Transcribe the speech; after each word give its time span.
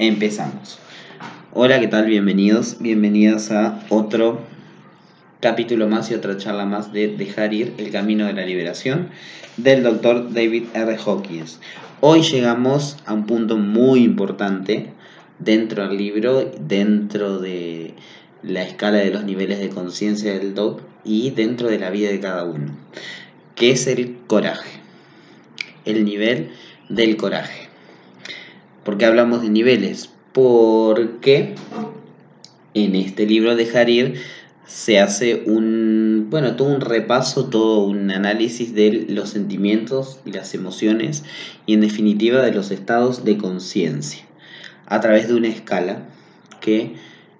Empezamos. 0.00 0.78
Hola, 1.52 1.78
¿qué 1.78 1.86
tal? 1.86 2.06
Bienvenidos, 2.06 2.78
bienvenidas 2.80 3.50
a 3.50 3.84
otro 3.90 4.40
capítulo 5.40 5.88
más 5.88 6.10
y 6.10 6.14
otra 6.14 6.38
charla 6.38 6.64
más 6.64 6.90
de 6.94 7.08
Dejar 7.08 7.52
ir 7.52 7.74
el 7.76 7.90
camino 7.90 8.24
de 8.26 8.32
la 8.32 8.46
liberación 8.46 9.10
del 9.58 9.82
doctor 9.82 10.32
David 10.32 10.68
R. 10.72 10.96
Hawkins. 10.96 11.60
Hoy 12.00 12.22
llegamos 12.22 12.96
a 13.04 13.12
un 13.12 13.26
punto 13.26 13.58
muy 13.58 14.02
importante 14.02 14.86
dentro 15.38 15.86
del 15.86 15.98
libro, 15.98 16.50
dentro 16.58 17.38
de 17.38 17.92
la 18.42 18.62
escala 18.62 19.00
de 19.00 19.10
los 19.10 19.24
niveles 19.24 19.58
de 19.58 19.68
conciencia 19.68 20.32
del 20.32 20.54
doc 20.54 20.80
y 21.04 21.28
dentro 21.32 21.68
de 21.68 21.78
la 21.78 21.90
vida 21.90 22.08
de 22.08 22.20
cada 22.20 22.44
uno, 22.44 22.74
que 23.54 23.72
es 23.72 23.86
el 23.86 24.16
coraje, 24.26 24.80
el 25.84 26.06
nivel 26.06 26.52
del 26.88 27.18
coraje. 27.18 27.69
¿Por 28.84 28.98
qué 28.98 29.06
hablamos 29.06 29.42
de 29.42 29.50
niveles? 29.50 30.10
Porque 30.32 31.54
en 32.74 32.94
este 32.94 33.26
libro 33.26 33.56
Dejar 33.56 33.90
ir 33.90 34.14
se 34.66 35.00
hace 35.00 35.42
un, 35.46 36.28
bueno, 36.30 36.54
todo 36.54 36.68
un 36.68 36.80
repaso, 36.80 37.46
todo 37.46 37.80
un 37.80 38.12
análisis 38.12 38.72
de 38.72 39.06
los 39.08 39.30
sentimientos 39.30 40.20
y 40.24 40.30
las 40.30 40.54
emociones 40.54 41.24
y 41.66 41.74
en 41.74 41.80
definitiva 41.80 42.40
de 42.40 42.52
los 42.52 42.70
estados 42.70 43.24
de 43.24 43.36
conciencia 43.36 44.24
a 44.86 45.00
través 45.00 45.26
de 45.26 45.34
una 45.34 45.48
escala 45.48 46.06
que 46.60 46.94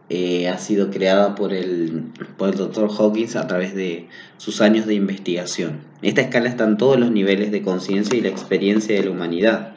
eh, 0.09 0.49
ha 0.49 0.59
sido 0.59 0.91
creada 0.91 1.37
por 1.37 1.53
el, 1.53 2.03
por 2.37 2.49
el 2.49 2.57
Dr. 2.57 2.91
Hawkins 2.91 3.37
a 3.37 3.47
través 3.47 3.77
de 3.77 4.09
sus 4.39 4.61
años 4.61 4.87
de 4.87 4.95
investigación. 4.95 5.83
En 6.03 6.09
esta 6.09 6.23
escala 6.23 6.49
están 6.49 6.79
todos 6.79 6.99
los 6.99 7.13
niveles 7.13 7.53
de 7.53 7.63
conciencia 7.63 8.19
y 8.19 8.21
la 8.21 8.29
experiencia 8.29 8.97
de 8.97 9.05
la 9.05 9.11
humanidad, 9.13 9.70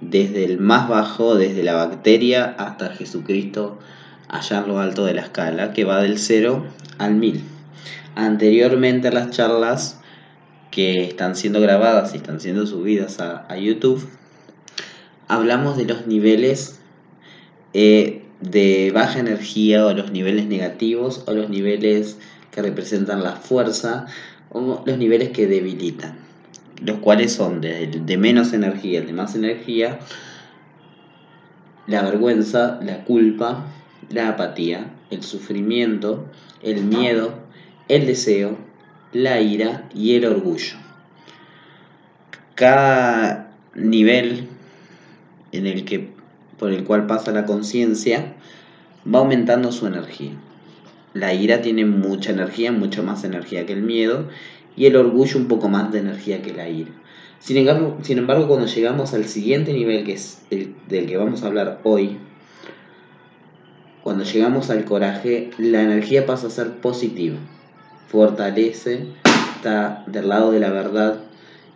desde 0.00 0.44
el 0.44 0.58
más 0.58 0.88
bajo, 0.88 1.34
desde 1.34 1.62
la 1.62 1.74
bacteria 1.74 2.54
hasta 2.58 2.90
Jesucristo, 2.90 3.78
allá 4.28 4.58
en 4.58 4.68
lo 4.68 4.80
alto 4.80 5.04
de 5.04 5.14
la 5.14 5.22
escala, 5.22 5.72
que 5.72 5.84
va 5.84 6.00
del 6.00 6.18
0 6.18 6.64
al 6.98 7.14
1000. 7.14 7.42
Anteriormente 8.14 9.08
a 9.08 9.12
las 9.12 9.30
charlas 9.30 10.00
que 10.70 11.04
están 11.04 11.36
siendo 11.36 11.60
grabadas 11.60 12.14
y 12.14 12.18
están 12.18 12.40
siendo 12.40 12.66
subidas 12.66 13.20
a, 13.20 13.56
YouTube, 13.56 14.08
hablamos 15.28 15.76
de 15.76 15.84
los 15.84 16.06
niveles 16.06 16.80
eh, 17.74 18.24
de 18.40 18.90
baja 18.94 19.20
energía 19.20 19.84
o 19.86 19.92
los 19.92 20.12
niveles 20.12 20.46
negativos 20.46 21.24
o 21.26 21.32
los 21.32 21.50
niveles 21.50 22.18
que 22.50 22.62
representan 22.62 23.22
la 23.22 23.36
fuerza 23.36 24.06
o 24.50 24.82
los 24.84 24.98
niveles 24.98 25.30
que 25.30 25.46
debilitan, 25.46 26.18
los 26.80 26.98
cuales 26.98 27.32
son 27.32 27.60
de, 27.60 27.86
de 27.86 28.16
menos 28.16 28.52
energía, 28.52 29.02
de 29.02 29.12
más 29.12 29.34
energía, 29.34 29.98
la 31.86 32.02
vergüenza, 32.02 32.78
la 32.82 33.04
culpa, 33.04 33.66
la 34.10 34.28
apatía, 34.28 34.90
el 35.10 35.22
sufrimiento, 35.22 36.26
el 36.62 36.84
miedo, 36.84 37.34
el 37.88 38.06
deseo, 38.06 38.56
la 39.12 39.40
ira 39.40 39.88
y 39.94 40.14
el 40.14 40.24
orgullo. 40.24 40.76
Cada 42.54 43.52
nivel 43.74 44.48
en 45.52 45.66
el 45.66 45.84
que 45.84 46.10
por 46.58 46.72
el 46.72 46.84
cual 46.84 47.06
pasa 47.06 47.32
la 47.32 47.46
conciencia 47.46 48.34
va 49.12 49.20
aumentando 49.20 49.72
su 49.72 49.86
energía. 49.86 50.32
La 51.14 51.34
ira 51.34 51.62
tiene 51.62 51.84
mucha 51.86 52.30
energía, 52.30 52.70
mucho 52.70 53.02
más 53.02 53.24
energía 53.24 53.66
que 53.66 53.72
el 53.72 53.82
miedo, 53.82 54.28
y 54.76 54.86
el 54.86 54.96
orgullo 54.96 55.38
un 55.38 55.48
poco 55.48 55.68
más 55.68 55.92
de 55.92 56.00
energía 56.00 56.42
que 56.42 56.52
la 56.52 56.68
ira. 56.68 56.90
Sin 57.38 57.56
embargo, 57.56 57.98
sin 58.02 58.18
embargo 58.18 58.48
cuando 58.48 58.66
llegamos 58.66 59.14
al 59.14 59.24
siguiente 59.24 59.72
nivel, 59.72 60.04
que 60.04 60.12
es 60.12 60.42
el 60.50 60.74
del 60.88 61.06
que 61.06 61.16
vamos 61.16 61.42
a 61.42 61.46
hablar 61.46 61.80
hoy, 61.84 62.18
cuando 64.02 64.24
llegamos 64.24 64.70
al 64.70 64.84
coraje, 64.84 65.50
la 65.58 65.82
energía 65.82 66.26
pasa 66.26 66.46
a 66.46 66.50
ser 66.50 66.80
positiva, 66.80 67.36
fortalece, 68.08 69.06
está 69.56 70.04
del 70.06 70.28
lado 70.28 70.52
de 70.52 70.60
la 70.60 70.70
verdad, 70.70 71.20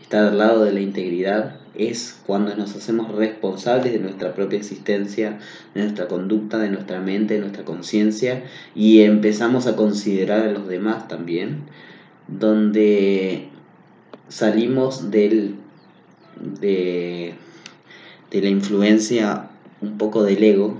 está 0.01 0.25
del 0.25 0.39
lado 0.39 0.65
de 0.65 0.73
la 0.73 0.81
integridad, 0.81 1.57
es 1.75 2.21
cuando 2.27 2.55
nos 2.57 2.77
hacemos 2.77 3.13
responsables 3.13 3.93
de 3.93 3.99
nuestra 3.99 4.35
propia 4.35 4.59
existencia, 4.59 5.39
de 5.75 5.83
nuestra 5.83 6.09
conducta, 6.09 6.59
de 6.59 6.71
nuestra 6.71 7.01
mente, 7.01 7.35
de 7.35 7.41
nuestra 7.41 7.65
conciencia 7.65 8.45
y 8.75 9.03
empezamos 9.03 9.67
a 9.67 9.77
considerar 9.77 10.47
a 10.47 10.53
los 10.53 10.69
demás 10.69 11.09
también, 11.09 11.65
donde 12.29 13.49
salimos 14.29 15.11
del, 15.11 15.57
de, 16.41 17.35
de 18.31 18.43
la 18.43 18.49
influencia 18.49 19.51
un 19.81 19.99
poco 19.99 20.23
del 20.23 20.43
ego, 20.43 20.79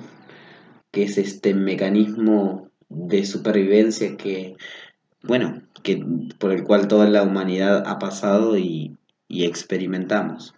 que 0.91 1.05
es 1.05 1.19
este 1.19 1.55
mecanismo 1.55 2.71
de 2.89 3.25
supervivencia 3.25 4.17
que, 4.17 4.57
bueno, 5.23 5.63
que, 5.83 6.05
por 6.39 6.53
el 6.53 6.65
cual 6.65 6.89
toda 6.89 7.09
la 7.09 7.23
humanidad 7.23 7.85
ha 7.87 7.99
pasado 7.99 8.57
y, 8.57 8.97
y 9.29 9.45
experimentamos. 9.45 10.55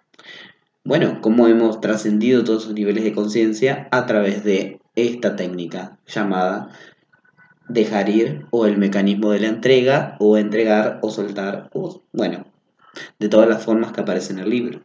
Bueno, 0.85 1.21
cómo 1.21 1.49
hemos 1.49 1.81
trascendido 1.81 2.45
todos 2.45 2.63
esos 2.63 2.75
niveles 2.75 3.03
de 3.03 3.13
conciencia 3.13 3.89
a 3.91 4.07
través 4.07 4.45
de 4.45 4.81
esta 4.95 5.35
técnica 5.35 5.99
llamada 6.07 6.69
dejar 7.69 8.09
ir 8.09 8.47
o 8.51 8.67
el 8.67 8.79
mecanismo 8.79 9.31
de 9.33 9.41
la 9.41 9.49
entrega 9.49 10.17
o 10.21 10.37
entregar 10.37 10.99
o 11.03 11.11
soltar 11.11 11.71
o 11.73 12.03
bueno, 12.13 12.47
de 13.19 13.29
todas 13.29 13.49
las 13.49 13.65
formas 13.65 13.93
que 13.93 14.01
aparecen 14.01 14.39
en 14.39 14.45
el 14.45 14.51
libro. 14.51 14.83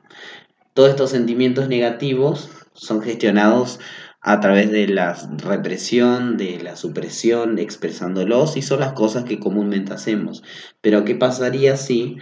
Todos 0.74 0.90
estos 0.90 1.12
sentimientos 1.12 1.68
negativos 1.68 2.50
son 2.74 3.02
gestionados 3.02 3.80
a 4.22 4.40
través 4.40 4.72
de 4.72 4.88
la 4.88 5.18
represión, 5.38 6.38
de 6.38 6.59
la 6.62 6.75
supresión, 6.75 7.58
expresándolos 7.59 8.56
y 8.56 8.62
son 8.62 8.80
las 8.80 8.94
cosas 8.94 9.24
que 9.24 9.40
comúnmente 9.40 9.94
hacemos. 9.94 10.44
Pero 10.81 11.03
¿qué 11.06 11.16
pasaría 11.16 11.75
si 11.75 12.18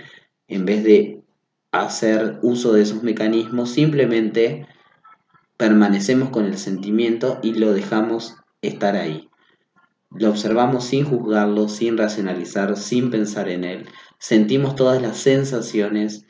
en 0.48 0.66
vez 0.66 0.84
de 0.84 1.24
hacer 1.72 2.40
uso 2.42 2.74
de 2.74 2.82
esos 2.82 3.04
mecanismos, 3.04 3.70
simplemente 3.70 4.68
permanecemos 5.58 6.30
con 6.30 6.46
el 6.46 6.58
sentimiento 6.58 7.40
y 7.44 7.54
lo 7.54 7.74
dejamos 7.74 8.36
estar 8.62 8.96
ahí. 8.96 9.29
Lo 10.12 10.30
observamos 10.30 10.86
sin 10.86 11.06
juzgarlo, 11.06 11.70
sin 11.70 11.98
racionalizar, 11.98 12.76
sin 12.78 13.12
pensar 13.12 13.48
en 13.48 13.64
él. 13.64 13.86
Sentimos 14.18 14.76
todas 14.76 15.02
las 15.02 15.18
sensaciones, 15.18 16.26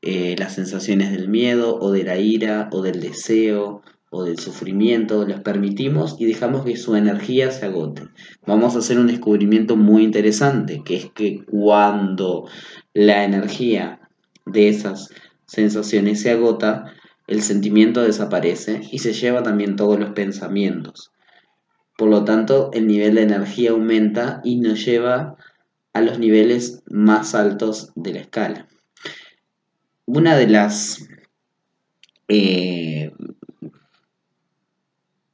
eh, 0.00 0.34
las 0.38 0.54
sensaciones 0.54 1.12
del 1.12 1.28
miedo 1.28 1.78
o 1.78 1.92
de 1.92 2.04
la 2.04 2.16
ira 2.18 2.70
o 2.72 2.80
del 2.80 3.00
deseo 3.00 3.82
o 4.10 4.24
del 4.24 4.38
sufrimiento, 4.38 5.26
las 5.26 5.40
permitimos 5.40 6.16
y 6.18 6.24
dejamos 6.24 6.64
que 6.64 6.76
su 6.76 6.96
energía 6.96 7.50
se 7.52 7.66
agote. 7.66 8.08
Vamos 8.46 8.74
a 8.74 8.78
hacer 8.80 8.98
un 8.98 9.06
descubrimiento 9.06 9.76
muy 9.76 10.02
interesante, 10.02 10.82
que 10.84 10.96
es 10.96 11.10
que 11.12 11.44
cuando 11.44 12.48
la 12.92 13.24
energía 13.24 14.00
de 14.46 14.68
esas 14.68 15.10
sensaciones 15.46 16.22
se 16.22 16.30
agota, 16.30 16.86
el 17.28 17.42
sentimiento 17.42 18.02
desaparece 18.02 18.80
y 18.90 18.98
se 18.98 19.12
lleva 19.12 19.42
también 19.42 19.76
todos 19.76 20.00
los 20.00 20.10
pensamientos. 20.10 21.12
Por 22.00 22.08
lo 22.08 22.24
tanto, 22.24 22.70
el 22.72 22.86
nivel 22.86 23.16
de 23.16 23.24
energía 23.24 23.72
aumenta 23.72 24.40
y 24.42 24.56
nos 24.56 24.82
lleva 24.82 25.36
a 25.92 26.00
los 26.00 26.18
niveles 26.18 26.82
más 26.86 27.34
altos 27.34 27.92
de 27.94 28.14
la 28.14 28.20
escala. 28.20 28.68
Una 30.06 30.34
de 30.38 30.46
las, 30.48 31.06
eh, 32.28 33.12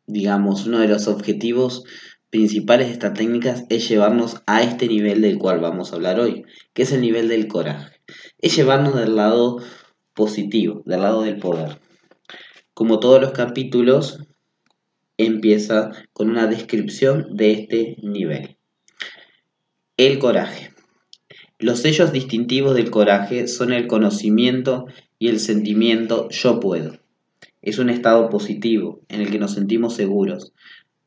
digamos, 0.08 0.66
uno 0.66 0.80
de 0.80 0.88
los 0.88 1.06
objetivos 1.06 1.84
principales 2.30 2.88
de 2.88 2.94
estas 2.94 3.14
técnicas 3.14 3.62
es 3.68 3.88
llevarnos 3.88 4.42
a 4.46 4.62
este 4.62 4.88
nivel 4.88 5.22
del 5.22 5.38
cual 5.38 5.60
vamos 5.60 5.92
a 5.92 5.94
hablar 5.94 6.18
hoy, 6.18 6.46
que 6.72 6.82
es 6.82 6.90
el 6.90 7.02
nivel 7.02 7.28
del 7.28 7.46
coraje 7.46 7.96
es 8.38 8.56
llevarnos 8.56 8.94
del 8.94 9.14
lado 9.14 9.58
positivo, 10.14 10.82
del 10.84 11.02
lado 11.02 11.22
del 11.22 11.38
poder. 11.38 11.80
Como 12.74 13.00
todos 13.00 13.20
los 13.20 13.32
capítulos, 13.32 14.20
empieza 15.18 15.90
con 16.12 16.30
una 16.30 16.46
descripción 16.46 17.36
de 17.36 17.52
este 17.52 17.96
nivel. 18.02 18.56
El 19.96 20.18
coraje. 20.18 20.72
Los 21.58 21.80
sellos 21.80 22.12
distintivos 22.12 22.74
del 22.74 22.90
coraje 22.90 23.48
son 23.48 23.72
el 23.72 23.86
conocimiento 23.86 24.86
y 25.18 25.28
el 25.28 25.40
sentimiento 25.40 26.28
yo 26.30 26.60
puedo. 26.60 26.98
Es 27.62 27.78
un 27.78 27.88
estado 27.88 28.28
positivo 28.28 29.00
en 29.08 29.22
el 29.22 29.30
que 29.30 29.38
nos 29.38 29.54
sentimos 29.54 29.94
seguros, 29.94 30.52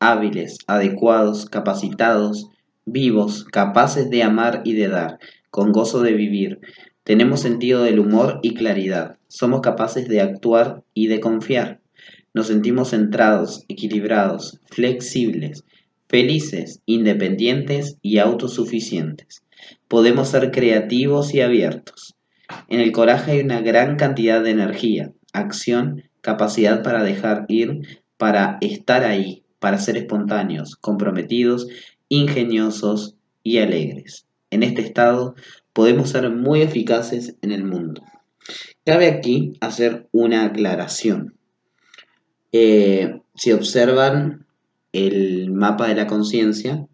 hábiles, 0.00 0.58
adecuados, 0.66 1.46
capacitados, 1.46 2.48
vivos, 2.84 3.44
capaces 3.44 4.10
de 4.10 4.22
amar 4.22 4.62
y 4.64 4.74
de 4.74 4.88
dar, 4.88 5.18
con 5.50 5.72
gozo 5.72 6.02
de 6.02 6.14
vivir, 6.14 6.60
tenemos 7.10 7.40
sentido 7.40 7.82
del 7.82 7.98
humor 7.98 8.38
y 8.40 8.54
claridad. 8.54 9.18
Somos 9.26 9.62
capaces 9.62 10.06
de 10.06 10.20
actuar 10.20 10.84
y 10.94 11.08
de 11.08 11.18
confiar. 11.18 11.79
Nos 12.32 12.46
sentimos 12.46 12.90
centrados, 12.90 13.64
equilibrados, 13.68 14.60
flexibles, 14.70 15.64
felices, 16.08 16.80
independientes 16.86 17.96
y 18.02 18.18
autosuficientes. 18.18 19.42
Podemos 19.88 20.28
ser 20.28 20.50
creativos 20.50 21.34
y 21.34 21.40
abiertos. 21.40 22.16
En 22.68 22.80
el 22.80 22.92
coraje 22.92 23.32
hay 23.32 23.40
una 23.40 23.60
gran 23.60 23.96
cantidad 23.96 24.42
de 24.42 24.50
energía, 24.50 25.12
acción, 25.32 26.04
capacidad 26.20 26.82
para 26.82 27.02
dejar 27.02 27.46
ir, 27.48 27.80
para 28.16 28.58
estar 28.60 29.04
ahí, 29.04 29.44
para 29.58 29.78
ser 29.78 29.96
espontáneos, 29.96 30.76
comprometidos, 30.76 31.68
ingeniosos 32.08 33.16
y 33.42 33.58
alegres. 33.58 34.26
En 34.50 34.62
este 34.62 34.82
estado 34.82 35.34
podemos 35.72 36.10
ser 36.10 36.28
muy 36.30 36.62
eficaces 36.62 37.36
en 37.42 37.52
el 37.52 37.64
mundo. 37.64 38.02
Cabe 38.84 39.08
aquí 39.08 39.52
hacer 39.60 40.08
una 40.12 40.44
aclaración. 40.44 41.34
Eh, 42.52 43.20
si 43.34 43.52
observan 43.52 44.46
el 44.92 45.50
mapa 45.50 45.88
de 45.88 45.94
la 45.94 46.06
conciencia, 46.06 46.86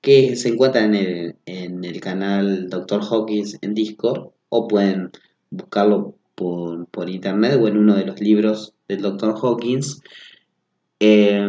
que 0.00 0.36
se 0.36 0.50
encuentra 0.50 0.84
en 0.84 0.94
el, 0.94 1.36
en 1.46 1.84
el 1.84 2.00
canal 2.00 2.68
Dr. 2.68 3.02
Hawkins 3.02 3.58
en 3.62 3.74
Discord, 3.74 4.30
o 4.48 4.68
pueden 4.68 5.10
buscarlo 5.50 6.14
por, 6.34 7.10
internet 7.10 7.58
o 7.60 7.68
en 7.68 7.76
uno 7.76 7.96
de 7.96 8.06
los 8.06 8.20
libros 8.20 8.74
del 8.88 9.02
Dr. 9.02 9.34
Hawkins. 9.40 10.00
Eh, 11.00 11.48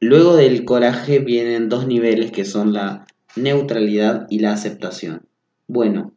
luego 0.00 0.36
del 0.36 0.64
coraje 0.64 1.18
vienen 1.18 1.68
dos 1.68 1.86
niveles 1.86 2.32
que 2.32 2.44
son 2.44 2.72
la 2.72 3.06
neutralidad 3.34 4.26
y 4.30 4.40
la 4.40 4.52
aceptación. 4.52 5.26
Bueno, 5.68 6.12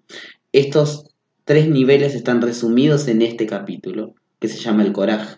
estos 0.52 1.08
tres 1.46 1.70
niveles 1.70 2.16
están 2.16 2.42
resumidos 2.42 3.08
en 3.08 3.22
este 3.22 3.46
capítulo, 3.46 4.14
que 4.40 4.48
se 4.48 4.60
llama 4.60 4.84
el 4.84 4.94
coraje. 4.94 5.38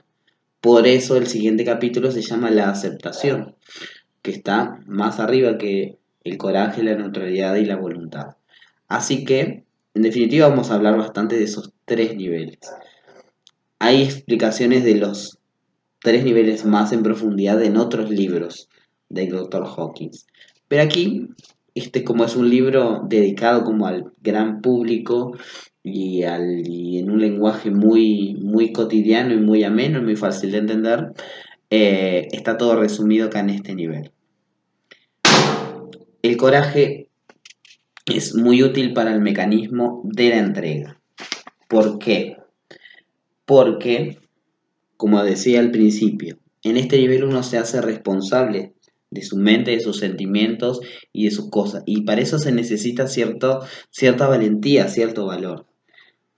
Por 0.62 0.86
eso 0.86 1.18
el 1.18 1.26
siguiente 1.26 1.66
capítulo 1.66 2.12
se 2.12 2.22
llama 2.22 2.52
la 2.52 2.70
aceptación, 2.70 3.56
que 4.22 4.30
está 4.32 4.80
más 4.86 5.20
arriba 5.20 5.58
que 5.58 5.98
el 6.24 6.38
coraje, 6.38 6.84
la 6.84 6.96
neutralidad 6.96 7.56
y 7.56 7.66
la 7.66 7.78
voluntad. 7.78 8.36
Así 8.88 9.26
que, 9.26 9.66
en 9.96 10.02
definitiva, 10.04 10.48
vamos 10.48 10.70
a 10.70 10.76
hablar 10.76 10.98
bastante 10.98 11.36
de 11.36 11.46
esos 11.46 11.74
tres 11.86 12.16
niveles. 12.16 12.60
Hay 13.80 14.04
explicaciones 14.04 14.84
de 14.84 14.96
los 14.96 15.40
tres 16.00 16.24
niveles 16.24 16.64
más 16.64 16.92
en 16.92 17.02
profundidad 17.02 17.62
en 17.64 17.78
otros 17.78 18.12
libros 18.12 18.70
del 19.10 19.30
Dr. 19.30 19.66
Hawkins. 19.66 20.28
Pero 20.68 20.84
aquí, 20.84 21.28
este 21.76 22.04
como 22.04 22.26
es 22.26 22.36
un 22.36 22.50
libro 22.50 23.04
dedicado 23.08 23.64
como 23.64 23.88
al 23.88 24.12
gran 24.22 24.62
público 24.62 25.38
y, 25.84 26.24
al, 26.24 26.64
en 26.68 27.10
un 27.10 27.20
lenguaje 27.20 27.72
muy, 27.72 28.36
muy 28.36 28.72
cotidiano 28.72 29.34
y 29.34 29.38
muy 29.38 29.64
ameno 29.64 30.00
y 30.00 30.04
muy 30.04 30.16
fácil 30.16 30.52
de 30.52 30.58
entender, 30.60 31.14
eh, 31.70 32.28
está 32.32 32.58
todo 32.58 32.76
resumido 32.76 33.28
acá 33.28 33.40
en 33.40 33.50
este 33.50 33.74
nivel. 33.74 34.12
El 36.22 36.38
coraje 36.38 37.10
es 38.06 38.36
muy 38.36 38.62
útil 38.62 38.94
para 38.94 39.14
el 39.14 39.22
mecanismo 39.22 40.02
de 40.04 40.30
la 40.30 40.38
entrega. 40.38 41.02
¿Por 41.68 41.98
qué? 41.98 42.38
Porque, 43.46 44.20
como 44.98 45.24
decía 45.24 45.60
al 45.62 45.72
principio, 45.72 46.38
en 46.64 46.78
este 46.78 46.98
nivel 46.98 47.24
uno 47.24 47.42
se 47.42 47.58
hace 47.58 47.82
responsable 47.82 48.74
de 49.12 49.22
su 49.22 49.38
mente, 49.38 49.72
de 49.72 49.82
sus 49.82 50.00
sentimientos 50.00 50.80
y 51.14 51.26
de 51.26 51.32
sus 51.32 51.50
cosas. 51.50 51.84
Y 51.86 52.02
para 52.02 52.22
eso 52.22 52.40
se 52.40 52.52
necesita 52.52 53.08
cierto, 53.08 53.60
cierta 53.90 54.28
valentía, 54.28 54.88
cierto 54.88 55.26
valor. 55.28 55.68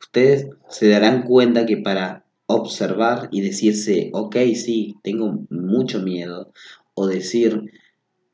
Ustedes 0.01 0.47
se 0.69 0.89
darán 0.89 1.23
cuenta 1.23 1.65
que 1.65 1.77
para 1.77 2.25
observar 2.47 3.29
y 3.31 3.41
decirse, 3.41 4.09
ok, 4.13 4.35
sí, 4.55 4.95
tengo 5.03 5.45
mucho 5.49 6.01
miedo, 6.01 6.51
o 6.93 7.07
decir, 7.07 7.71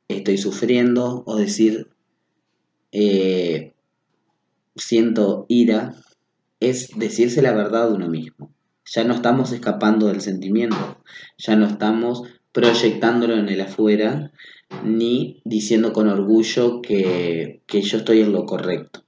estoy 0.08 0.38
sufriendo 0.38 1.24
o 1.26 1.36
decir 1.36 1.90
eh, 2.92 3.74
siento 4.76 5.46
ira, 5.48 5.96
es 6.60 6.90
decirse 6.98 7.42
la 7.42 7.54
verdad 7.54 7.84
a 7.84 7.94
uno 7.94 8.10
mismo. 8.10 8.54
Ya 8.86 9.04
no 9.04 9.14
estamos 9.14 9.52
escapando 9.52 10.08
del 10.08 10.22
sentimiento, 10.22 11.04
ya 11.38 11.56
no 11.56 11.68
estamos 11.68 12.24
proyectándolo 12.52 13.36
en 13.36 13.50
el 13.50 13.62
afuera, 13.62 14.32
ni 14.84 15.42
diciendo 15.46 15.94
con 15.94 16.08
orgullo 16.08 16.82
que, 16.82 17.62
que 17.66 17.82
yo 17.82 17.98
estoy 17.98 18.22
en 18.22 18.32
lo 18.32 18.46
correcto. 18.46 19.04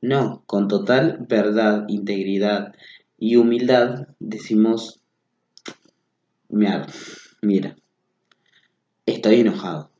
No, 0.00 0.42
con 0.46 0.68
total 0.68 1.24
verdad, 1.28 1.84
integridad 1.88 2.74
y 3.18 3.36
humildad 3.36 4.08
decimos, 4.18 5.00
mira, 6.48 6.86
mira, 7.40 7.76
estoy 9.06 9.40
enojado 9.40 9.90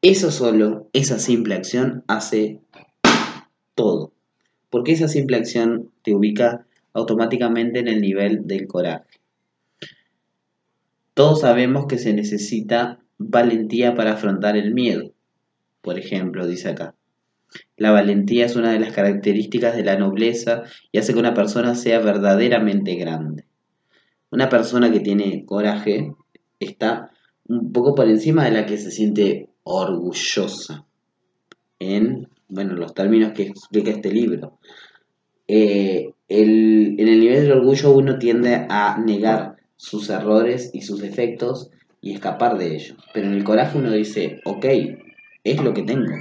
eso 0.00 0.30
solo, 0.30 0.88
esa 0.92 1.18
simple 1.18 1.56
acción 1.56 2.04
hace 2.06 2.60
todo. 3.74 4.12
Porque 4.70 4.92
esa 4.92 5.08
simple 5.08 5.36
acción 5.36 5.90
te 6.02 6.14
ubica 6.14 6.66
automáticamente 6.92 7.80
en 7.80 7.88
el 7.88 8.00
nivel 8.00 8.46
del 8.46 8.68
coraje. 8.68 9.07
Todos 11.18 11.40
sabemos 11.40 11.86
que 11.86 11.98
se 11.98 12.12
necesita 12.12 13.00
valentía 13.18 13.96
para 13.96 14.12
afrontar 14.12 14.56
el 14.56 14.72
miedo. 14.72 15.10
Por 15.82 15.98
ejemplo, 15.98 16.46
dice 16.46 16.68
acá. 16.68 16.94
La 17.76 17.90
valentía 17.90 18.46
es 18.46 18.54
una 18.54 18.70
de 18.70 18.78
las 18.78 18.92
características 18.92 19.74
de 19.74 19.82
la 19.82 19.98
nobleza 19.98 20.62
y 20.92 20.98
hace 20.98 21.12
que 21.12 21.18
una 21.18 21.34
persona 21.34 21.74
sea 21.74 21.98
verdaderamente 21.98 22.94
grande. 22.94 23.46
Una 24.30 24.48
persona 24.48 24.92
que 24.92 25.00
tiene 25.00 25.44
coraje 25.44 26.14
está 26.60 27.10
un 27.48 27.72
poco 27.72 27.96
por 27.96 28.08
encima 28.08 28.44
de 28.44 28.52
la 28.52 28.64
que 28.64 28.78
se 28.78 28.92
siente 28.92 29.50
orgullosa 29.64 30.86
en 31.80 32.28
bueno, 32.46 32.74
los 32.74 32.94
términos 32.94 33.32
que 33.32 33.42
explica 33.42 33.90
este 33.90 34.12
libro. 34.12 34.60
Eh, 35.48 36.12
en 36.28 37.00
el 37.00 37.18
nivel 37.18 37.42
del 37.42 37.58
orgullo 37.58 37.90
uno 37.90 38.20
tiende 38.20 38.68
a 38.70 38.96
negar 39.04 39.57
sus 39.78 40.10
errores 40.10 40.70
y 40.74 40.82
sus 40.82 41.00
defectos 41.00 41.70
y 42.02 42.12
escapar 42.12 42.58
de 42.58 42.74
ellos. 42.74 42.96
Pero 43.14 43.28
en 43.28 43.34
el 43.34 43.44
coraje 43.44 43.78
uno 43.78 43.90
dice, 43.90 44.40
ok, 44.44 44.66
es 45.44 45.62
lo 45.62 45.72
que 45.72 45.82
tengo, 45.82 46.12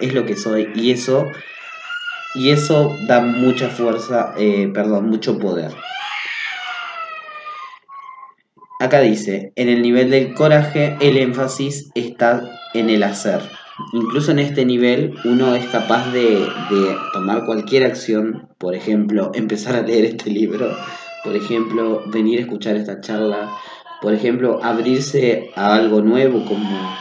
es 0.00 0.14
lo 0.14 0.24
que 0.24 0.36
soy. 0.36 0.70
Y 0.74 0.92
eso, 0.92 1.26
y 2.34 2.50
eso 2.50 2.96
da 3.06 3.20
mucha 3.20 3.68
fuerza, 3.68 4.32
eh, 4.38 4.70
perdón, 4.72 5.10
mucho 5.10 5.38
poder. 5.38 5.72
Acá 8.80 9.00
dice, 9.00 9.52
en 9.56 9.68
el 9.68 9.82
nivel 9.82 10.08
del 10.08 10.32
coraje 10.32 10.96
el 11.02 11.18
énfasis 11.18 11.90
está 11.94 12.50
en 12.72 12.88
el 12.88 13.02
hacer. 13.02 13.42
Incluso 13.92 14.30
en 14.30 14.38
este 14.38 14.64
nivel 14.64 15.14
uno 15.24 15.54
es 15.54 15.66
capaz 15.66 16.10
de, 16.12 16.46
tomar 17.12 17.44
cualquier 17.44 17.84
acción, 17.84 18.48
por 18.56 18.74
ejemplo, 18.74 19.32
empezar 19.34 19.76
a 19.76 19.82
leer 19.82 20.06
este 20.06 20.30
libro, 20.30 20.74
por 21.24 21.36
ejemplo, 21.36 22.02
venir 22.06 22.38
a 22.38 22.42
escuchar 22.42 22.76
esta 22.76 23.00
charla, 23.00 23.50
por 24.00 24.14
ejemplo, 24.14 24.62
abrirse 24.62 25.50
a 25.54 25.74
algo 25.74 26.00
nuevo 26.00 26.44
como 26.44 26.96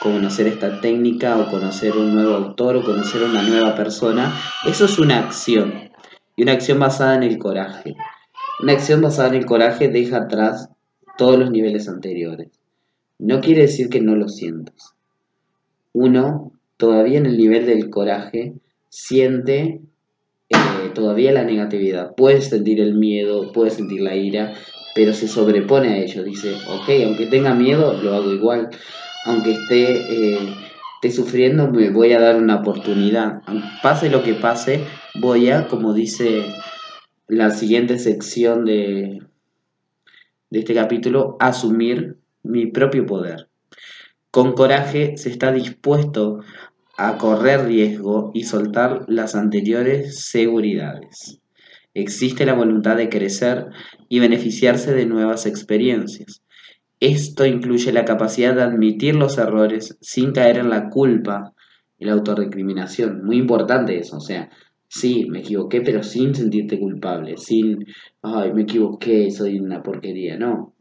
conocer 0.00 0.46
esta 0.46 0.80
técnica 0.80 1.38
o 1.38 1.50
conocer 1.50 1.96
un 1.96 2.14
nuevo 2.14 2.34
autor 2.34 2.76
o 2.76 2.84
conocer 2.84 3.22
una 3.22 3.42
nueva 3.42 3.74
persona. 3.74 4.34
Eso 4.66 4.86
es 4.86 4.98
una 4.98 5.18
acción 5.18 5.90
y 6.36 6.42
una 6.42 6.52
acción 6.52 6.78
basada 6.78 7.14
en 7.16 7.22
el 7.22 7.38
coraje. 7.38 7.96
Una 8.62 8.72
acción 8.72 9.02
basada 9.02 9.28
en 9.28 9.34
el 9.34 9.46
coraje 9.46 9.88
deja 9.88 10.18
atrás 10.18 10.70
todos 11.18 11.38
los 11.38 11.50
niveles 11.50 11.88
anteriores. 11.88 12.48
No 13.18 13.42
quiere 13.42 13.62
decir 13.62 13.90
que 13.90 14.00
no 14.00 14.16
lo 14.16 14.28
sientas. 14.28 14.94
Uno, 15.92 16.52
todavía 16.78 17.18
en 17.18 17.26
el 17.26 17.36
nivel 17.36 17.66
del 17.66 17.90
coraje, 17.90 18.54
siente 18.88 19.82
eh, 20.50 20.90
todavía 20.94 21.32
la 21.32 21.44
negatividad. 21.44 22.14
Puede 22.14 22.40
sentir 22.42 22.80
el 22.80 22.94
miedo, 22.94 23.52
puede 23.52 23.70
sentir 23.70 24.00
la 24.02 24.14
ira, 24.14 24.54
pero 24.94 25.12
se 25.12 25.28
sobrepone 25.28 25.88
a 25.88 25.98
ello. 25.98 26.22
Dice, 26.24 26.54
ok, 26.68 26.88
aunque 27.06 27.26
tenga 27.26 27.54
miedo, 27.54 28.00
lo 28.02 28.14
hago 28.14 28.32
igual. 28.32 28.70
Aunque 29.26 29.52
esté, 29.52 30.34
eh, 30.34 30.54
esté 30.96 31.10
sufriendo, 31.10 31.70
me 31.70 31.90
voy 31.90 32.12
a 32.12 32.20
dar 32.20 32.36
una 32.36 32.56
oportunidad. 32.56 33.42
Pase 33.82 34.10
lo 34.10 34.22
que 34.22 34.34
pase, 34.34 34.84
voy 35.14 35.50
a, 35.50 35.68
como 35.68 35.94
dice 35.94 36.44
la 37.28 37.50
siguiente 37.50 37.98
sección 37.98 38.64
de, 38.64 39.22
de 40.50 40.58
este 40.58 40.74
capítulo, 40.74 41.36
asumir 41.38 42.18
mi 42.42 42.66
propio 42.66 43.06
poder. 43.06 43.48
Con 44.30 44.52
coraje 44.52 45.16
se 45.16 45.28
está 45.28 45.52
dispuesto 45.52 46.40
a 47.02 47.16
correr 47.16 47.64
riesgo 47.64 48.30
y 48.34 48.44
soltar 48.44 49.06
las 49.08 49.34
anteriores 49.34 50.20
seguridades. 50.20 51.40
Existe 51.94 52.44
la 52.44 52.52
voluntad 52.52 52.98
de 52.98 53.08
crecer 53.08 53.68
y 54.10 54.18
beneficiarse 54.18 54.92
de 54.92 55.06
nuevas 55.06 55.46
experiencias. 55.46 56.42
Esto 57.00 57.46
incluye 57.46 57.90
la 57.92 58.04
capacidad 58.04 58.54
de 58.54 58.64
admitir 58.64 59.14
los 59.14 59.38
errores 59.38 59.96
sin 60.02 60.32
caer 60.32 60.58
en 60.58 60.68
la 60.68 60.90
culpa 60.90 61.54
y 61.98 62.04
la 62.04 62.12
autorrecriminación. 62.12 63.24
Muy 63.24 63.38
importante 63.38 63.98
eso, 63.98 64.18
o 64.18 64.20
sea, 64.20 64.50
sí, 64.86 65.26
me 65.30 65.38
equivoqué, 65.38 65.80
pero 65.80 66.02
sin 66.02 66.34
sentirte 66.34 66.78
culpable, 66.78 67.38
sin, 67.38 67.86
ay, 68.20 68.52
me 68.52 68.62
equivoqué, 68.62 69.30
soy 69.30 69.58
una 69.58 69.82
porquería, 69.82 70.36
no. 70.36 70.74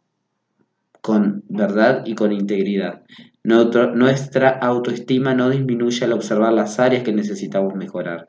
Con 1.01 1.44
verdad 1.48 2.03
y 2.06 2.15
con 2.15 2.32
integridad. 2.32 3.03
Nuestra 3.44 4.50
autoestima 4.50 5.34
no 5.34 5.50
disminuye 5.50 6.03
al 6.06 6.13
observar 6.13 6.53
las 6.53 6.79
áreas 6.79 7.03
que 7.03 7.13
necesitamos 7.13 7.74
mejorar. 7.75 8.27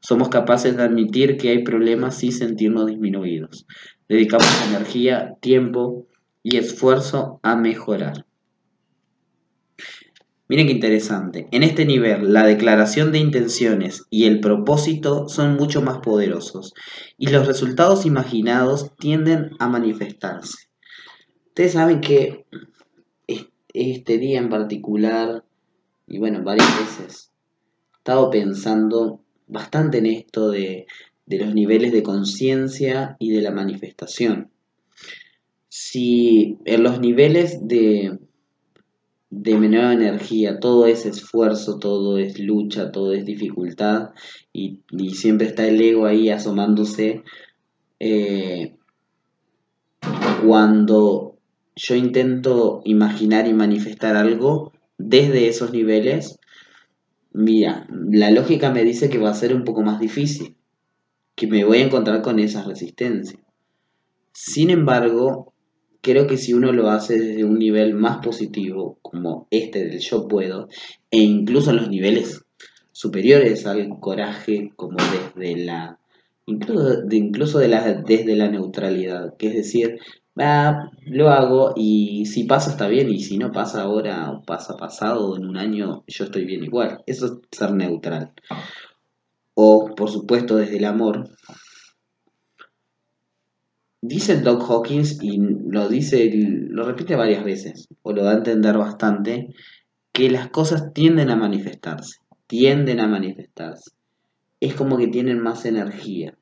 Somos 0.00 0.28
capaces 0.28 0.76
de 0.76 0.84
admitir 0.84 1.36
que 1.36 1.50
hay 1.50 1.62
problemas 1.62 2.16
sin 2.16 2.32
sentirnos 2.32 2.86
disminuidos. 2.86 3.66
Dedicamos 4.08 4.46
energía, 4.68 5.34
tiempo 5.40 6.06
y 6.42 6.56
esfuerzo 6.56 7.40
a 7.42 7.56
mejorar. 7.56 8.24
Miren 10.48 10.66
qué 10.66 10.72
interesante. 10.72 11.48
En 11.50 11.62
este 11.62 11.86
nivel, 11.86 12.32
la 12.32 12.44
declaración 12.44 13.10
de 13.10 13.18
intenciones 13.18 14.04
y 14.10 14.26
el 14.26 14.40
propósito 14.40 15.28
son 15.28 15.56
mucho 15.56 15.80
más 15.80 15.98
poderosos 15.98 16.74
y 17.16 17.28
los 17.28 17.46
resultados 17.46 18.04
imaginados 18.04 18.94
tienden 18.98 19.52
a 19.58 19.68
manifestarse. 19.68 20.71
Ustedes 21.52 21.72
saben 21.72 22.00
que 22.00 22.46
este 23.74 24.18
día 24.18 24.38
en 24.38 24.48
particular, 24.48 25.44
y 26.06 26.18
bueno, 26.18 26.42
varias 26.42 26.68
veces, 26.78 27.30
he 27.92 27.96
estado 27.98 28.30
pensando 28.30 29.20
bastante 29.46 29.98
en 29.98 30.06
esto 30.06 30.50
de, 30.50 30.86
de 31.26 31.38
los 31.38 31.54
niveles 31.54 31.92
de 31.92 32.02
conciencia 32.02 33.16
y 33.18 33.30
de 33.30 33.42
la 33.42 33.50
manifestación. 33.50 34.50
Si 35.68 36.58
en 36.64 36.82
los 36.82 37.00
niveles 37.00 37.66
de 37.66 38.18
de 39.32 39.58
menor 39.58 39.92
energía, 39.92 40.60
todo 40.60 40.84
es 40.84 41.06
esfuerzo, 41.06 41.78
todo 41.78 42.18
es 42.18 42.38
lucha, 42.38 42.92
todo 42.92 43.14
es 43.14 43.24
dificultad 43.24 44.10
y, 44.52 44.80
siempre 45.14 45.46
está 45.46 45.66
el 45.66 45.80
ego 45.80 46.04
ahí 46.04 46.28
asomándose. 46.28 47.22
Eh, 47.98 48.76
cuando 50.44 51.31
yo 51.74 51.94
intento 51.94 52.82
imaginar 52.84 53.46
y 53.46 53.54
manifestar 53.54 54.16
algo 54.16 54.72
desde 54.98 55.48
esos 55.48 55.72
niveles, 55.72 56.38
mira, 57.32 57.86
la 57.90 58.30
lógica 58.30 58.70
me 58.70 58.84
dice 58.84 59.08
que 59.08 59.18
va 59.18 59.30
a 59.30 59.34
ser 59.34 59.54
un 59.54 59.64
poco 59.64 59.82
más 59.82 60.00
difícil, 60.00 60.56
que 61.34 61.46
me 61.46 61.64
voy 61.64 61.78
a 61.78 61.86
encontrar 61.86 62.22
con 62.22 62.38
esa 62.38 62.62
resistencia. 62.62 63.38
Sin 64.32 64.70
embargo, 64.70 65.52
creo 66.02 66.26
que 66.26 66.36
si 66.36 66.52
uno 66.52 66.72
lo 66.72 66.90
hace 66.90 67.18
desde 67.18 67.44
un 67.44 67.58
nivel 67.58 67.94
más 67.94 68.18
positivo, 68.18 68.98
como 69.02 69.46
este 69.50 69.86
del 69.86 70.00
yo 70.00 70.28
puedo, 70.28 70.68
e 71.10 71.18
incluso 71.18 71.70
en 71.70 71.76
los 71.76 71.88
niveles 71.88 72.44
superiores 72.92 73.66
al 73.66 73.88
coraje, 74.00 74.72
como 74.76 74.98
desde 74.98 75.56
la, 75.64 75.98
incluso, 76.46 77.02
de, 77.02 77.16
incluso 77.16 77.58
de 77.58 77.68
la, 77.68 77.94
desde 77.94 78.36
la 78.36 78.48
neutralidad, 78.48 79.36
que 79.36 79.48
es 79.48 79.54
decir, 79.54 79.98
va, 80.38 80.90
lo 81.06 81.30
hago 81.30 81.72
y 81.76 82.26
si 82.26 82.44
pasa 82.44 82.70
está 82.70 82.88
bien 82.88 83.10
y 83.10 83.20
si 83.20 83.38
no 83.38 83.52
pasa 83.52 83.82
ahora 83.82 84.30
o 84.30 84.42
pasa 84.42 84.76
pasado 84.76 85.36
en 85.36 85.46
un 85.46 85.56
año, 85.56 86.04
yo 86.06 86.24
estoy 86.24 86.44
bien 86.44 86.64
igual. 86.64 87.02
Eso 87.06 87.26
es 87.26 87.32
ser 87.50 87.72
neutral. 87.74 88.32
O, 89.54 89.94
por 89.94 90.10
supuesto, 90.10 90.56
desde 90.56 90.78
el 90.78 90.86
amor, 90.86 91.28
dice 94.00 94.40
Doc 94.40 94.68
Hawkins 94.68 95.22
y 95.22 95.38
lo 95.38 95.88
dice, 95.88 96.30
lo 96.34 96.84
repite 96.84 97.16
varias 97.16 97.44
veces, 97.44 97.88
o 98.02 98.12
lo 98.12 98.24
da 98.24 98.32
a 98.32 98.36
entender 98.36 98.76
bastante, 98.78 99.54
que 100.12 100.30
las 100.30 100.48
cosas 100.48 100.92
tienden 100.92 101.30
a 101.30 101.36
manifestarse, 101.36 102.18
tienden 102.46 103.00
a 103.00 103.06
manifestarse. 103.06 103.90
Es 104.60 104.74
como 104.74 104.96
que 104.96 105.08
tienen 105.08 105.40
más 105.40 105.64
energía. 105.64 106.36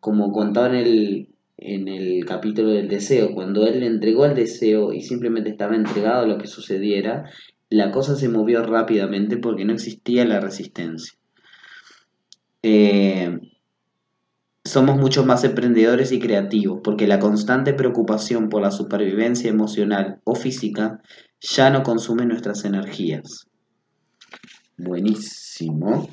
Como 0.00 0.32
contaba 0.32 0.68
en 0.68 0.74
el, 0.74 1.33
en 1.56 1.88
el 1.88 2.24
capítulo 2.24 2.70
del 2.70 2.88
deseo, 2.88 3.32
cuando 3.34 3.66
él 3.66 3.80
le 3.80 3.86
entregó 3.86 4.26
el 4.26 4.34
deseo 4.34 4.92
y 4.92 5.02
simplemente 5.02 5.50
estaba 5.50 5.76
entregado 5.76 6.22
a 6.22 6.26
lo 6.26 6.38
que 6.38 6.46
sucediera, 6.46 7.30
la 7.70 7.90
cosa 7.90 8.16
se 8.16 8.28
movió 8.28 8.62
rápidamente 8.62 9.36
porque 9.36 9.64
no 9.64 9.72
existía 9.72 10.24
la 10.24 10.40
resistencia. 10.40 11.18
Eh, 12.62 13.38
somos 14.64 14.96
mucho 14.96 15.24
más 15.24 15.44
emprendedores 15.44 16.10
y 16.12 16.18
creativos, 16.18 16.80
porque 16.82 17.06
la 17.06 17.18
constante 17.18 17.74
preocupación 17.74 18.48
por 18.48 18.62
la 18.62 18.70
supervivencia 18.70 19.50
emocional 19.50 20.20
o 20.24 20.34
física 20.34 21.02
ya 21.40 21.70
no 21.70 21.82
consume 21.82 22.24
nuestras 22.24 22.64
energías. 22.64 23.46
Buenísimo. 24.78 26.08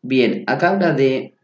Bien, 0.00 0.44
acá 0.46 0.70
habla 0.70 0.92
de, 0.92 1.34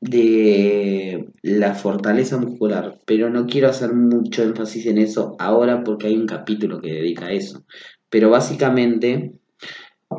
de 0.00 1.32
la 1.42 1.74
fortaleza 1.74 2.38
muscular, 2.38 3.00
pero 3.06 3.30
no 3.30 3.46
quiero 3.46 3.68
hacer 3.68 3.94
mucho 3.94 4.42
énfasis 4.42 4.86
en 4.86 4.98
eso 4.98 5.36
ahora 5.38 5.84
porque 5.84 6.08
hay 6.08 6.16
un 6.16 6.26
capítulo 6.26 6.80
que 6.80 6.92
dedica 6.92 7.26
a 7.26 7.32
eso. 7.32 7.64
Pero 8.10 8.30
básicamente 8.30 9.32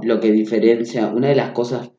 lo 0.02 0.20
que 0.20 0.32
diferencia, 0.32 1.08
una 1.08 1.30
de 1.30 1.36
las 1.36 1.52
cosas 1.52 1.92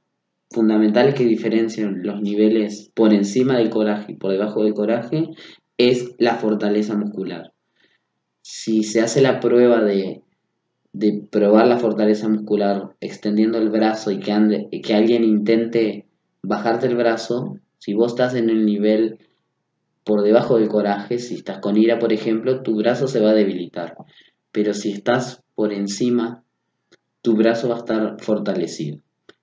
fundamentales 0.50 1.14
que 1.14 1.24
diferencian 1.24 2.02
los 2.02 2.20
niveles 2.20 2.90
por 2.94 3.12
encima 3.12 3.58
del 3.58 3.70
coraje 3.70 4.12
y 4.12 4.16
por 4.16 4.32
debajo 4.32 4.64
del 4.64 4.74
coraje 4.74 5.28
es 5.76 6.14
la 6.18 6.36
fortaleza 6.36 6.96
muscular. 6.96 7.52
Si 8.42 8.82
se 8.82 9.00
hace 9.00 9.20
la 9.20 9.40
prueba 9.40 9.82
de, 9.82 10.22
probar 11.30 11.68
la 11.68 11.78
fortaleza 11.78 12.28
muscular 12.28 12.96
extendiendo 13.00 13.58
el 13.58 13.68
brazo 13.68 14.10
y 14.10 14.20
que, 14.20 14.68
que 14.82 14.94
alguien 14.94 15.22
intente 15.22 16.06
bajarte 16.42 16.86
el 16.86 16.96
brazo, 16.96 17.58
si 17.78 17.94
vos 17.94 18.12
estás 18.12 18.34
en 18.34 18.50
el 18.50 18.66
nivel 18.66 19.18
por 20.04 20.22
debajo 20.22 20.58
del 20.58 20.68
coraje, 20.68 21.18
si 21.18 21.34
estás 21.34 21.58
con 21.58 21.76
ira, 21.76 21.98
por 21.98 22.12
ejemplo, 22.12 22.62
tu 22.62 22.76
brazo 22.76 23.08
se 23.08 23.20
va 23.20 23.30
a 23.30 23.34
debilitar. 23.34 23.96
Pero 24.52 24.72
si 24.74 24.92
estás 24.92 25.42
por 25.54 25.72
encima, 25.72 26.44
tu 27.22 27.36
brazo 27.36 27.68
va 27.68 27.76
a 27.76 27.78
estar 27.78 28.16
fortalecido. 28.20 29.00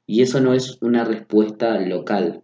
Y 0.07 0.21
eso 0.21 0.41
no 0.41 0.53
es 0.53 0.81
una 0.81 1.03
respuesta 1.03 1.79
local. 1.79 2.43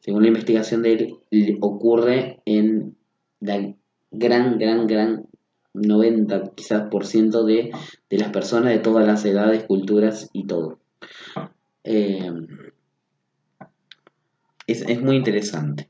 Según 0.00 0.22
la 0.22 0.28
investigación 0.28 0.82
de 0.82 0.92
él, 1.30 1.58
ocurre 1.60 2.40
en 2.44 2.96
la 3.40 3.74
gran, 4.10 4.58
gran, 4.58 4.86
gran 4.86 5.26
90 5.74 6.52
quizás 6.54 6.88
por 6.90 7.06
ciento 7.06 7.44
de, 7.44 7.70
las 8.10 8.30
personas 8.30 8.72
de 8.72 8.78
todas 8.80 9.06
las 9.06 9.24
edades, 9.24 9.64
culturas 9.64 10.28
y 10.32 10.46
todo. 10.46 10.78
Eh, 11.84 12.30
es 14.66 15.02
muy 15.02 15.16
interesante. 15.16 15.88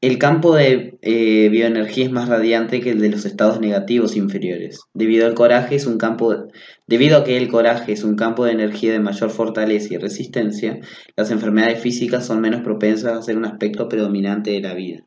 El 0.00 0.18
campo 0.18 0.54
de 0.54 0.96
eh, 1.02 1.48
bioenergía 1.48 2.04
es 2.04 2.12
más 2.12 2.28
radiante 2.28 2.80
que 2.80 2.90
el 2.90 3.00
de 3.00 3.08
los 3.08 3.24
estados 3.24 3.58
negativos 3.60 4.14
inferiores. 4.14 4.78
Debido 4.94 5.26
al 5.26 5.34
coraje 5.34 5.74
es 5.74 5.86
un 5.86 5.98
campo, 5.98 6.46
debido 6.86 7.18
a 7.18 7.24
que 7.24 7.36
el 7.36 7.48
coraje 7.48 7.94
es 7.94 8.04
un 8.04 8.14
campo 8.14 8.44
de 8.44 8.52
energía 8.52 8.92
de 8.92 9.00
mayor 9.00 9.30
fortaleza 9.30 9.94
y 9.94 9.96
resistencia, 9.96 10.78
las 11.16 11.32
enfermedades 11.32 11.80
físicas 11.80 12.24
son 12.24 12.40
menos 12.40 12.60
propensas 12.60 13.18
a 13.18 13.22
ser 13.22 13.36
un 13.36 13.44
aspecto 13.44 13.88
predominante 13.88 14.52
de 14.52 14.60
la 14.60 14.74
vida. 14.74 15.04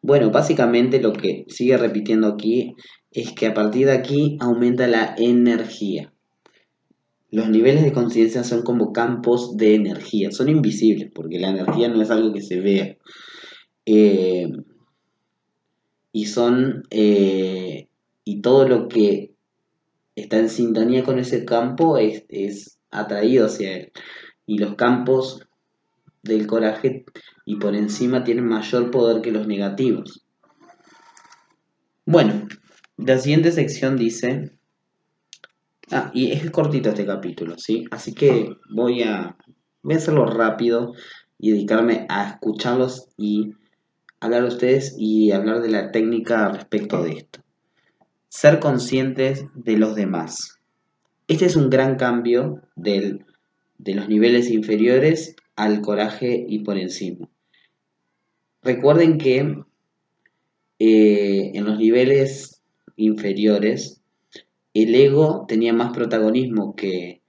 Bueno, 0.00 0.30
básicamente 0.30 1.02
lo 1.02 1.12
que 1.12 1.44
sigue 1.48 1.76
repitiendo 1.76 2.28
aquí 2.28 2.76
es 3.10 3.32
que 3.32 3.46
a 3.46 3.52
partir 3.52 3.88
de 3.88 3.92
aquí 3.92 4.38
aumenta 4.40 4.86
la 4.86 5.14
energía. 5.18 6.14
Los 7.30 7.48
niveles 7.48 7.84
de 7.84 7.92
conciencia 7.92 8.42
son 8.42 8.62
como 8.62 8.92
campos 8.92 9.56
de 9.56 9.74
energía, 9.74 10.32
son 10.32 10.48
invisibles 10.48 11.10
porque 11.14 11.38
la 11.38 11.50
energía 11.50 11.88
no 11.88 12.02
es 12.02 12.10
algo 12.10 12.32
que 12.32 12.42
se 12.42 12.60
vea 12.60 12.96
eh, 13.86 14.48
y 16.12 16.26
son. 16.26 16.82
Eh, 16.90 17.88
y 18.24 18.42
todo 18.42 18.68
lo 18.68 18.88
que 18.88 19.32
está 20.14 20.38
en 20.38 20.48
sintonía 20.50 21.02
con 21.02 21.18
ese 21.18 21.44
campo 21.44 21.98
es, 21.98 22.24
es 22.28 22.78
atraído 22.90 23.46
hacia 23.46 23.76
él. 23.76 23.92
Y 24.46 24.58
los 24.58 24.74
campos 24.74 25.46
del 26.22 26.46
coraje 26.46 27.04
y 27.44 27.56
por 27.56 27.74
encima 27.74 28.24
tienen 28.24 28.46
mayor 28.46 28.90
poder 28.90 29.22
que 29.22 29.32
los 29.32 29.46
negativos. 29.46 30.24
Bueno, 32.06 32.46
la 32.96 33.18
siguiente 33.18 33.52
sección 33.52 33.96
dice. 33.96 34.52
Ah, 35.92 36.10
y 36.14 36.30
es 36.30 36.48
cortito 36.50 36.90
este 36.90 37.04
capítulo, 37.04 37.58
¿sí? 37.58 37.84
Así 37.90 38.14
que 38.14 38.56
voy 38.70 39.02
a, 39.02 39.36
voy 39.82 39.94
a 39.94 39.96
hacerlo 39.96 40.24
rápido 40.26 40.94
y 41.36 41.50
dedicarme 41.50 42.06
a 42.08 42.28
escucharlos 42.28 43.08
y 43.16 43.54
hablar 44.20 44.42
a 44.42 44.48
ustedes 44.48 44.94
y 44.96 45.32
hablar 45.32 45.62
de 45.62 45.70
la 45.70 45.90
técnica 45.90 46.48
respecto 46.50 47.02
de 47.02 47.12
esto. 47.12 47.40
Ser 48.28 48.60
conscientes 48.60 49.46
de 49.54 49.76
los 49.78 49.96
demás. 49.96 50.58
Este 51.26 51.46
es 51.46 51.56
un 51.56 51.70
gran 51.70 51.96
cambio 51.96 52.62
de 52.76 53.24
los 53.84 54.08
niveles 54.08 54.50
inferiores 54.50 55.34
al 55.56 55.80
coraje 55.80 56.44
y 56.48 56.60
por 56.60 56.78
encima. 56.78 57.28
Recuerden 58.62 59.18
que 59.18 59.56
eh, 60.78 61.50
en 61.54 61.64
los 61.64 61.78
niveles 61.78 62.62
inferiores 62.96 63.99
el 64.74 64.94
ego 64.94 65.44
tenía 65.48 65.72
más 65.72 65.92
protagonismo 65.92 66.74
que, 66.76 67.22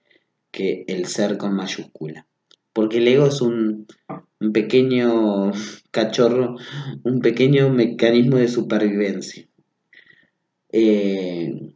que 0.51 0.85
el 0.87 1.05
ser 1.07 1.37
con 1.37 1.53
mayúscula. 1.55 2.27
Porque 2.73 2.97
el 2.97 3.07
ego 3.07 3.27
es 3.27 3.41
un, 3.41 3.87
un 4.39 4.51
pequeño 4.53 5.51
cachorro, 5.91 6.55
un 7.03 7.19
pequeño 7.19 7.69
mecanismo 7.69 8.37
de 8.37 8.47
supervivencia. 8.47 9.47
Eh, 10.71 11.73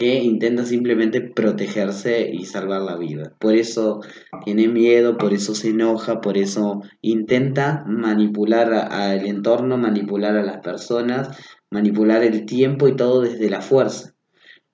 que 0.00 0.14
intenta 0.22 0.64
simplemente 0.64 1.20
protegerse 1.20 2.30
y 2.32 2.46
salvar 2.46 2.80
la 2.80 2.96
vida. 2.96 3.34
Por 3.38 3.54
eso 3.54 4.00
tiene 4.46 4.66
miedo, 4.66 5.18
por 5.18 5.34
eso 5.34 5.54
se 5.54 5.70
enoja, 5.70 6.22
por 6.22 6.38
eso 6.38 6.80
intenta 7.02 7.84
manipular 7.86 8.72
al 8.72 9.26
entorno, 9.26 9.76
manipular 9.76 10.38
a 10.38 10.42
las 10.42 10.60
personas, 10.62 11.36
manipular 11.70 12.22
el 12.22 12.46
tiempo 12.46 12.88
y 12.88 12.96
todo 12.96 13.20
desde 13.20 13.50
la 13.50 13.60
fuerza. 13.60 14.14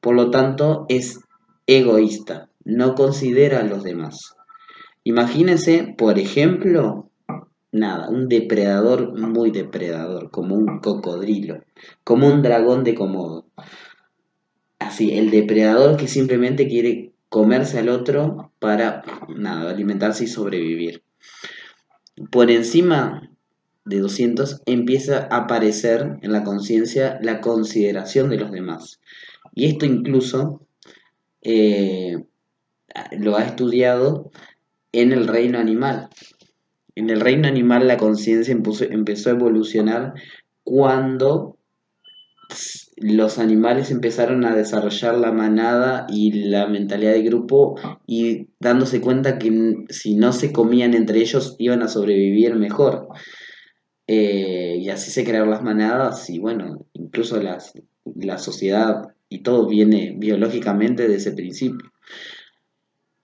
Por 0.00 0.14
lo 0.14 0.30
tanto, 0.30 0.86
es 0.88 1.20
egoísta, 1.66 2.48
no 2.64 2.94
considera 2.94 3.60
a 3.60 3.64
los 3.64 3.82
demás. 3.82 4.36
Imagínense, 5.04 5.94
por 5.96 6.18
ejemplo, 6.18 7.10
nada, 7.72 8.08
un 8.08 8.28
depredador 8.28 9.18
muy 9.18 9.50
depredador, 9.50 10.30
como 10.30 10.56
un 10.56 10.80
cocodrilo, 10.80 11.62
como 12.04 12.26
un 12.26 12.42
dragón 12.42 12.84
de 12.84 12.94
Komodo. 12.94 13.46
Así, 14.78 15.16
el 15.16 15.30
depredador 15.30 15.96
que 15.96 16.08
simplemente 16.08 16.68
quiere 16.68 17.12
comerse 17.28 17.78
al 17.78 17.88
otro 17.88 18.52
para, 18.58 19.02
nada, 19.28 19.70
alimentarse 19.70 20.24
y 20.24 20.28
sobrevivir. 20.28 21.02
Por 22.30 22.50
encima 22.50 23.30
de 23.84 24.00
200 24.00 24.62
empieza 24.66 25.28
a 25.30 25.36
aparecer 25.36 26.18
en 26.22 26.32
la 26.32 26.44
conciencia 26.44 27.18
la 27.22 27.40
consideración 27.40 28.30
de 28.30 28.38
los 28.38 28.50
demás. 28.50 29.00
Y 29.56 29.64
esto 29.64 29.86
incluso 29.86 30.68
eh, 31.40 32.14
lo 33.18 33.36
ha 33.36 33.44
estudiado 33.44 34.30
en 34.92 35.12
el 35.12 35.26
reino 35.26 35.58
animal. 35.58 36.10
En 36.94 37.08
el 37.08 37.20
reino 37.20 37.48
animal 37.48 37.88
la 37.88 37.96
conciencia 37.96 38.54
empezó 38.54 39.30
a 39.30 39.32
evolucionar 39.32 40.12
cuando 40.62 41.56
los 42.96 43.38
animales 43.38 43.90
empezaron 43.90 44.44
a 44.44 44.54
desarrollar 44.54 45.16
la 45.16 45.32
manada 45.32 46.06
y 46.10 46.32
la 46.32 46.66
mentalidad 46.66 47.12
de 47.12 47.22
grupo 47.22 47.80
y 48.06 48.48
dándose 48.60 49.00
cuenta 49.00 49.38
que 49.38 49.86
si 49.88 50.16
no 50.16 50.34
se 50.34 50.52
comían 50.52 50.92
entre 50.92 51.20
ellos 51.20 51.56
iban 51.58 51.82
a 51.82 51.88
sobrevivir 51.88 52.54
mejor. 52.56 53.08
Eh, 54.06 54.76
y 54.80 54.90
así 54.90 55.10
se 55.10 55.24
crearon 55.24 55.50
las 55.50 55.62
manadas 55.62 56.28
y 56.28 56.38
bueno, 56.38 56.86
incluso 56.92 57.42
las, 57.42 57.72
la 58.04 58.36
sociedad 58.36 59.15
y 59.28 59.42
todo 59.42 59.66
viene 59.66 60.14
biológicamente 60.18 61.08
de 61.08 61.16
ese 61.16 61.32
principio. 61.32 61.90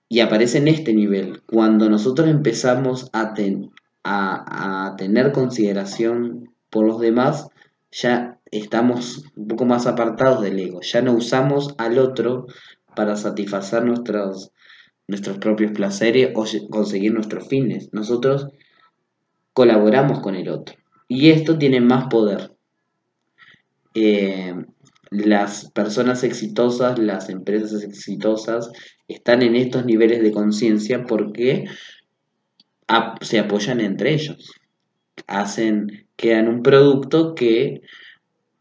Y 0.09 0.21
aparece 0.21 0.59
en 0.59 0.69
este 0.69 0.93
nivel, 0.93 1.43
cuando 1.47 1.89
nosotros 1.89 2.29
empezamos 2.29 3.09
a, 3.13 3.35
tener 4.99 5.33
consideración 5.33 6.53
por 6.69 6.87
los 6.87 7.01
demás, 7.01 7.49
ya 7.91 8.39
estamos 8.51 9.25
un 9.37 9.49
poco 9.49 9.65
más 9.65 9.87
apartados 9.87 10.43
del 10.43 10.59
ego, 10.59 10.81
ya 10.83 11.01
no 11.01 11.15
usamos 11.15 11.75
al 11.79 11.99
otro 11.99 12.47
para 12.95 13.17
satisfacer 13.17 13.85
nuestros, 13.85 14.53
nuestros 15.09 15.39
propios 15.39 15.73
placeres 15.73 16.33
o 16.35 16.45
conseguir 16.69 17.15
nuestros 17.15 17.49
fines. 17.49 17.89
Nosotros 17.93 18.49
colaboramos 19.55 20.21
con 20.21 20.35
el 20.35 20.49
otro. 20.51 20.77
Y 21.09 21.31
esto 21.31 21.57
tiene 21.59 21.81
más 21.81 22.09
poder. 22.09 22.53
Eh, 23.95 24.55
las 25.13 25.71
personas 25.73 26.25
exitosas, 26.25 26.99
las 26.99 27.29
empresas 27.29 27.83
exitosas, 27.83 28.71
están 29.09 29.43
en 29.43 29.57
estos 29.57 29.85
niveles 29.85 30.23
de 30.23 30.33
conciencia 30.33 31.05
porque 31.05 31.67
se 33.21 33.39
apoyan 33.39 33.81
entre 33.81 34.15
ellos. 34.15 34.53
Hacen, 35.27 36.07
crean 36.17 36.49
un 36.49 36.63
producto 36.63 37.35
que 37.35 37.83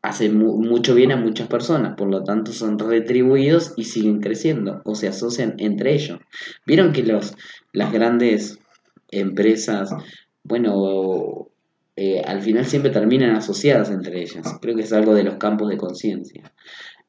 hace 0.01 0.29
mucho 0.29 0.95
bien 0.95 1.11
a 1.11 1.17
muchas 1.17 1.47
personas, 1.47 1.95
por 1.95 2.09
lo 2.09 2.23
tanto 2.23 2.51
son 2.51 2.77
retribuidos 2.79 3.73
y 3.77 3.85
siguen 3.85 4.19
creciendo 4.19 4.81
o 4.83 4.95
se 4.95 5.07
asocian 5.07 5.55
entre 5.57 5.93
ellos. 5.93 6.19
Vieron 6.65 6.91
que 6.91 7.03
los, 7.03 7.35
las 7.71 7.93
grandes 7.93 8.59
empresas, 9.09 9.91
bueno, 10.43 11.50
eh, 11.95 12.21
al 12.25 12.41
final 12.41 12.65
siempre 12.65 12.91
terminan 12.91 13.35
asociadas 13.35 13.89
entre 13.89 14.21
ellas. 14.21 14.57
Creo 14.61 14.75
que 14.75 14.83
es 14.83 14.93
algo 14.93 15.13
de 15.13 15.23
los 15.23 15.35
campos 15.35 15.69
de 15.69 15.77
conciencia. 15.77 16.53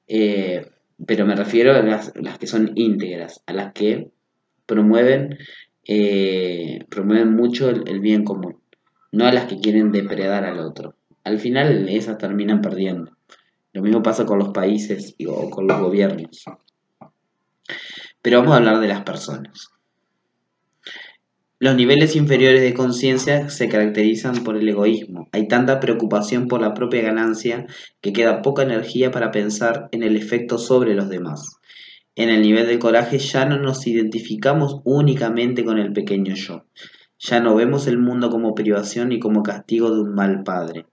Eh, 0.09 0.67
pero 1.07 1.27
me 1.27 1.35
refiero 1.35 1.73
a 1.73 1.83
las, 1.83 2.13
que 2.39 2.47
son 2.47 2.73
íntegras, 2.75 3.43
a 3.47 3.53
las 3.53 3.73
que 3.73 4.11
promueven, 4.67 5.39
eh, 5.87 6.81
promueven 6.89 7.33
mucho 7.35 7.71
el, 7.71 8.01
bien 8.01 8.25
común, 8.25 8.61
no 9.11 9.27
a 9.27 9.33
las 9.33 9.47
que 9.47 9.59
quieren 9.59 9.93
depredar 9.93 10.45
al 10.45 10.61
otro. 10.61 10.97
Al 11.25 11.39
final 11.39 11.89
esas 11.89 12.19
terminan 12.19 12.61
perdiendo. 12.61 13.17
Lo 13.73 13.83
mismo 13.83 14.03
pasa 14.03 14.27
con 14.27 14.39
los 14.39 14.51
países 14.51 15.15
o 15.27 15.49
con 15.51 15.67
los 15.67 15.81
gobiernos. 15.81 16.45
Pero 18.21 18.39
vamos 18.39 18.55
a 18.55 18.57
hablar 18.59 18.81
de 18.81 18.89
las 18.89 19.03
personas. 19.03 19.71
Los 21.63 21.77
niveles 21.77 22.17
inferiores 22.17 22.61
de 22.61 22.75
conciencia 22.75 23.49
se 23.49 23.69
caracterizan 23.69 24.43
por 24.43 24.57
el 24.57 24.69
egoísmo. 24.69 25.29
Hay 25.31 25.47
tanta 25.47 25.79
preocupación 25.79 26.49
por 26.49 26.61
la 26.61 26.75
propia 26.75 27.03
ganancia 27.03 27.67
que 28.01 28.13
queda 28.13 28.43
poca 28.43 28.65
energía 28.65 29.13
para 29.13 29.31
pensar 29.31 29.89
en 29.93 30.03
el 30.03 30.17
efecto 30.17 30.59
sobre 30.59 30.97
los 30.97 31.09
demás. 31.09 31.61
En 32.17 32.31
el 32.31 32.43
nivel 32.43 32.67
del 32.67 32.81
coraje 32.81 33.19
ya 33.19 33.45
no 33.47 33.61
nos 33.61 33.87
identificamos 33.87 34.81
únicamente 34.83 35.65
con 35.65 35.79
el 35.79 35.93
pequeño 35.93 36.35
yo. 36.35 36.65
Ya 37.21 37.39
no 37.39 37.55
vemos 37.55 37.87
el 37.87 37.97
mundo 37.97 38.29
como 38.29 38.57
privación 38.57 39.13
y 39.13 39.21
como 39.21 39.45
castigo 39.45 39.95
de 39.95 40.01
un 40.01 40.17
mal 40.17 40.43
padre. 40.43 40.87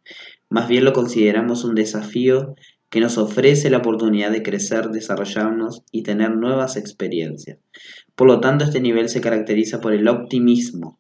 Más 0.51 0.67
bien 0.67 0.85
lo 0.85 0.93
consideramos 0.93 1.63
un 1.63 1.73
desafío 1.73 2.53
que 2.89 2.99
nos 2.99 3.17
ofrece 3.17 3.69
la 3.69 3.77
oportunidad 3.77 4.31
de 4.31 4.41
crecer, 4.41 4.89
desarrollarnos 4.89 5.83
y 5.91 6.03
tener 6.03 6.35
nuevas 6.35 6.75
experiencias. 6.75 7.59
Por 8.15 8.27
lo 8.27 8.39
tanto, 8.39 8.65
este 8.65 8.81
nivel 8.81 9.09
se 9.09 9.21
caracteriza 9.21 9.79
por 9.79 9.93
el 9.93 10.07
optimismo 10.07 10.99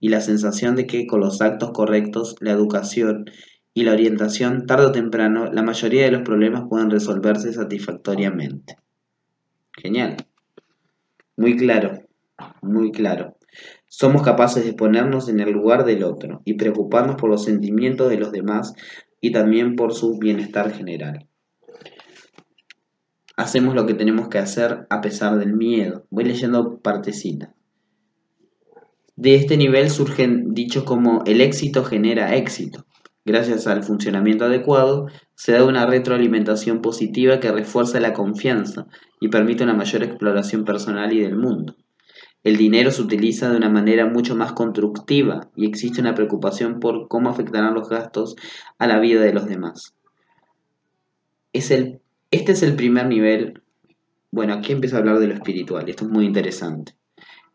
y 0.00 0.10
la 0.10 0.20
sensación 0.20 0.76
de 0.76 0.86
que 0.86 1.06
con 1.06 1.20
los 1.20 1.40
actos 1.40 1.70
correctos, 1.72 2.36
la 2.40 2.52
educación 2.52 3.24
y 3.72 3.84
la 3.84 3.92
orientación, 3.92 4.66
tarde 4.66 4.86
o 4.86 4.92
temprano, 4.92 5.50
la 5.50 5.62
mayoría 5.62 6.04
de 6.04 6.10
los 6.10 6.22
problemas 6.22 6.64
pueden 6.68 6.90
resolverse 6.90 7.52
satisfactoriamente. 7.52 8.76
Genial. 9.72 10.16
Muy 11.36 11.56
claro, 11.56 12.02
muy 12.60 12.92
claro. 12.92 13.36
Somos 13.88 14.22
capaces 14.22 14.64
de 14.64 14.74
ponernos 14.74 15.28
en 15.28 15.40
el 15.40 15.50
lugar 15.50 15.84
del 15.84 16.04
otro 16.04 16.42
y 16.44 16.54
preocuparnos 16.54 17.16
por 17.16 17.30
los 17.30 17.44
sentimientos 17.44 18.10
de 18.10 18.18
los 18.18 18.30
demás 18.30 18.74
y 19.20 19.32
también 19.32 19.74
por 19.74 19.94
su 19.94 20.18
bienestar 20.18 20.72
general 20.72 21.29
hacemos 23.40 23.74
lo 23.74 23.86
que 23.86 23.94
tenemos 23.94 24.28
que 24.28 24.38
hacer 24.38 24.86
a 24.90 25.00
pesar 25.00 25.38
del 25.38 25.54
miedo. 25.54 26.06
Voy 26.10 26.24
leyendo 26.24 26.78
partecita. 26.78 27.54
De 29.16 29.34
este 29.34 29.56
nivel 29.56 29.90
surgen 29.90 30.52
dichos 30.52 30.84
como 30.84 31.22
el 31.24 31.40
éxito 31.40 31.82
genera 31.82 32.36
éxito. 32.36 32.84
Gracias 33.24 33.66
al 33.66 33.82
funcionamiento 33.82 34.44
adecuado, 34.44 35.06
se 35.34 35.52
da 35.52 35.64
una 35.64 35.86
retroalimentación 35.86 36.82
positiva 36.82 37.40
que 37.40 37.50
refuerza 37.50 37.98
la 38.00 38.12
confianza 38.12 38.86
y 39.20 39.28
permite 39.28 39.64
una 39.64 39.74
mayor 39.74 40.02
exploración 40.02 40.64
personal 40.64 41.12
y 41.12 41.20
del 41.20 41.36
mundo. 41.36 41.76
El 42.42 42.56
dinero 42.56 42.90
se 42.90 43.02
utiliza 43.02 43.50
de 43.50 43.56
una 43.56 43.70
manera 43.70 44.06
mucho 44.06 44.36
más 44.36 44.52
constructiva 44.52 45.50
y 45.56 45.66
existe 45.66 46.00
una 46.00 46.14
preocupación 46.14 46.78
por 46.78 47.08
cómo 47.08 47.30
afectarán 47.30 47.74
los 47.74 47.88
gastos 47.88 48.36
a 48.78 48.86
la 48.86 48.98
vida 49.00 49.22
de 49.22 49.32
los 49.32 49.46
demás. 49.46 49.94
Es 51.52 51.70
el 51.70 52.00
este 52.30 52.52
es 52.52 52.62
el 52.62 52.76
primer 52.76 53.06
nivel. 53.06 53.62
Bueno, 54.30 54.54
aquí 54.54 54.72
empiezo 54.72 54.96
a 54.96 55.00
hablar 55.00 55.18
de 55.18 55.26
lo 55.26 55.34
espiritual. 55.34 55.88
Esto 55.88 56.04
es 56.04 56.10
muy 56.10 56.24
interesante. 56.24 56.92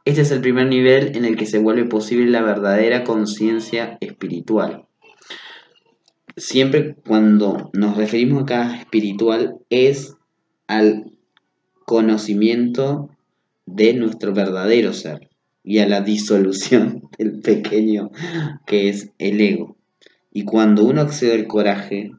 Este 0.03 0.21
es 0.21 0.31
el 0.31 0.41
primer 0.41 0.67
nivel 0.67 1.15
en 1.15 1.25
el 1.25 1.35
que 1.35 1.45
se 1.45 1.59
vuelve 1.59 1.85
posible 1.85 2.29
la 2.29 2.41
verdadera 2.41 3.03
conciencia 3.03 3.97
espiritual. 4.01 4.85
Siempre 6.37 6.95
cuando 7.07 7.71
nos 7.73 7.95
referimos 7.95 8.43
acá 8.43 8.75
espiritual 8.75 9.55
es 9.69 10.15
al 10.67 11.11
conocimiento 11.85 13.09
de 13.65 13.93
nuestro 13.93 14.33
verdadero 14.33 14.93
ser 14.93 15.29
y 15.63 15.79
a 15.79 15.87
la 15.87 16.01
disolución 16.01 17.09
del 17.17 17.39
pequeño 17.39 18.11
que 18.65 18.89
es 18.89 19.11
el 19.17 19.39
ego. 19.39 19.77
Y 20.31 20.43
cuando 20.43 20.83
uno 20.83 21.01
accede 21.01 21.33
al 21.33 21.47
coraje, 21.47 22.11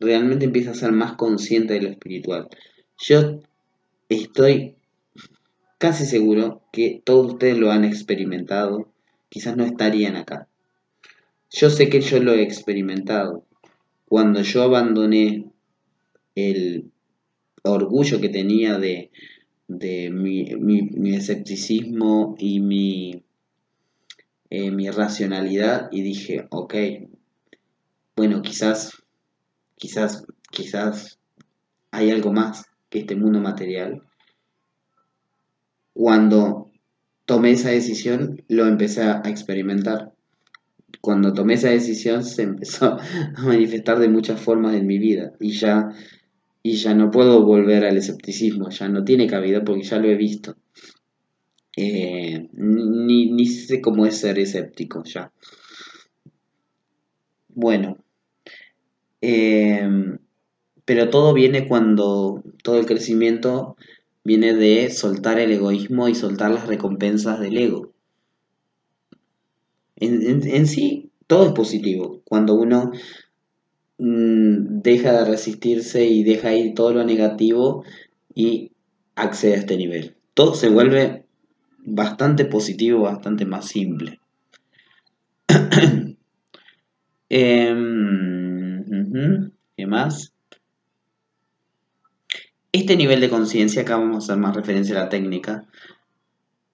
realmente 0.00 0.44
empieza 0.44 0.70
a 0.70 0.74
ser 0.74 0.92
más 0.92 1.14
consciente 1.14 1.74
de 1.74 1.82
lo 1.82 1.88
espiritual. 1.88 2.48
Yo 2.98 3.40
estoy 4.08 4.76
casi 5.78 6.06
seguro 6.06 6.62
que 6.72 7.00
todos 7.04 7.34
ustedes 7.34 7.58
lo 7.58 7.70
han 7.70 7.84
experimentado, 7.84 8.92
quizás 9.28 9.56
no 9.56 9.64
estarían 9.64 10.16
acá. 10.16 10.48
Yo 11.50 11.70
sé 11.70 11.88
que 11.88 12.00
yo 12.00 12.22
lo 12.22 12.32
he 12.32 12.42
experimentado. 12.42 13.44
Cuando 14.06 14.42
yo 14.42 14.62
abandoné 14.62 15.46
el 16.34 16.90
orgullo 17.62 18.20
que 18.20 18.28
tenía 18.28 18.78
de, 18.78 19.10
de 19.68 20.10
mi, 20.10 21.14
escepticismo 21.14 22.36
y 22.38 22.60
mi, 22.60 23.22
eh, 24.50 24.70
mi 24.70 24.90
racionalidad 24.90 25.88
y 25.90 26.02
dije, 26.02 26.46
ok, 26.50 26.74
bueno, 28.16 28.42
quizás 28.42 29.02
quizás, 29.76 30.24
quizás 30.50 31.18
hay 31.90 32.10
algo 32.10 32.32
más 32.32 32.66
que 32.90 33.00
este 33.00 33.16
mundo 33.16 33.40
material. 33.40 34.02
Cuando 35.92 36.70
tomé 37.24 37.52
esa 37.52 37.70
decisión, 37.70 38.42
lo 38.48 38.66
empecé 38.66 39.02
a 39.02 39.22
experimentar. 39.26 40.12
Cuando 41.00 41.32
tomé 41.32 41.54
esa 41.54 41.70
decisión, 41.70 42.24
se 42.24 42.42
empezó 42.42 42.86
a 42.94 43.42
manifestar 43.42 43.98
de 43.98 44.08
muchas 44.08 44.40
formas 44.40 44.74
en 44.74 44.86
mi 44.86 44.98
vida 44.98 45.32
y 45.40 45.52
ya, 45.52 45.90
y 46.62 46.76
ya 46.76 46.94
no 46.94 47.10
puedo 47.10 47.44
volver 47.44 47.84
al 47.84 47.96
escepticismo, 47.96 48.70
ya 48.70 48.88
no 48.88 49.04
tiene 49.04 49.26
cabida 49.26 49.64
porque 49.64 49.84
ya 49.84 49.98
lo 49.98 50.08
he 50.08 50.16
visto. 50.16 50.56
Eh, 51.76 52.48
ni, 52.54 53.30
ni 53.32 53.46
sé 53.46 53.82
cómo 53.82 54.06
es 54.06 54.16
ser 54.16 54.38
escéptico 54.38 55.04
ya. 55.04 55.30
Bueno, 57.48 57.98
em, 59.26 60.18
pero 60.84 61.10
todo 61.10 61.34
viene 61.34 61.66
cuando 61.66 62.42
todo 62.62 62.78
el 62.78 62.86
crecimiento 62.86 63.76
viene 64.24 64.54
de 64.54 64.90
soltar 64.90 65.38
el 65.38 65.52
egoísmo 65.52 66.08
y 66.08 66.14
soltar 66.14 66.50
las 66.50 66.66
recompensas 66.66 67.40
del 67.40 67.58
ego. 67.58 67.92
En, 69.96 70.66
sí, 70.66 71.10
todo 71.26 71.46
es 71.46 71.52
positivo. 71.52 72.20
Cuando 72.24 72.54
uno 72.54 72.92
mm, 73.98 74.80
deja 74.82 75.12
de 75.12 75.24
resistirse 75.24 76.04
y 76.06 76.22
deja 76.22 76.54
ir 76.54 76.74
todo 76.74 76.92
lo 76.92 77.04
negativo 77.04 77.84
y 78.34 78.72
accede 79.14 79.54
a 79.54 79.58
este 79.58 79.76
nivel. 79.76 80.16
Todo 80.34 80.54
se 80.54 80.68
vuelve 80.68 81.24
bastante 81.78 82.44
positivo, 82.44 83.02
bastante 83.02 83.44
más 83.44 83.66
simple. 83.66 84.20
¿Qué 89.76 89.86
más? 89.86 90.32
Este 92.72 92.96
nivel 92.96 93.20
de 93.20 93.30
conciencia, 93.30 93.82
acá 93.82 93.96
vamos 93.96 94.16
a 94.16 94.18
hacer 94.18 94.36
más 94.42 94.56
referencia 94.56 94.98
a 94.98 95.04
la 95.04 95.08
técnica, 95.08 95.64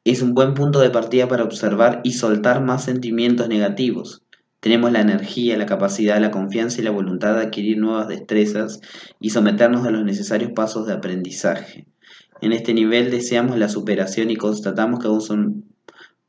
es 0.05 0.23
un 0.23 0.35
buen 0.35 0.55
punto 0.55 0.81
de 0.81 0.91
partida 0.91 1.29
para 1.29 1.45
observar 1.45 2.01
y 2.05 2.13
soltar 2.13 2.63
más 2.63 2.85
sentimientos 2.85 3.49
negativos. 3.49 4.23
Tenemos 4.61 4.93
la 4.93 5.01
energía, 5.01 5.57
la 5.57 5.67
capacidad, 5.67 6.21
la 6.21 6.31
confianza 6.31 6.81
y 6.81 6.85
la 6.85 6.91
voluntad 6.91 7.35
de 7.35 7.43
adquirir 7.43 7.79
nuevas 7.79 8.09
destrezas 8.09 8.81
y 9.21 9.31
someternos 9.31 9.87
a 9.87 9.91
los 9.91 10.05
necesarios 10.05 10.53
pasos 10.53 10.87
de 10.87 10.95
aprendizaje. 10.95 11.87
En 12.41 12.53
este 12.53 12.73
nivel 12.73 13.11
deseamos 13.11 13.59
la 13.59 13.69
superación 13.69 14.31
y 14.31 14.37
constatamos 14.37 15.01
que 15.01 15.09
aún 15.09 15.21
son 15.21 15.65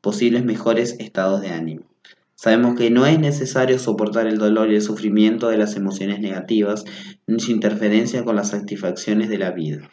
posibles 0.00 0.44
mejores 0.44 0.96
estados 0.98 1.40
de 1.40 1.48
ánimo. 1.48 1.93
Sabemos 2.36 2.74
que 2.74 2.90
no 2.90 3.06
es 3.06 3.18
necesario 3.18 3.78
soportar 3.78 4.26
el 4.26 4.38
dolor 4.38 4.70
y 4.70 4.74
el 4.74 4.82
sufrimiento 4.82 5.48
de 5.48 5.56
las 5.56 5.76
emociones 5.76 6.20
negativas 6.20 6.84
ni 7.26 7.38
su 7.38 7.52
interferencia 7.52 8.24
con 8.24 8.36
las 8.36 8.50
satisfacciones 8.50 9.28
de 9.28 9.38
la 9.38 9.52
vida. 9.52 9.88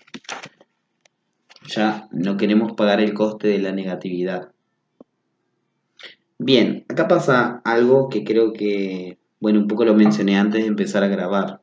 Ya 1.67 2.09
no 2.11 2.37
queremos 2.37 2.73
pagar 2.73 2.99
el 2.99 3.13
coste 3.13 3.47
de 3.47 3.59
la 3.59 3.71
negatividad. 3.71 4.51
Bien, 6.39 6.85
acá 6.89 7.07
pasa 7.07 7.61
algo 7.63 8.09
que 8.09 8.23
creo 8.23 8.53
que, 8.53 9.19
bueno, 9.39 9.59
un 9.59 9.67
poco 9.67 9.85
lo 9.85 9.93
mencioné 9.93 10.37
antes 10.37 10.63
de 10.63 10.67
empezar 10.67 11.03
a 11.03 11.07
grabar. 11.07 11.61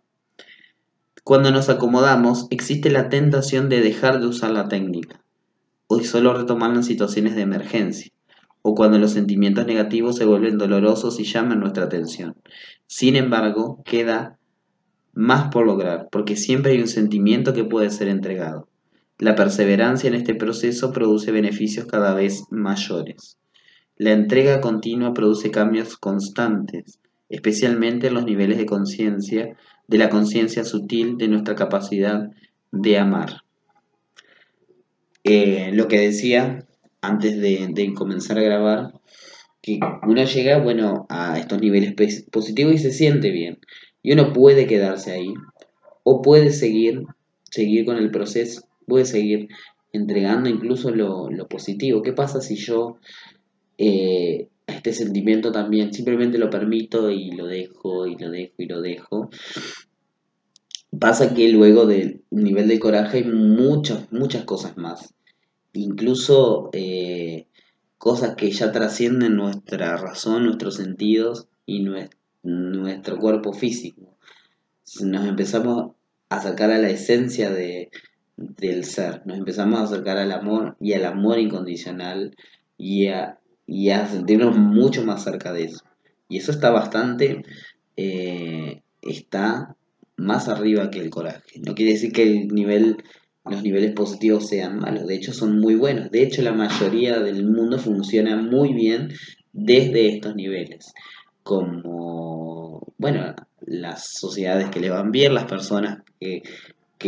Cuando 1.25 1.51
nos 1.51 1.69
acomodamos, 1.69 2.47
existe 2.51 2.89
la 2.89 3.09
tentación 3.09 3.69
de 3.69 3.81
dejar 3.81 4.21
de 4.21 4.29
usar 4.29 4.53
la 4.53 4.69
técnica, 4.69 5.21
o 5.89 5.99
solo 6.01 6.33
retomarla 6.33 6.77
en 6.77 6.85
situaciones 6.85 7.35
de 7.35 7.43
emergencia 7.43 8.13
o 8.69 8.75
cuando 8.75 8.99
los 8.99 9.13
sentimientos 9.13 9.67
negativos 9.67 10.17
se 10.17 10.27
vuelven 10.27 10.59
dolorosos 10.59 11.19
y 11.21 11.25
llaman 11.25 11.61
nuestra 11.61 11.85
atención. 11.85 12.37
Sin 12.87 13.17
embargo, 13.17 13.83
queda 13.83 14.39
más 15.15 15.51
por 15.51 15.65
lograr, 15.65 16.09
porque 16.13 16.37
siempre 16.37 16.73
hay 16.73 16.81
un 16.81 16.87
sentimiento 16.87 17.55
que 17.55 17.65
puede 17.65 17.89
ser 17.89 18.09
entregado. 18.09 18.69
La 19.19 19.35
perseverancia 19.35 20.09
en 20.09 20.15
este 20.15 20.35
proceso 20.35 20.93
produce 20.93 21.33
beneficios 21.33 21.87
cada 21.87 22.13
vez 22.13 22.45
mayores. 22.51 23.39
La 23.97 24.13
entrega 24.13 24.61
continua 24.61 25.15
produce 25.15 25.51
cambios 25.51 25.97
constantes, 25.97 27.01
especialmente 27.31 28.09
en 28.09 28.15
los 28.15 28.27
niveles 28.27 28.59
de 28.59 28.67
conciencia, 28.67 29.57
de 29.87 29.99
la 29.99 30.11
conciencia 30.11 30.63
sutil 30.65 31.17
de 31.17 31.29
nuestra 31.29 31.55
capacidad 31.55 32.29
de 32.71 32.99
amar. 32.99 33.45
Eh, 35.25 35.71
lo 35.73 35.89
que 35.89 36.01
decía 36.01 36.68
antes 37.01 37.41
de, 37.41 37.93
comenzar 37.95 38.39
a 38.39 38.43
grabar, 38.43 38.93
que 39.61 39.79
uno 40.07 40.25
llega, 40.25 40.59
bueno, 40.59 41.07
a 41.09 41.39
estos 41.39 41.61
niveles 41.61 41.95
positivos 42.31 42.75
y 42.75 42.79
se 42.79 42.93
siente 42.93 43.31
bien. 43.31 43.59
Y 44.03 44.13
uno 44.13 44.33
puede 44.33 44.67
quedarse 44.67 45.13
ahí, 45.13 45.35
o 46.03 46.23
puede 46.23 46.51
seguir, 46.51 47.03
seguir 47.45 47.85
con 47.85 47.97
el 47.97 48.11
proceso, 48.11 48.63
puede 48.87 49.05
seguir 49.05 49.49
entregando 49.93 50.49
incluso 50.49 50.91
lo, 50.91 51.29
positivo. 51.49 52.03
¿Qué 52.03 52.13
pasa 52.13 52.41
si 52.41 52.57
yo 52.57 52.99
eh, 53.79 54.49
este 54.67 54.93
sentimiento 54.93 55.53
también 55.53 55.93
simplemente 55.93 56.39
lo 56.39 56.51
permito 56.51 57.11
y 57.11 57.31
lo 57.33 57.47
dejo 57.47 58.07
y 58.07 58.17
lo 58.17 58.31
dejo 58.31 58.55
y 58.59 58.67
lo 58.67 58.81
dejo? 58.81 59.31
Pasa 60.99 61.35
que 61.35 61.49
luego 61.51 61.87
del 61.87 62.23
nivel 62.31 62.67
de 62.69 62.79
coraje 62.79 63.19
hay 63.19 63.25
muchas, 63.25 64.11
muchas 64.11 64.45
cosas 64.45 64.77
más 64.79 65.15
incluso 65.73 66.71
eh, 66.73 67.47
cosas 67.99 68.37
que 68.37 68.51
ya 68.51 68.73
trascienden 68.73 69.37
nuestra 69.37 69.97
razón, 69.97 70.45
nuestros 70.45 70.77
sentidos 70.77 71.49
y 71.67 71.87
nuestro 72.43 73.19
cuerpo 73.19 73.53
físico. 73.53 74.17
Nos 75.03 75.27
empezamos 75.27 75.93
a 76.31 76.37
acercar 76.37 76.71
a 76.71 76.79
la 76.79 76.89
esencia 76.89 77.51
de, 77.51 77.91
del 78.37 78.85
ser, 78.85 79.23
nos 79.27 79.39
empezamos 79.39 79.81
a 79.81 79.85
acercar 79.85 80.17
al 80.17 80.33
amor 80.33 80.77
y 80.81 80.93
al 80.93 81.05
amor 81.05 81.39
incondicional 81.39 82.37
y 82.77 83.09
a, 83.09 83.39
y 83.67 83.91
a 83.91 84.07
sentirnos 84.07 84.57
mucho 84.57 85.05
más 85.05 85.25
cerca 85.25 85.53
de 85.53 85.65
eso. 85.65 85.85
Y 86.29 86.39
eso 86.39 86.53
está 86.53 86.71
bastante, 86.71 87.43
eh, 87.97 88.83
está 89.03 89.77
más 90.17 90.49
arriba 90.49 90.91
que 90.91 91.01
el 91.01 91.11
coraje. 91.11 91.61
No 91.67 91.75
quiere 91.75 91.93
decir 91.93 92.13
que 92.13 92.23
el 92.23 92.49
nivel 92.49 92.99
los 93.51 93.63
niveles 93.63 93.93
positivos 93.93 94.49
sean 94.49 94.79
malos, 94.79 95.07
de 95.07 95.15
hecho 95.15 95.33
son 95.33 95.59
muy 95.61 95.75
buenos, 95.75 96.11
de 96.11 96.23
hecho 96.23 96.43
la 96.43 96.53
mayoría 96.53 97.21
del 97.21 97.47
mundo 97.47 97.79
funciona 97.79 98.37
muy 98.37 98.73
bien 98.73 99.09
desde 99.53 100.09
estos 100.09 100.35
niveles, 100.35 100.93
como, 101.43 102.83
bueno, 102.99 103.35
las 103.61 104.13
sociedades 104.15 104.71
que 104.71 104.81
les 104.81 104.91
van 104.91 105.11
bien, 105.11 105.35
las 105.35 105.45
personas 105.45 106.03
que, 106.21 106.43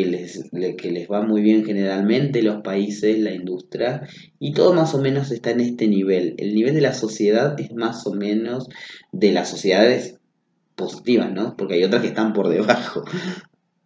les, 0.05 0.49
que 0.79 0.91
les 0.91 1.09
va 1.09 1.23
muy 1.23 1.43
bien 1.43 1.65
generalmente, 1.65 2.43
los 2.43 2.63
países, 2.63 3.19
la 3.19 3.33
industria, 3.33 4.03
y 4.39 4.53
todo 4.53 4.73
más 4.73 4.95
o 4.95 5.01
menos 5.01 5.31
está 5.31 5.51
en 5.51 5.61
este 5.61 5.89
nivel. 5.89 6.35
El 6.39 6.55
nivel 6.55 6.75
de 6.75 6.81
la 6.81 6.93
sociedad 6.93 7.59
es 7.59 7.73
más 7.73 8.07
o 8.07 8.13
menos 8.13 8.69
de 9.13 9.33
las 9.33 9.51
sociedades 9.51 10.19
positivas, 10.77 11.33
¿no? 11.33 11.57
Porque 11.57 11.75
hay 11.75 11.85
otras 11.85 12.03
que 12.03 12.09
están 12.09 12.33
por 12.33 12.49
debajo. 12.49 13.05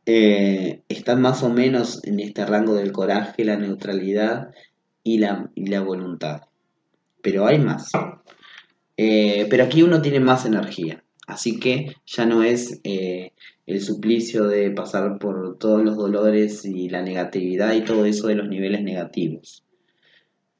Eh, 0.06 0.82
están 0.88 1.22
más 1.22 1.42
o 1.42 1.50
menos 1.50 2.04
en 2.04 2.20
este 2.20 2.44
rango 2.44 2.74
del 2.74 2.92
coraje, 2.92 3.44
la 3.44 3.56
neutralidad 3.56 4.50
y 5.02 5.18
la, 5.18 5.50
la 5.56 5.80
voluntad. 5.80 6.42
Pero 7.22 7.46
hay 7.46 7.58
más. 7.58 7.90
Eh, 8.96 9.46
pero 9.48 9.64
aquí 9.64 9.82
uno 9.82 10.02
tiene 10.02 10.20
más 10.20 10.44
energía. 10.44 11.04
Así 11.26 11.58
que 11.58 11.94
ya 12.06 12.26
no 12.26 12.42
es 12.42 12.80
eh, 12.84 13.32
el 13.66 13.80
suplicio 13.80 14.46
de 14.46 14.70
pasar 14.70 15.18
por 15.18 15.56
todos 15.58 15.82
los 15.82 15.96
dolores 15.96 16.64
y 16.64 16.90
la 16.90 17.02
negatividad 17.02 17.72
y 17.74 17.82
todo 17.82 18.04
eso 18.04 18.26
de 18.26 18.34
los 18.34 18.48
niveles 18.48 18.82
negativos. 18.82 19.64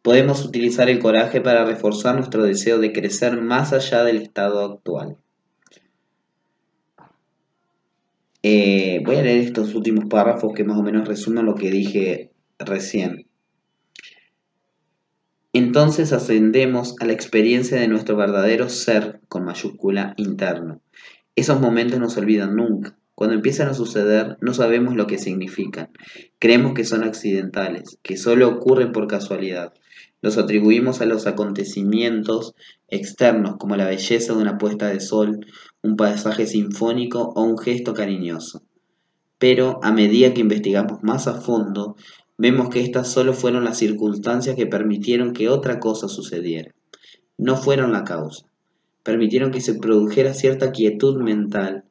Podemos 0.01 0.45
utilizar 0.45 0.89
el 0.89 0.99
coraje 0.99 1.41
para 1.41 1.65
reforzar 1.65 2.15
nuestro 2.15 2.45
deseo 2.45 2.79
de 2.79 2.93
crecer 2.93 3.41
más 3.41 3.73
allá 3.73 4.05
del 4.05 4.19
estado 4.19 4.65
actual. 4.65 5.19
Eh, 8.47 9.01
voy 9.07 9.17
a 9.17 9.23
leer 9.23 9.39
estos 9.39 9.75
últimos 9.75 10.05
párrafos 10.05 10.53
que 10.55 10.65
más 10.65 10.77
o 10.77 10.83
menos 10.83 11.09
resumen 11.09 11.47
lo 11.47 11.55
que 11.55 11.71
dije 11.71 12.31
recién. 12.59 13.27
Entonces 15.55 16.13
ascendemos 16.13 16.95
a 17.01 17.07
la 17.07 17.15
experiencia 17.15 17.81
de 17.81 17.89
nuestro 17.89 18.17
verdadero 18.17 18.69
ser 18.69 19.23
con 19.29 19.47
mayúscula 19.47 20.13
interno. 20.19 20.83
Esos 21.35 21.59
momentos 21.59 21.99
no 21.99 22.11
se 22.11 22.21
olvidan 22.21 22.55
nunca. 22.55 22.99
Cuando 23.15 23.35
empiezan 23.35 23.69
a 23.69 23.75
suceder 23.75 24.37
no 24.43 24.53
sabemos 24.53 24.95
lo 24.95 25.07
que 25.07 25.17
significan. 25.17 25.89
Creemos 26.39 26.75
que 26.75 26.85
son 26.85 27.03
accidentales, 27.03 27.99
que 28.03 28.19
solo 28.19 28.47
ocurren 28.49 28.93
por 28.93 29.07
casualidad. 29.07 29.73
Los 30.25 30.39
atribuimos 30.39 31.03
a 31.03 31.05
los 31.05 31.27
acontecimientos 31.27 32.55
externos 32.89 33.57
como 33.59 33.77
la 33.77 33.85
belleza 33.85 34.33
de 34.33 34.41
una 34.41 34.57
puesta 34.57 34.89
de 34.89 35.01
sol 35.01 35.45
un 35.83 35.97
paisaje 35.97 36.47
sinfónico 36.47 37.35
o 37.37 37.43
un 37.43 37.59
gesto 37.59 37.93
cariñoso. 37.93 38.63
Pero 39.39 39.81
a 39.83 39.93
medida 39.93 40.33
que 40.33 40.41
investigamos 40.41 41.03
más 41.03 41.27
a 41.29 41.43
fondo, 41.43 41.97
vemos 42.39 42.71
que 42.71 42.81
estas 42.81 43.13
solo 43.13 43.35
fueron 43.35 43.65
las 43.65 43.77
circunstancias 43.77 44.57
que 44.57 44.67
permitieron 44.67 45.35
que 45.35 45.51
otra 45.51 45.79
cosa 45.79 46.09
sucediera. 46.09 46.75
No 47.37 47.59
fueron 47.59 47.93
la 47.93 48.05
causa. 48.05 48.47
Permitieron 49.03 49.51
que 49.51 49.61
se 49.61 49.75
produjera 49.75 50.33
cierta 50.33 50.73
quietud 50.73 51.21
mental 51.21 51.85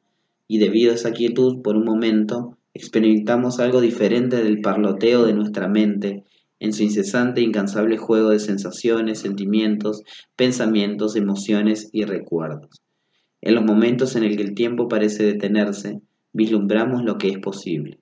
y 0.48 0.58
debido 0.58 0.90
a 0.90 0.96
esa 0.96 1.12
quietud, 1.12 1.62
por 1.62 1.76
un 1.76 1.84
momento, 1.84 2.58
experimentamos 2.74 3.60
algo 3.60 3.80
diferente 3.80 4.42
del 4.42 4.60
parloteo 4.60 5.24
de 5.24 5.34
nuestra 5.34 5.68
mente 5.68 6.24
en 6.60 6.72
su 6.72 6.82
incesante 6.82 7.40
e 7.40 7.44
incansable 7.44 7.96
juego 7.96 8.30
de 8.30 8.38
sensaciones, 8.38 9.20
sentimientos, 9.20 10.02
pensamientos, 10.36 11.16
emociones 11.16 11.90
y 11.92 12.04
recuerdos. 12.04 12.82
En 13.40 13.54
los 13.54 13.64
momentos 13.64 14.16
en 14.16 14.24
el 14.24 14.36
que 14.36 14.42
el 14.42 14.54
tiempo 14.54 14.88
parece 14.88 15.24
detenerse, 15.24 16.00
vislumbramos 16.32 17.04
lo 17.04 17.18
que 17.18 17.28
es 17.28 17.38
posible. 17.38 17.98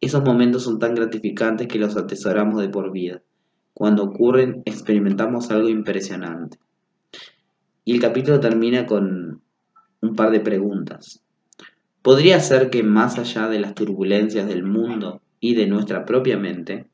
Esos 0.00 0.24
momentos 0.24 0.64
son 0.64 0.78
tan 0.78 0.94
gratificantes 0.94 1.68
que 1.68 1.78
los 1.78 1.96
atesoramos 1.96 2.60
de 2.60 2.68
por 2.68 2.92
vida. 2.92 3.22
Cuando 3.72 4.04
ocurren, 4.04 4.62
experimentamos 4.64 5.50
algo 5.50 5.68
impresionante. 5.68 6.58
Y 7.84 7.94
el 7.94 8.00
capítulo 8.00 8.40
termina 8.40 8.86
con 8.86 9.42
un 10.00 10.14
par 10.14 10.30
de 10.30 10.40
preguntas. 10.40 11.22
¿Podría 12.02 12.38
ser 12.40 12.68
que 12.68 12.82
más 12.82 13.18
allá 13.18 13.48
de 13.48 13.60
las 13.60 13.74
turbulencias 13.74 14.46
del 14.46 14.62
mundo 14.62 15.22
y 15.40 15.54
de 15.54 15.66
nuestra 15.66 16.04
propia 16.04 16.36
mente, 16.36 16.86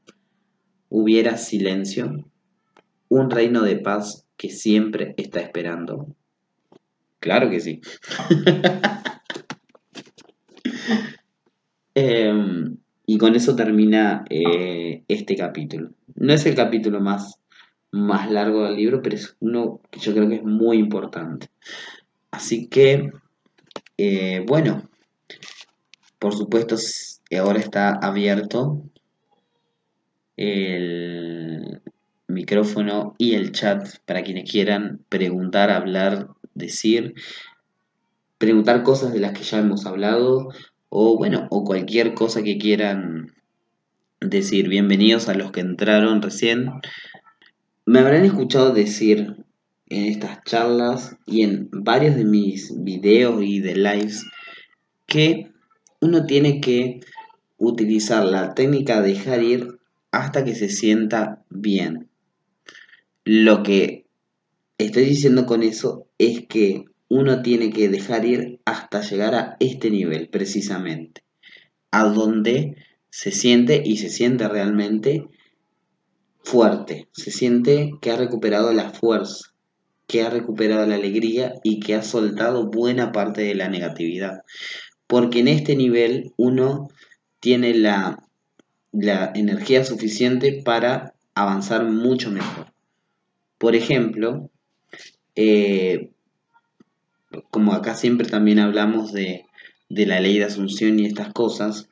hubiera 0.90 1.38
silencio? 1.38 2.24
Un 3.08 3.30
reino 3.30 3.62
de 3.62 3.76
paz 3.76 4.26
que 4.36 4.50
siempre 4.50 5.14
está 5.16 5.40
esperando. 5.40 6.14
Claro 7.20 7.48
que 7.48 7.60
sí. 7.60 7.80
Em, 11.92 12.76
y 13.04 13.18
con 13.18 13.34
eso 13.34 13.56
termina 13.56 14.24
eh, 14.30 15.02
este 15.08 15.34
capítulo. 15.34 15.90
No 16.14 16.32
es 16.32 16.46
el 16.46 16.54
capítulo 16.54 17.00
más, 17.00 17.40
más 17.90 18.30
largo 18.30 18.64
del 18.64 18.76
libro, 18.76 19.02
pero 19.02 19.16
es 19.16 19.36
uno 19.40 19.80
que 19.90 19.98
yo 19.98 20.14
creo 20.14 20.28
que 20.28 20.36
es 20.36 20.44
muy 20.44 20.78
importante. 20.78 21.50
Así 22.30 22.68
que, 22.68 23.10
eh, 23.98 24.44
bueno, 24.46 24.88
por 26.20 26.34
supuesto, 26.34 26.76
ahora 27.36 27.58
está 27.58 27.94
abierto 27.94 28.84
el 30.40 31.82
micrófono 32.26 33.14
y 33.18 33.34
el 33.34 33.52
chat 33.52 33.86
para 34.06 34.22
quienes 34.22 34.50
quieran 34.50 35.04
preguntar, 35.10 35.70
hablar, 35.70 36.28
decir, 36.54 37.12
preguntar 38.38 38.82
cosas 38.82 39.12
de 39.12 39.20
las 39.20 39.32
que 39.32 39.42
ya 39.42 39.58
hemos 39.58 39.84
hablado 39.84 40.48
o 40.88 41.18
bueno, 41.18 41.46
o 41.50 41.62
cualquier 41.62 42.14
cosa 42.14 42.42
que 42.42 42.56
quieran 42.56 43.34
decir. 44.18 44.70
Bienvenidos 44.70 45.28
a 45.28 45.34
los 45.34 45.52
que 45.52 45.60
entraron 45.60 46.22
recién. 46.22 46.70
Me 47.84 47.98
habrán 47.98 48.24
escuchado 48.24 48.72
decir 48.72 49.44
en 49.90 50.06
estas 50.06 50.42
charlas 50.44 51.18
y 51.26 51.42
en 51.42 51.68
varios 51.70 52.16
de 52.16 52.24
mis 52.24 52.72
videos 52.82 53.42
y 53.42 53.60
de 53.60 53.76
lives 53.76 54.24
que 55.04 55.50
uno 56.00 56.24
tiene 56.24 56.62
que 56.62 57.00
utilizar 57.58 58.24
la 58.24 58.54
técnica 58.54 59.02
de 59.02 59.12
dejar 59.12 59.42
ir 59.42 59.79
hasta 60.12 60.44
que 60.44 60.54
se 60.54 60.68
sienta 60.68 61.44
bien. 61.48 62.08
Lo 63.24 63.62
que 63.62 64.06
estoy 64.78 65.04
diciendo 65.04 65.46
con 65.46 65.62
eso 65.62 66.06
es 66.18 66.46
que 66.46 66.84
uno 67.08 67.42
tiene 67.42 67.70
que 67.70 67.88
dejar 67.88 68.24
ir 68.24 68.60
hasta 68.64 69.02
llegar 69.02 69.34
a 69.34 69.56
este 69.60 69.90
nivel 69.90 70.28
precisamente, 70.28 71.22
a 71.90 72.04
donde 72.04 72.76
se 73.10 73.32
siente 73.32 73.82
y 73.84 73.96
se 73.98 74.08
siente 74.08 74.48
realmente 74.48 75.26
fuerte, 76.42 77.08
se 77.12 77.30
siente 77.30 77.90
que 78.00 78.10
ha 78.10 78.16
recuperado 78.16 78.72
la 78.72 78.90
fuerza, 78.90 79.50
que 80.06 80.22
ha 80.22 80.30
recuperado 80.30 80.86
la 80.86 80.94
alegría 80.94 81.54
y 81.62 81.80
que 81.80 81.94
ha 81.94 82.02
soltado 82.02 82.70
buena 82.70 83.12
parte 83.12 83.42
de 83.42 83.54
la 83.54 83.68
negatividad. 83.68 84.42
Porque 85.06 85.40
en 85.40 85.48
este 85.48 85.76
nivel 85.76 86.32
uno 86.36 86.88
tiene 87.40 87.74
la, 87.74 88.22
la 88.92 89.32
energía 89.34 89.84
suficiente 89.84 90.62
para 90.64 91.14
avanzar 91.34 91.84
mucho 91.84 92.30
mejor. 92.30 92.66
Por 93.58 93.76
ejemplo, 93.76 94.50
eh, 95.36 96.10
como 97.50 97.72
acá 97.72 97.94
siempre 97.94 98.26
también 98.26 98.58
hablamos 98.58 99.12
de, 99.12 99.44
la 99.88 100.20
ley 100.20 100.38
de 100.38 100.44
asunción 100.44 100.98
y 100.98 101.06
estas 101.06 101.32
cosas, 101.32 101.88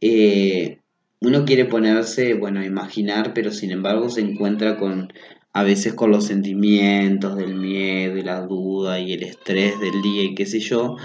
eh, 0.00 0.78
uno 1.20 1.44
quiere 1.44 1.64
ponerse, 1.64 2.34
bueno, 2.34 2.60
a 2.60 2.66
imaginar, 2.66 3.32
pero 3.34 3.50
sin 3.50 3.70
embargo 3.70 4.10
se 4.10 4.20
encuentra 4.20 4.76
con, 4.76 5.12
a 5.52 5.62
veces 5.62 5.94
con 5.94 6.10
los 6.10 6.26
sentimientos 6.26 7.36
del 7.36 7.54
miedo 7.54 8.18
y 8.18 8.22
la 8.22 8.40
duda 8.42 9.00
y 9.00 9.12
el 9.14 9.22
estrés 9.22 9.78
del 9.80 10.02
día 10.02 10.24
y 10.24 10.34
qué 10.34 10.46
sé 10.46 10.60
yo, 10.60 10.96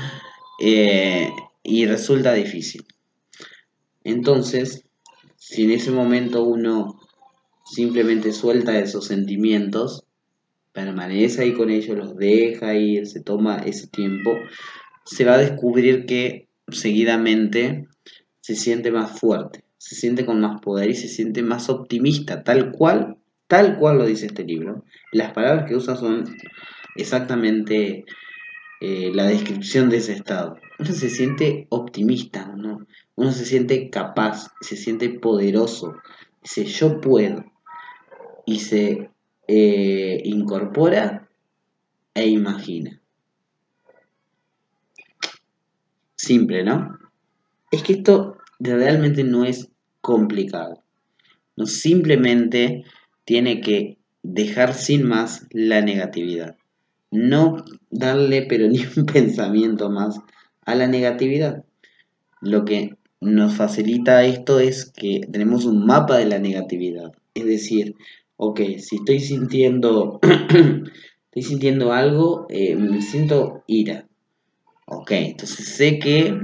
eh, 0.59 1.29
y 1.63 1.85
resulta 1.85 2.33
difícil. 2.33 2.83
Entonces, 4.03 4.85
si 5.35 5.63
en 5.63 5.71
ese 5.71 5.91
momento 5.91 6.43
uno 6.43 6.99
simplemente 7.65 8.33
suelta 8.33 8.79
esos 8.79 9.05
sentimientos, 9.05 10.05
permanece 10.71 11.41
ahí 11.41 11.53
con 11.53 11.69
ellos, 11.69 11.97
los 11.97 12.15
deja 12.15 12.75
ir, 12.75 13.07
se 13.07 13.21
toma 13.21 13.57
ese 13.57 13.87
tiempo, 13.87 14.35
se 15.05 15.25
va 15.25 15.33
a 15.33 15.39
descubrir 15.39 16.05
que 16.05 16.47
seguidamente 16.71 17.87
se 18.41 18.55
siente 18.55 18.91
más 18.91 19.19
fuerte, 19.19 19.63
se 19.77 19.95
siente 19.95 20.25
con 20.25 20.39
más 20.39 20.61
poder 20.61 20.89
y 20.89 20.95
se 20.95 21.07
siente 21.07 21.41
más 21.43 21.69
optimista, 21.69 22.43
tal 22.43 22.71
cual, 22.71 23.17
tal 23.47 23.77
cual 23.77 23.97
lo 23.97 24.05
dice 24.05 24.27
este 24.27 24.43
libro. 24.43 24.83
Las 25.11 25.33
palabras 25.33 25.67
que 25.67 25.75
usa 25.75 25.95
son 25.95 26.25
exactamente 26.95 28.05
eh, 28.81 29.11
la 29.13 29.25
descripción 29.25 29.89
de 29.89 29.97
ese 29.97 30.13
estado. 30.13 30.57
Uno 30.79 30.91
se 30.91 31.09
siente 31.09 31.67
optimista, 31.69 32.53
¿no? 32.55 32.85
uno 33.19 33.33
se 33.33 33.43
siente 33.43 33.89
capaz, 33.89 34.53
se 34.61 34.77
siente 34.77 35.09
poderoso, 35.09 35.95
dice 36.41 36.63
yo 36.63 37.01
puedo 37.01 37.43
y 38.45 38.59
se 38.59 39.09
eh, 39.47 40.21
incorpora 40.23 41.27
e 42.13 42.27
imagina. 42.27 43.01
Simple, 46.15 46.63
¿no? 46.63 46.97
Es 47.71 47.83
que 47.83 47.93
esto 47.93 48.37
realmente 48.59 49.25
no 49.25 49.43
es 49.43 49.69
complicado. 49.99 50.81
No 51.57 51.65
simplemente 51.65 52.85
tiene 53.25 53.59
que 53.59 53.97
dejar 54.23 54.73
sin 54.73 55.07
más 55.07 55.45
la 55.51 55.81
negatividad. 55.81 56.58
No 57.11 57.63
darle 57.89 58.43
pero 58.43 58.67
ni 58.69 58.79
un 58.97 59.05
pensamiento 59.05 59.89
más 59.89 60.19
a 60.65 60.75
la 60.75 60.87
negatividad. 60.87 61.63
Lo 62.41 62.65
que 62.65 62.95
nos 63.21 63.55
facilita 63.55 64.23
esto 64.23 64.59
es 64.59 64.91
que 64.91 65.21
tenemos 65.31 65.65
un 65.65 65.85
mapa 65.85 66.17
de 66.17 66.25
la 66.25 66.39
negatividad. 66.39 67.11
Es 67.33 67.45
decir, 67.45 67.95
ok, 68.37 68.61
si 68.77 68.97
estoy 68.97 69.19
sintiendo, 69.19 70.19
estoy 71.25 71.43
sintiendo 71.43 71.91
algo, 71.91 72.45
eh, 72.49 72.75
me 72.75 73.01
siento 73.01 73.63
ira. 73.67 74.07
Ok, 74.85 75.11
entonces 75.11 75.67
sé 75.67 75.99
que 75.99 76.39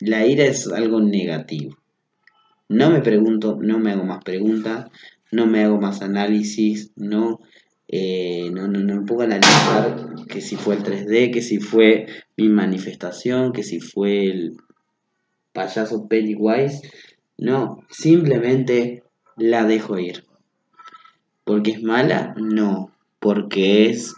la 0.00 0.26
ira 0.26 0.44
es 0.44 0.68
algo 0.68 1.00
negativo. 1.00 1.76
No 2.68 2.90
me 2.90 3.00
pregunto, 3.00 3.56
no 3.60 3.78
me 3.78 3.92
hago 3.92 4.04
más 4.04 4.22
preguntas, 4.22 4.90
no 5.32 5.46
me 5.46 5.62
hago 5.62 5.80
más 5.80 6.02
análisis, 6.02 6.92
no, 6.96 7.40
eh, 7.88 8.50
no, 8.52 8.68
no, 8.68 8.80
no 8.80 9.02
me 9.02 9.24
analizar 9.24 10.14
que 10.28 10.42
si 10.42 10.56
fue 10.56 10.76
el 10.76 10.82
3D, 10.82 11.32
que 11.32 11.40
si 11.40 11.58
fue 11.58 12.06
mi 12.36 12.50
manifestación, 12.50 13.52
que 13.52 13.62
si 13.62 13.80
fue 13.80 14.26
el 14.26 14.56
payaso 15.52 16.06
Pennywise. 16.06 16.82
No, 17.38 17.84
simplemente 17.90 19.04
la 19.36 19.64
dejo 19.64 19.98
ir. 19.98 20.24
¿Porque 21.44 21.70
es 21.72 21.82
mala? 21.82 22.34
No. 22.36 22.92
¿Porque 23.20 23.88
es, 23.88 24.14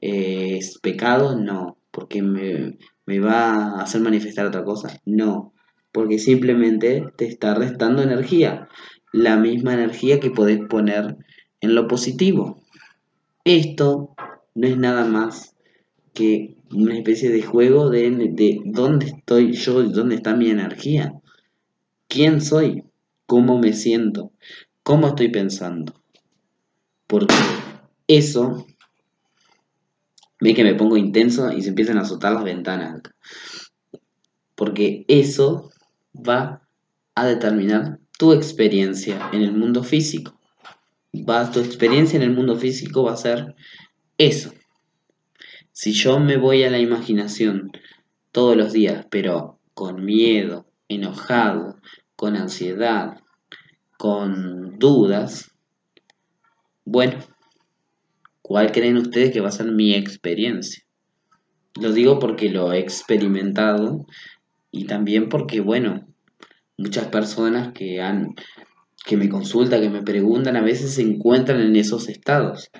eh, 0.00 0.58
es 0.58 0.78
pecado? 0.78 1.38
No. 1.38 1.78
¿Porque 1.90 2.20
me, 2.20 2.76
me 3.06 3.20
va 3.20 3.54
a 3.54 3.82
hacer 3.82 4.02
manifestar 4.02 4.44
otra 4.44 4.64
cosa? 4.64 5.00
No. 5.06 5.54
Porque 5.92 6.18
simplemente 6.18 7.04
te 7.16 7.26
está 7.26 7.54
restando 7.54 8.02
energía. 8.02 8.68
La 9.12 9.36
misma 9.38 9.72
energía 9.72 10.20
que 10.20 10.30
podés 10.30 10.60
poner 10.68 11.16
en 11.60 11.74
lo 11.74 11.88
positivo. 11.88 12.63
Esto 13.44 14.14
no 14.54 14.66
es 14.66 14.78
nada 14.78 15.04
más 15.04 15.54
que 16.14 16.56
una 16.72 16.96
especie 16.96 17.30
de 17.30 17.42
juego 17.42 17.90
de, 17.90 18.10
de 18.10 18.60
dónde 18.64 19.06
estoy 19.06 19.52
yo, 19.52 19.82
dónde 19.82 20.14
está 20.14 20.34
mi 20.34 20.48
energía. 20.48 21.12
¿Quién 22.08 22.40
soy? 22.40 22.84
¿Cómo 23.26 23.58
me 23.58 23.74
siento? 23.74 24.32
¿Cómo 24.82 25.08
estoy 25.08 25.28
pensando? 25.28 25.92
Porque 27.06 27.34
eso, 28.06 28.66
ve 30.40 30.54
que 30.54 30.64
me 30.64 30.74
pongo 30.74 30.96
intenso 30.96 31.52
y 31.52 31.62
se 31.62 31.68
empiezan 31.68 31.98
a 31.98 32.02
azotar 32.02 32.32
las 32.32 32.44
ventanas. 32.44 33.02
Porque 34.54 35.04
eso 35.08 35.70
va 36.14 36.62
a 37.14 37.26
determinar 37.26 37.98
tu 38.18 38.32
experiencia 38.32 39.28
en 39.32 39.42
el 39.42 39.52
mundo 39.52 39.82
físico. 39.82 40.40
Tu 41.52 41.60
experiencia 41.60 42.16
en 42.16 42.22
el 42.22 42.32
mundo 42.32 42.56
físico 42.56 43.04
va 43.04 43.12
a 43.12 43.16
ser 43.16 43.54
eso. 44.18 44.52
Si 45.70 45.92
yo 45.92 46.18
me 46.18 46.36
voy 46.36 46.64
a 46.64 46.70
la 46.70 46.80
imaginación 46.80 47.70
todos 48.32 48.56
los 48.56 48.72
días, 48.72 49.06
pero 49.10 49.60
con 49.74 50.04
miedo, 50.04 50.66
enojado, 50.88 51.80
con 52.16 52.36
ansiedad, 52.36 53.20
con 53.96 54.78
dudas, 54.78 55.52
bueno, 56.84 57.18
¿cuál 58.42 58.72
creen 58.72 58.96
ustedes 58.96 59.32
que 59.32 59.40
va 59.40 59.48
a 59.48 59.52
ser 59.52 59.66
mi 59.66 59.94
experiencia? 59.94 60.84
Lo 61.80 61.92
digo 61.92 62.18
porque 62.18 62.50
lo 62.50 62.72
he 62.72 62.80
experimentado 62.80 64.04
y 64.70 64.86
también 64.86 65.28
porque, 65.28 65.60
bueno, 65.60 66.06
muchas 66.76 67.06
personas 67.06 67.72
que 67.72 68.02
han 68.02 68.34
que 69.04 69.16
me 69.16 69.28
consultan, 69.28 69.82
que 69.82 69.90
me 69.90 70.02
preguntan, 70.02 70.56
a 70.56 70.62
veces 70.62 70.94
se 70.94 71.02
encuentran 71.02 71.60
en 71.60 71.76
esos 71.76 72.08
estados. 72.08 72.70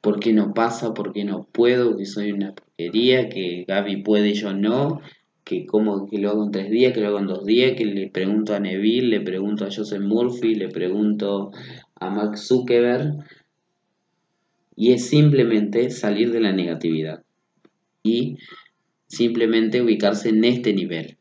¿Por 0.00 0.18
qué 0.18 0.32
no 0.32 0.52
pasa? 0.52 0.92
¿Por 0.92 1.12
qué 1.12 1.24
no 1.24 1.48
puedo? 1.50 1.96
Que 1.96 2.04
soy 2.04 2.32
una 2.32 2.52
porquería, 2.54 3.28
que 3.28 3.64
Gaby 3.66 4.02
puede 4.02 4.30
y 4.30 4.34
yo 4.34 4.52
no, 4.52 5.00
que 5.44 5.64
como 5.64 6.06
que 6.06 6.18
lo 6.18 6.30
hago 6.30 6.44
en 6.44 6.50
tres 6.50 6.70
días, 6.70 6.92
que 6.92 7.00
lo 7.00 7.08
hago 7.08 7.20
en 7.20 7.28
dos 7.28 7.46
días, 7.46 7.74
que 7.76 7.84
le 7.84 8.10
pregunto 8.10 8.54
a 8.54 8.60
Neville, 8.60 9.08
le 9.08 9.20
pregunto 9.20 9.64
a 9.64 9.70
Joseph 9.70 10.02
Murphy, 10.02 10.56
le 10.56 10.68
pregunto 10.68 11.52
a 11.94 12.10
Max 12.10 12.48
Zuckerberg. 12.48 13.24
Y 14.76 14.92
es 14.92 15.06
simplemente 15.06 15.88
salir 15.90 16.32
de 16.32 16.40
la 16.40 16.52
negatividad 16.52 17.22
y 18.02 18.38
simplemente 19.06 19.80
ubicarse 19.80 20.30
en 20.30 20.42
este 20.44 20.74
nivel. 20.74 21.16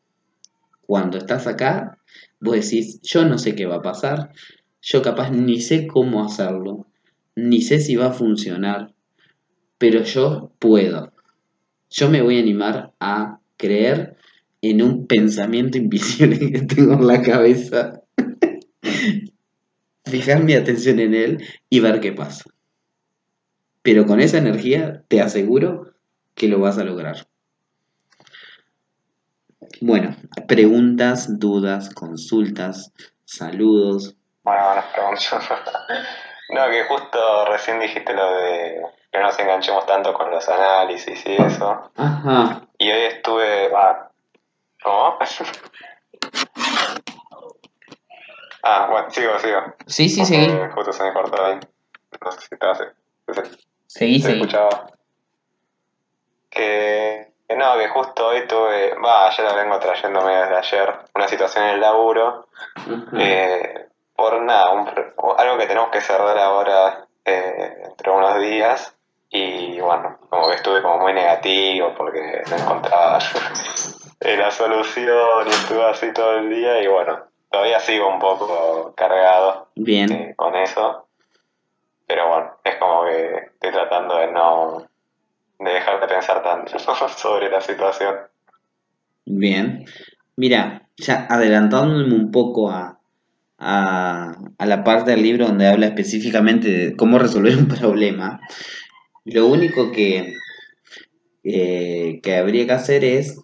Cuando 0.88 1.19
estás 1.19 1.46
acá, 1.46 2.00
vos 2.43 2.56
decís, 2.56 2.99
yo 3.01 3.25
no 3.25 3.38
sé 3.38 3.56
qué 3.56 3.65
va 3.65 3.77
a 3.77 3.82
pasar, 3.82 4.32
yo 4.82 5.01
capaz 5.01 5.32
ni 5.32 5.62
sé 5.62 5.88
cómo 5.88 6.23
hacerlo, 6.25 6.88
ni 7.36 7.62
sé 7.62 7.79
si 7.79 7.95
va 7.95 8.08
a 8.08 8.13
funcionar, 8.13 8.93
pero 9.77 10.03
yo 10.03 10.51
puedo. 10.60 11.13
Yo 11.89 12.10
me 12.10 12.21
voy 12.21 12.38
a 12.38 12.41
animar 12.41 12.93
a 12.99 13.39
creer 13.56 14.17
en 14.62 14.82
un 14.82 15.08
pensamiento 15.08 15.77
invisible 15.77 16.51
que 16.51 16.62
tengo 16.63 16.93
en 16.93 17.08
la 17.08 17.21
cabeza, 17.21 18.01
fijar 20.06 20.43
mi 20.43 20.53
atención 20.53 20.99
en 20.99 21.13
él 21.13 21.43
y 21.69 21.79
ver 21.79 22.01
qué 22.01 22.12
pasa. 22.12 22.43
Pero 23.82 24.06
con 24.06 24.19
esa 24.19 24.38
energía 24.38 25.03
te 25.08 25.21
aseguro 25.21 25.93
que 26.36 26.49
lo 26.49 26.60
vas 26.60 26.77
a 26.77 26.84
lograr. 26.84 27.27
Bueno, 29.86 30.15
preguntas, 30.48 31.39
dudas, 31.39 31.93
consultas, 31.93 32.93
saludos. 33.26 34.15
Bueno, 34.41 34.65
buenas 34.67 34.86
preguntas. 34.93 35.34
no, 36.52 36.69
que 36.69 36.86
justo 36.86 37.46
recién 37.48 37.82
dijiste 37.82 38.13
lo 38.13 38.34
de 38.34 38.82
que 39.12 39.19
no 39.19 39.26
nos 39.26 39.38
enganchemos 39.38 39.86
tanto 39.86 40.13
con 40.13 40.32
los 40.32 40.48
análisis 40.48 41.26
y 41.26 41.34
eso. 41.34 41.91
Ajá. 41.98 42.62
Y 42.78 42.89
hoy 42.91 43.02
estuve. 43.08 43.76
Ah, 43.76 44.10
¿Cómo? 44.82 45.17
ah, 48.63 48.88
bueno, 48.89 49.12
sigo, 49.12 49.38
sigo. 49.39 49.60
Sí, 49.86 50.08
sí, 50.08 50.26
seguí. 50.26 50.48
Justo 50.74 50.93
se 50.93 51.04
me 51.04 51.12
cortó 51.12 51.43
ahí. 51.43 51.60
No 52.24 52.32
sé 52.32 52.39
si 52.39 52.48
estaba. 52.52 52.78
Seguí, 53.88 54.22
se 54.22 54.28
seguí. 54.30 54.39
escuchaba. 54.39 54.88
Que 56.50 57.33
no, 57.55 57.77
que 57.77 57.87
justo 57.89 58.27
hoy 58.27 58.47
tuve, 58.47 58.95
va, 58.95 59.29
ya 59.29 59.43
lo 59.43 59.55
vengo 59.55 59.79
trayéndome 59.79 60.35
desde 60.35 60.55
ayer, 60.55 60.93
una 61.15 61.27
situación 61.27 61.65
en 61.65 61.69
el 61.71 61.81
laburo, 61.81 62.47
eh, 63.17 63.87
por 64.15 64.41
nada, 64.41 64.71
un, 64.71 64.87
algo 65.37 65.57
que 65.57 65.67
tenemos 65.67 65.89
que 65.89 66.01
cerrar 66.01 66.37
ahora 66.37 67.05
eh, 67.25 67.83
entre 67.85 68.11
unos 68.11 68.39
días, 68.39 68.95
y 69.29 69.79
bueno, 69.79 70.19
como 70.29 70.47
que 70.47 70.55
estuve 70.55 70.81
como 70.81 70.99
muy 70.99 71.13
negativo 71.13 71.93
porque 71.97 72.43
no 72.49 72.55
encontraba 72.55 73.19
la 74.19 74.51
solución 74.51 75.47
y 75.47 75.49
estuve 75.49 75.83
así 75.89 76.13
todo 76.13 76.35
el 76.35 76.49
día, 76.49 76.81
y 76.81 76.87
bueno, 76.87 77.23
todavía 77.49 77.79
sigo 77.79 78.07
un 78.07 78.19
poco 78.19 78.93
cargado 78.95 79.67
Bien. 79.75 80.11
eh, 80.11 80.33
con 80.35 80.55
eso, 80.55 81.07
pero 82.05 82.27
bueno, 82.29 82.57
es 82.63 82.75
como 82.77 83.05
que 83.05 83.35
estoy 83.53 83.71
tratando 83.71 84.17
de 84.17 84.27
no 84.27 84.87
de 85.63 85.73
dejar 85.73 85.99
de 85.99 86.08
pensar 86.08 86.43
tanto 86.43 86.78
sobre 87.17 87.49
la 87.49 87.62
situación. 87.62 88.15
Bien. 89.26 89.86
Mira, 90.36 90.89
ya 90.97 91.28
adelantándome 91.30 92.13
un 92.15 92.32
poco 92.32 92.69
a, 92.69 92.99
a, 93.58 94.65
la 94.65 94.84
parte 94.84 95.12
del 95.12 95.23
libro 95.23 95.47
donde 95.47 95.67
habla 95.67 95.88
específicamente 95.88 96.69
de 96.69 96.95
cómo 96.95 97.19
resolver 97.19 97.56
un 97.56 97.67
problema, 97.80 98.41
lo 99.26 99.47
único 99.47 99.91
que, 99.91 100.34
eh, 101.43 102.19
que 102.21 102.36
habría 102.36 102.65
que 102.65 102.73
hacer 102.73 103.06
es 103.06 103.39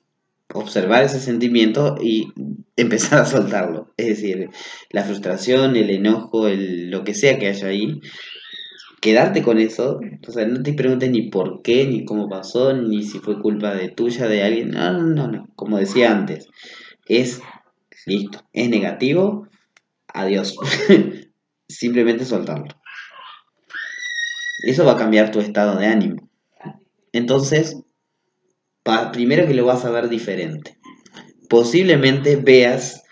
observar 0.53 1.03
ese 1.03 1.19
sentimiento 1.19 1.95
y 2.01 2.27
empezar 2.75 3.21
a 3.21 3.25
soltarlo. 3.25 3.93
Es 3.97 4.07
decir, 4.07 4.49
la 4.89 5.03
frustración, 5.03 5.75
el 5.75 5.89
enojo, 5.89 6.47
el, 6.47 6.89
lo 6.89 7.03
que 7.03 7.13
sea 7.13 7.37
que 7.37 7.47
haya 7.47 7.67
ahí, 7.67 8.01
quedarte 9.01 9.43
con 9.43 9.59
eso, 9.59 9.99
o 10.27 10.31
sea, 10.31 10.45
no 10.45 10.61
te 10.61 10.73
preguntes 10.73 11.09
ni 11.09 11.29
por 11.29 11.61
qué, 11.61 11.85
ni 11.85 12.05
cómo 12.05 12.29
pasó, 12.29 12.73
ni 12.73 13.03
si 13.03 13.19
fue 13.19 13.41
culpa 13.41 13.73
de 13.73 13.89
tuya, 13.89 14.27
de 14.27 14.43
alguien, 14.43 14.71
no, 14.71 14.93
no, 14.93 15.03
no, 15.07 15.27
no. 15.27 15.47
como 15.55 15.77
decía 15.77 16.11
antes, 16.11 16.47
es 17.05 17.41
listo, 18.05 18.41
es 18.53 18.69
negativo, 18.69 19.47
adiós, 20.07 20.55
simplemente 21.67 22.25
soltarlo. 22.25 22.67
Eso 24.63 24.85
va 24.85 24.93
a 24.93 24.97
cambiar 24.97 25.31
tu 25.31 25.39
estado 25.39 25.77
de 25.79 25.87
ánimo. 25.87 26.29
Entonces, 27.13 27.77
primero 29.13 29.47
que 29.47 29.53
lo 29.53 29.65
vas 29.65 29.85
a 29.85 29.91
ver 29.91 30.09
diferente. 30.09 30.77
Posiblemente 31.49 32.35
veas 32.35 33.03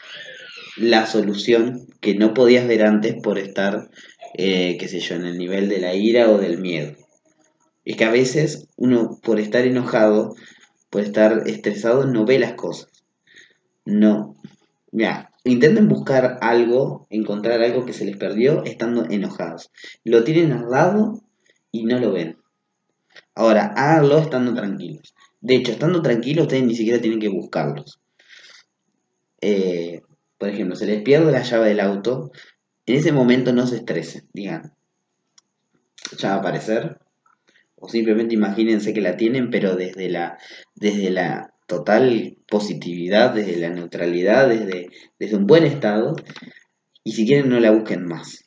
la 0.76 1.08
solución 1.08 1.88
que 2.02 2.16
no 2.16 2.34
podías 2.34 2.68
ver 2.68 2.84
antes 2.84 3.16
por 3.22 3.40
estar 3.40 3.90
eh, 4.38 4.78
qué 4.80 4.88
sé 4.88 5.00
yo, 5.00 5.16
en 5.16 5.26
el 5.26 5.38
nivel 5.38 5.68
de 5.68 5.80
la 5.80 5.96
ira 5.96 6.30
o 6.30 6.38
del 6.38 6.60
miedo. 6.60 6.96
Es 7.86 7.98
que 7.98 8.06
a 8.06 8.12
veces 8.12 8.68
uno, 8.76 9.20
por 9.24 9.40
estar 9.40 9.66
enojado, 9.66 10.36
por 10.90 11.02
estar 11.02 11.44
estresado, 11.48 12.06
no 12.06 12.26
ve 12.26 12.40
las 12.40 12.54
cosas. 12.54 12.90
No. 13.86 14.36
Ya, 14.92 15.32
intenten 15.44 15.88
buscar 15.88 16.38
algo, 16.42 17.08
encontrar 17.10 17.62
algo 17.62 17.86
que 17.86 17.94
se 17.94 18.06
les 18.06 18.18
perdió 18.18 18.64
estando 18.64 19.06
enojados. 19.10 19.72
Lo 20.04 20.24
tienen 20.24 20.52
al 20.52 20.70
lado 20.70 21.22
y 21.72 21.86
no 21.86 22.00
lo 22.00 22.12
ven. 22.12 22.38
Ahora, 23.36 23.74
háganlo 23.76 24.20
estando 24.20 24.54
tranquilos. 24.54 25.16
De 25.42 25.56
hecho, 25.56 25.72
estando 25.72 26.02
tranquilos, 26.02 26.44
ustedes 26.44 26.64
ni 26.64 26.76
siquiera 26.76 27.02
tienen 27.02 27.20
que 27.20 27.30
buscarlos. 27.30 28.00
Eh, 29.42 30.02
por 30.38 30.50
ejemplo, 30.50 30.76
se 30.76 30.88
les 30.88 31.02
pierde 31.04 31.32
la 31.32 31.44
llave 31.44 31.70
del 31.70 31.80
auto, 31.80 32.32
en 32.88 32.96
ese 32.96 33.12
momento 33.12 33.54
no 33.54 33.68
se 33.68 33.76
estresen, 33.76 34.24
digan, 34.34 34.74
ya 36.18 36.30
va 36.30 36.36
a 36.36 36.40
aparecer. 36.40 37.00
O 37.76 37.90
simplemente 37.90 38.34
imagínense 38.34 38.94
que 38.94 39.02
la 39.02 39.18
tienen, 39.18 39.52
pero 39.52 39.76
desde 39.76 40.10
la, 40.10 40.40
desde 40.74 41.12
la 41.12 41.54
total 41.68 42.38
positividad, 42.48 43.34
desde 43.34 43.58
la 43.58 43.70
neutralidad, 43.70 44.48
desde, 44.48 44.90
desde 45.20 45.36
un 45.36 45.46
buen 45.46 45.66
estado. 45.66 46.16
Y 47.04 47.12
si 47.12 47.28
quieren 47.28 47.50
no 47.50 47.60
la 47.60 47.72
busquen 47.72 48.06
más. 48.06 48.46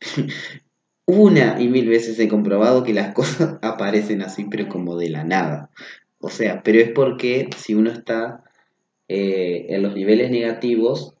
Una 1.04 1.60
y 1.60 1.68
mil 1.68 1.88
veces 1.88 2.18
he 2.18 2.28
comprobado 2.28 2.84
que 2.84 2.94
las 2.94 3.14
cosas 3.14 3.58
aparecen 3.62 4.22
así, 4.22 4.46
pero 4.48 4.68
como 4.68 4.96
de 4.96 5.10
la 5.10 5.24
nada. 5.24 5.70
O 6.18 6.30
sea, 6.30 6.62
pero 6.62 6.78
es 6.78 6.90
porque 6.92 7.50
si 7.56 7.74
uno 7.74 7.90
está 7.90 8.44
eh, 9.08 9.66
en 9.70 9.82
los 9.82 9.94
niveles 9.94 10.30
negativos, 10.30 11.15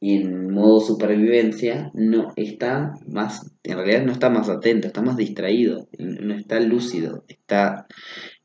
en 0.00 0.52
modo 0.52 0.80
supervivencia 0.80 1.90
no 1.94 2.32
está 2.36 2.94
más, 3.06 3.50
en 3.64 3.76
realidad 3.76 4.04
no 4.04 4.12
está 4.12 4.30
más 4.30 4.48
atento, 4.48 4.86
está 4.86 5.02
más 5.02 5.16
distraído, 5.16 5.88
no 5.98 6.34
está 6.34 6.60
lúcido, 6.60 7.24
está... 7.28 7.86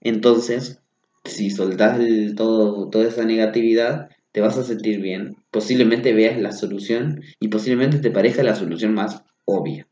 Entonces, 0.02 0.82
si 1.24 1.52
soltás 1.52 2.00
todo, 2.36 2.90
toda 2.90 3.08
esa 3.08 3.24
negatividad, 3.24 4.10
te 4.32 4.42
vas 4.42 4.58
a 4.58 4.64
sentir 4.64 5.00
bien, 5.00 5.36
posiblemente 5.52 6.14
veas 6.14 6.42
la 6.42 6.52
solución 6.52 7.22
y 7.40 7.50
posiblemente 7.50 8.00
te 8.00 8.10
parezca 8.10 8.42
la 8.42 8.56
solución 8.56 8.94
más 8.96 9.24
obvia. 9.46 9.88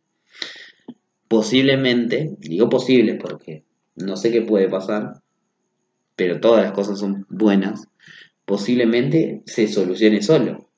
Posiblemente, 1.27 2.35
digo 2.39 2.69
posible 2.69 3.15
porque 3.15 3.63
no 3.95 4.17
sé 4.17 4.31
qué 4.31 4.41
puede 4.41 4.67
pasar, 4.67 5.21
pero 6.15 6.39
todas 6.39 6.63
las 6.63 6.73
cosas 6.73 6.99
son 6.99 7.27
buenas, 7.29 7.87
posiblemente 8.45 9.43
se 9.45 9.67
solucione 9.67 10.23
solo 10.23 10.70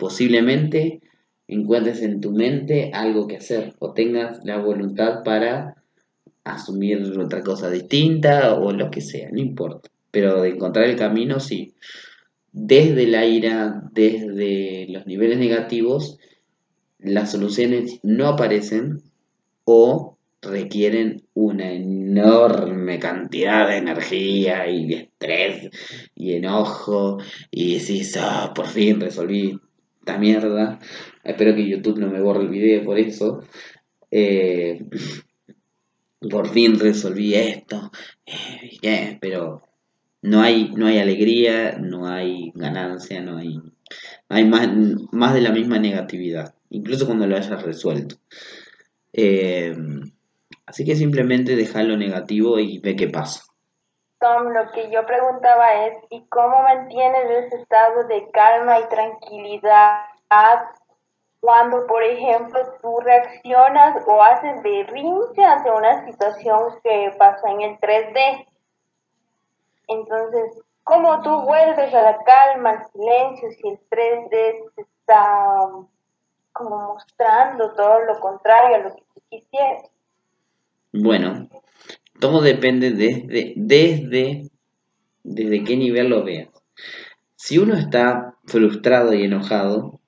posiblemente 0.00 1.00
encuentres 1.46 2.02
en 2.02 2.20
tu 2.20 2.32
mente 2.32 2.90
algo 2.92 3.28
que 3.28 3.36
hacer 3.36 3.74
o 3.78 3.92
tengas 3.92 4.44
la 4.44 4.58
voluntad 4.58 5.22
para 5.24 5.76
asumir 6.42 7.02
otra 7.18 7.42
cosa 7.42 7.70
distinta 7.70 8.54
o 8.54 8.72
lo 8.72 8.90
que 8.90 9.00
sea, 9.00 9.28
no 9.30 9.38
importa. 9.38 9.90
Pero 10.10 10.42
de 10.42 10.50
encontrar 10.50 10.86
el 10.86 10.96
camino, 10.96 11.38
sí. 11.38 11.74
Desde 12.52 13.06
la 13.06 13.26
ira, 13.26 13.82
desde 13.92 14.86
los 14.88 15.06
niveles 15.06 15.38
negativos, 15.38 16.18
las 16.98 17.30
soluciones 17.30 18.00
no 18.02 18.26
aparecen 18.26 19.02
o 19.64 20.16
requieren 20.42 21.22
una 21.34 21.70
enorme 21.70 22.98
cantidad 22.98 23.68
de 23.68 23.76
energía 23.76 24.68
y 24.68 24.94
estrés 24.94 25.70
y 26.14 26.32
enojo 26.32 27.18
y 27.50 27.78
decís, 27.78 28.16
ah, 28.18 28.52
por 28.54 28.66
fin 28.66 29.00
resolví 29.00 29.60
esta 30.00 30.18
mierda. 30.18 30.78
Espero 31.22 31.54
que 31.54 31.68
YouTube 31.68 31.98
no 31.98 32.08
me 32.08 32.20
borre 32.20 32.42
el 32.42 32.48
video 32.48 32.84
por 32.84 32.98
eso. 32.98 33.44
Eh, 34.10 34.84
por 36.28 36.48
fin 36.48 36.78
resolví 36.78 37.34
esto. 37.34 37.90
Eh, 38.26 39.18
pero 39.20 39.62
no 40.22 40.42
hay, 40.42 40.70
no 40.74 40.86
hay 40.86 40.98
alegría, 40.98 41.78
no 41.78 42.06
hay 42.06 42.52
ganancia, 42.54 43.20
no 43.20 43.38
hay, 43.38 43.58
hay 44.28 44.44
más, 44.44 44.68
más 45.12 45.34
de 45.34 45.40
la 45.40 45.52
misma 45.52 45.78
negatividad, 45.78 46.54
incluso 46.68 47.06
cuando 47.06 47.26
lo 47.26 47.36
hayas 47.36 47.62
resuelto. 47.62 48.16
Eh, 49.12 49.74
así 50.66 50.84
que 50.84 50.96
simplemente 50.96 51.56
deja 51.56 51.82
lo 51.82 51.96
negativo 51.96 52.58
y 52.58 52.78
ve 52.78 52.96
qué 52.96 53.08
pasa. 53.08 53.42
Tom, 54.20 54.52
lo 54.52 54.70
que 54.72 54.90
yo 54.90 55.06
preguntaba 55.06 55.86
es, 55.86 55.96
¿y 56.10 56.26
cómo 56.26 56.62
mantienes 56.62 57.46
ese 57.46 57.56
estado 57.56 58.04
de 58.04 58.30
calma 58.30 58.78
y 58.78 58.84
tranquilidad 58.84 60.04
cuando, 61.40 61.86
por 61.86 62.02
ejemplo, 62.02 62.60
tú 62.82 63.00
reaccionas 63.00 63.96
o 64.06 64.22
haces 64.22 64.62
berrinche 64.62 65.42
ante 65.42 65.70
una 65.70 66.04
situación 66.04 66.78
que 66.84 67.14
pasó 67.18 67.46
en 67.46 67.62
el 67.62 67.80
3D? 67.80 68.46
Entonces, 69.88 70.62
¿cómo 70.84 71.22
tú 71.22 71.40
vuelves 71.40 71.94
a 71.94 72.02
la 72.02 72.18
calma, 72.18 72.70
al 72.70 72.86
silencio, 72.92 73.50
si 73.52 73.68
el 73.68 73.80
3D 73.88 74.70
te 74.76 74.82
está 74.82 75.66
como 76.52 76.92
mostrando 76.92 77.72
todo 77.74 78.00
lo 78.00 78.20
contrario 78.20 78.76
a 78.76 78.78
lo 78.80 78.94
que 78.94 79.02
tú 79.14 79.22
quisieras? 79.30 79.90
Bueno, 80.92 81.48
todo 82.18 82.40
depende 82.40 82.90
desde, 82.90 83.54
desde, 83.56 84.50
desde 85.22 85.64
qué 85.64 85.76
nivel 85.76 86.08
lo 86.08 86.24
veas. 86.24 86.48
Si 87.36 87.58
uno 87.58 87.74
está 87.74 88.36
frustrado 88.44 89.14
y 89.14 89.24
enojado, 89.24 90.00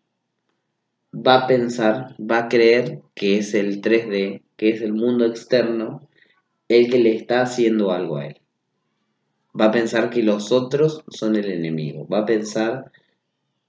va 1.14 1.42
a 1.42 1.46
pensar, 1.46 2.16
va 2.18 2.38
a 2.38 2.48
creer 2.48 3.00
que 3.14 3.38
es 3.38 3.54
el 3.54 3.80
3D, 3.80 4.42
que 4.56 4.70
es 4.70 4.82
el 4.82 4.92
mundo 4.92 5.24
externo, 5.24 6.08
el 6.68 6.90
que 6.90 6.98
le 6.98 7.14
está 7.14 7.42
haciendo 7.42 7.92
algo 7.92 8.16
a 8.18 8.26
él 8.26 8.42
va 9.58 9.66
a 9.66 9.70
pensar 9.70 10.10
que 10.10 10.22
los 10.22 10.52
otros 10.52 11.04
son 11.08 11.36
el 11.36 11.50
enemigo, 11.50 12.06
va 12.08 12.20
a 12.20 12.26
pensar, 12.26 12.90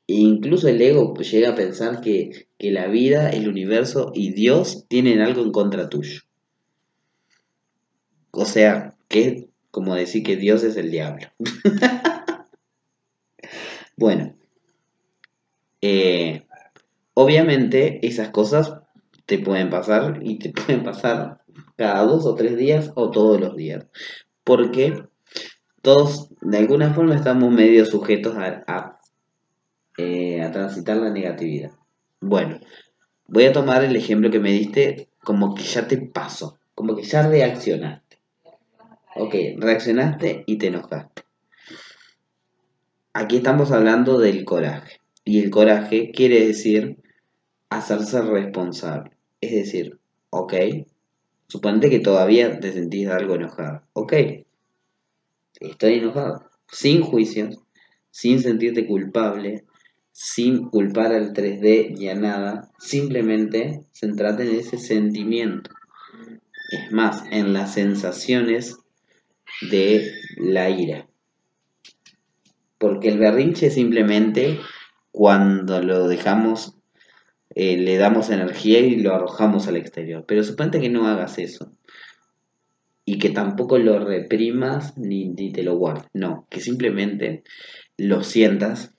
e 0.08 0.16
incluso 0.16 0.68
el 0.68 0.82
ego 0.82 1.14
llega 1.16 1.50
a 1.50 1.56
pensar 1.56 2.02
que, 2.02 2.48
la 2.60 2.88
vida, 2.88 3.30
el 3.30 3.50
universo 3.50 4.12
y 4.14 4.32
Dios 4.32 4.86
tienen 4.88 5.20
algo 5.20 5.42
en 5.42 5.52
contra 5.52 5.90
tuyo. 5.90 6.22
O 8.36 8.46
sea, 8.46 8.96
que 9.08 9.48
como 9.70 9.96
decir 9.96 10.24
que 10.24 10.36
Dios 10.36 10.64
es 10.64 10.76
el 10.76 10.92
diablo. 10.92 11.28
bueno, 13.98 14.36
eh, 15.82 16.46
obviamente 17.14 18.06
esas 18.06 18.30
cosas 18.30 18.74
te 19.26 19.40
pueden 19.40 19.70
pasar 19.70 20.20
y 20.22 20.40
te 20.40 20.50
pueden 20.52 20.84
pasar 20.84 21.42
cada 21.76 22.04
dos 22.04 22.26
o 22.26 22.36
tres 22.36 22.58
días 22.58 22.92
o 22.96 23.12
todos 23.12 23.40
los 23.40 23.56
días. 23.56 23.86
Porque 24.44 25.04
todos 25.82 26.30
de 26.42 26.58
alguna 26.58 26.94
forma 26.94 27.16
estamos 27.16 27.52
medio 27.52 27.86
sujetos 27.86 28.36
a, 28.36 29.00
eh, 29.98 30.42
a, 30.42 30.52
transitar 30.52 30.98
la 30.98 31.12
negatividad. 31.12 31.72
Bueno, 32.20 32.60
voy 33.28 33.46
a 33.46 33.54
tomar 33.54 33.84
el 33.84 33.96
ejemplo 33.96 34.32
que 34.32 34.40
me 34.40 34.52
diste 34.52 35.10
como 35.24 35.54
que 35.54 35.64
ya 35.64 35.88
te 35.88 35.98
pasó, 35.98 36.60
como 36.74 36.96
que 36.96 37.04
ya 37.04 37.28
reaccionaste. 37.28 38.03
Ok, 39.16 39.36
reaccionaste 39.58 40.44
y 40.48 40.58
te 40.58 40.68
enojaste. 40.68 41.24
Aquí 43.14 43.38
estamos 43.38 43.72
hablando 43.72 44.18
del 44.18 44.44
coraje. 44.44 45.00
Y 45.24 45.40
el 45.40 45.52
coraje 45.52 46.12
quiere 46.12 46.46
decir 46.48 46.98
hacerse 47.70 48.22
responsable. 48.22 49.12
Es 49.40 49.52
decir, 49.52 50.00
ok, 50.32 50.54
suponete 51.48 51.92
que 51.92 52.00
todavía 52.00 52.60
te 52.60 52.74
sentís 52.74 53.08
algo 53.08 53.36
enojado. 53.36 53.84
Ok, 53.94 54.14
estoy 55.60 55.94
enojado, 55.94 56.50
sin 56.72 57.02
juicios, 57.04 57.60
sin 58.10 58.40
sentirte 58.42 58.88
culpable, 58.88 59.64
sin 60.12 60.70
culpar 60.70 61.14
al 61.14 61.34
3D 61.34 62.00
y 62.00 62.10
a 62.10 62.16
nada, 62.16 62.72
simplemente 62.80 63.86
centrate 63.92 64.44
en 64.44 64.60
ese 64.60 64.80
sentimiento. 64.80 65.70
Es 66.72 66.92
más, 66.92 67.24
en 67.30 67.54
las 67.54 67.74
sensaciones 67.76 68.83
de 69.62 70.12
la 70.38 70.70
ira. 70.70 71.08
Porque 72.78 73.10
el 73.10 73.20
berrinche 73.20 73.70
simplemente 73.70 74.60
cuando 75.12 75.82
lo 75.82 76.08
dejamos, 76.08 76.76
eh, 77.56 77.78
le 77.78 77.98
damos 77.98 78.32
energía 78.32 78.80
y 78.80 78.96
lo 78.96 79.14
arrojamos 79.14 79.68
al 79.68 79.78
exterior. 79.78 80.26
Pero 80.28 80.44
suponte 80.44 80.82
que 80.82 80.90
no 80.90 81.08
hagas 81.08 81.38
eso 81.38 81.72
y 83.06 83.20
que 83.20 83.30
tampoco 83.30 83.78
lo 83.78 84.04
reprimas 84.04 84.98
ni, 84.98 85.34
te 85.52 85.64
lo 85.64 85.78
guardes. 85.78 86.06
No, 86.14 86.48
que 86.50 86.60
simplemente 86.60 87.44
lo 87.98 88.24
sientas 88.24 88.96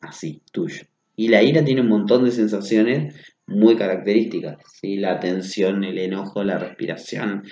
así, 0.00 0.42
tuyo. 0.50 0.84
Y 1.14 1.28
la 1.28 1.42
ira 1.42 1.62
tiene 1.62 1.82
un 1.82 1.88
montón 1.88 2.24
de 2.24 2.30
sensaciones 2.30 3.14
muy 3.46 3.76
características. 3.76 4.56
¿sí? 4.80 4.96
La 4.96 5.20
tensión, 5.20 5.84
el 5.84 5.98
enojo, 5.98 6.42
la 6.42 6.58
respiración, 6.58 7.42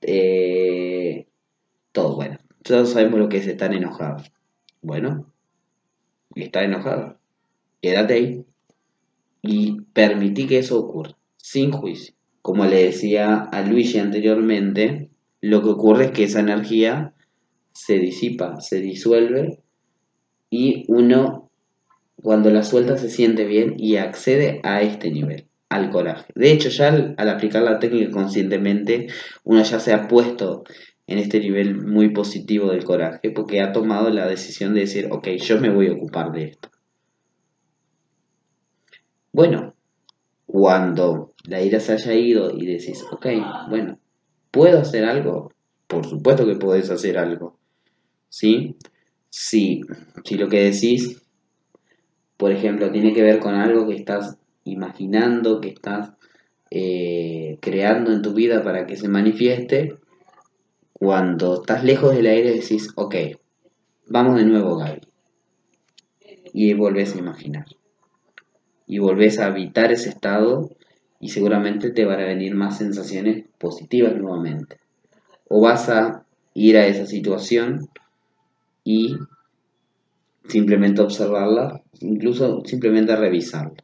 eh, 0.00 1.26
todo. 1.92 2.16
Bueno, 2.16 2.38
todos 2.62 2.90
sabemos 2.90 3.20
lo 3.20 3.28
que 3.28 3.38
es 3.38 3.46
estar 3.46 3.72
enojado. 3.74 4.22
Bueno, 4.80 5.32
estar 6.34 6.64
enojado. 6.64 7.18
Quédate 7.80 8.14
ahí 8.14 8.44
y 9.42 9.80
permití 9.92 10.46
que 10.46 10.58
eso 10.58 10.78
ocurra, 10.78 11.16
sin 11.36 11.72
juicio. 11.72 12.14
Como 12.40 12.64
le 12.64 12.84
decía 12.84 13.34
a 13.34 13.62
Luigi 13.62 13.98
anteriormente, 13.98 15.10
lo 15.40 15.62
que 15.62 15.70
ocurre 15.70 16.06
es 16.06 16.10
que 16.12 16.24
esa 16.24 16.40
energía 16.40 17.14
se 17.72 17.98
disipa, 17.98 18.60
se 18.60 18.80
disuelve 18.80 19.60
y 20.50 20.84
uno 20.88 21.50
cuando 22.22 22.50
la 22.50 22.62
suelta 22.62 22.96
se 22.96 23.08
siente 23.08 23.44
bien 23.44 23.74
y 23.78 23.96
accede 23.96 24.60
a 24.62 24.82
este 24.82 25.10
nivel, 25.10 25.48
al 25.68 25.90
coraje. 25.90 26.26
De 26.34 26.52
hecho, 26.52 26.68
ya 26.68 26.88
al, 26.88 27.28
aplicar 27.28 27.62
la 27.62 27.78
técnica 27.78 28.12
conscientemente, 28.12 29.08
uno 29.44 29.62
ya 29.62 29.80
se 29.80 29.92
ha 29.92 30.06
puesto 30.06 30.64
en 31.06 31.18
este 31.18 31.40
nivel 31.40 31.84
muy 31.84 32.10
positivo 32.10 32.70
del 32.70 32.84
coraje 32.84 33.30
porque 33.30 33.60
ha 33.60 33.72
tomado 33.72 34.10
la 34.10 34.26
decisión 34.26 34.74
de 34.74 34.80
decir, 34.80 35.08
ok, 35.10 35.28
yo 35.38 35.60
me 35.60 35.70
voy 35.70 35.88
a 35.88 35.92
ocupar 35.92 36.32
de 36.32 36.44
esto. 36.44 36.70
Bueno, 39.32 39.74
cuando 40.46 41.32
la 41.44 41.62
ira 41.62 41.80
se 41.80 41.92
haya 41.92 42.14
ido 42.14 42.50
y 42.56 42.66
decís, 42.66 43.04
ok, 43.10 43.26
bueno, 43.70 43.98
¿Puedo 44.52 44.80
hacer 44.80 45.06
algo? 45.06 45.50
Por 45.88 46.06
supuesto 46.06 46.46
que 46.46 46.56
podés 46.56 46.90
hacer 46.90 47.16
algo. 47.16 47.58
¿Sí? 48.28 48.76
Si, 49.30 49.80
si 50.24 50.34
lo 50.36 50.48
que 50.48 50.64
decís, 50.64 51.22
por 52.36 52.52
ejemplo, 52.52 52.92
tiene 52.92 53.14
que 53.14 53.22
ver 53.22 53.40
con 53.40 53.54
algo 53.54 53.88
que 53.88 53.94
estás 53.94 54.36
imaginando, 54.64 55.62
que 55.62 55.70
estás 55.70 56.12
eh, 56.70 57.56
creando 57.62 58.12
en 58.12 58.20
tu 58.20 58.34
vida 58.34 58.62
para 58.62 58.86
que 58.86 58.96
se 58.96 59.08
manifieste, 59.08 59.94
cuando 61.02 61.54
estás 61.54 61.82
lejos 61.82 62.14
del 62.14 62.26
aire 62.26 62.52
decís, 62.52 62.90
ok, 62.94 63.16
vamos 64.06 64.36
de 64.36 64.44
nuevo, 64.44 64.76
Gaby. 64.76 65.00
Y 66.52 66.74
volvés 66.74 67.16
a 67.16 67.18
imaginar. 67.18 67.66
Y 68.86 69.00
volvés 69.00 69.40
a 69.40 69.46
habitar 69.46 69.90
ese 69.90 70.10
estado 70.10 70.70
y 71.18 71.30
seguramente 71.30 71.90
te 71.90 72.04
van 72.04 72.20
a 72.20 72.26
venir 72.26 72.54
más 72.54 72.78
sensaciones 72.78 73.46
positivas 73.58 74.14
nuevamente. 74.14 74.76
O 75.48 75.60
vas 75.60 75.88
a 75.88 76.24
ir 76.54 76.76
a 76.76 76.86
esa 76.86 77.06
situación 77.06 77.88
y 78.84 79.16
simplemente 80.46 81.02
observarla, 81.02 81.82
incluso 81.98 82.62
simplemente 82.64 83.16
revisarla. 83.16 83.82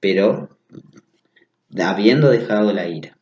Pero 0.00 0.48
habiendo 1.78 2.30
dejado 2.30 2.72
la 2.72 2.88
ira. 2.88 3.16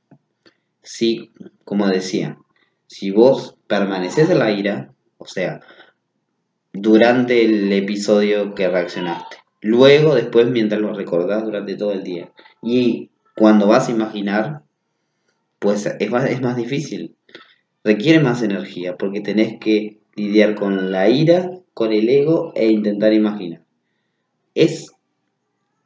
Si, 0.82 1.32
como 1.68 1.86
decía, 1.86 2.38
si 2.86 3.10
vos 3.10 3.58
permaneces 3.66 4.30
en 4.30 4.38
la 4.38 4.50
ira, 4.50 4.94
o 5.18 5.26
sea, 5.26 5.60
durante 6.72 7.44
el 7.44 7.70
episodio 7.72 8.54
que 8.54 8.68
reaccionaste, 8.68 9.36
Luego, 9.60 10.14
después, 10.14 10.46
mientras 10.48 10.80
lo 10.80 10.94
recordás 10.94 11.44
durante 11.44 11.76
todo 11.76 11.92
el 11.92 12.04
día. 12.04 12.32
Y 12.62 13.10
cuando 13.36 13.66
vas 13.66 13.88
a 13.88 13.92
imaginar, 13.92 14.62
pues 15.58 15.86
es 15.86 16.10
más, 16.10 16.30
es 16.30 16.40
más 16.40 16.56
difícil. 16.56 17.16
Requiere 17.82 18.20
más 18.20 18.42
energía 18.42 18.96
porque 18.96 19.20
tenés 19.20 19.58
que 19.58 19.98
lidiar 20.14 20.54
con 20.54 20.92
la 20.92 21.08
ira, 21.08 21.50
con 21.74 21.92
el 21.92 22.08
ego 22.08 22.52
e 22.54 22.68
intentar 22.68 23.12
imaginar. 23.12 23.62
Es 24.54 24.92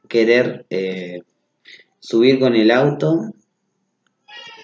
querer 0.07 0.65
eh, 0.69 1.21
subir 1.99 2.39
con 2.39 2.55
el 2.55 2.69
auto 2.71 3.33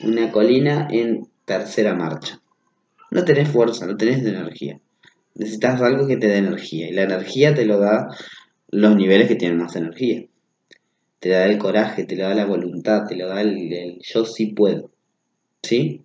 una 0.01 0.31
colina 0.31 0.87
en 0.89 1.27
tercera 1.45 1.95
marcha. 1.95 2.41
No 3.11 3.25
tenés 3.25 3.49
fuerza, 3.49 3.85
no 3.85 3.97
tenés 3.97 4.25
energía. 4.25 4.79
Necesitas 5.35 5.81
algo 5.81 6.07
que 6.07 6.17
te 6.17 6.27
dé 6.27 6.37
energía. 6.37 6.89
Y 6.89 6.93
la 6.93 7.03
energía 7.03 7.53
te 7.53 7.65
lo 7.65 7.79
da 7.79 8.07
los 8.69 8.95
niveles 8.95 9.27
que 9.27 9.35
tienen 9.35 9.57
más 9.57 9.75
energía. 9.75 10.25
Te 11.19 11.29
da 11.29 11.45
el 11.45 11.57
coraje, 11.57 12.05
te 12.05 12.15
da 12.15 12.33
la 12.33 12.45
voluntad, 12.45 13.07
te 13.07 13.15
lo 13.15 13.27
da 13.27 13.41
el, 13.41 13.99
yo 14.01 14.25
sí 14.25 14.47
puedo. 14.47 14.91
¿Sí? 15.63 16.03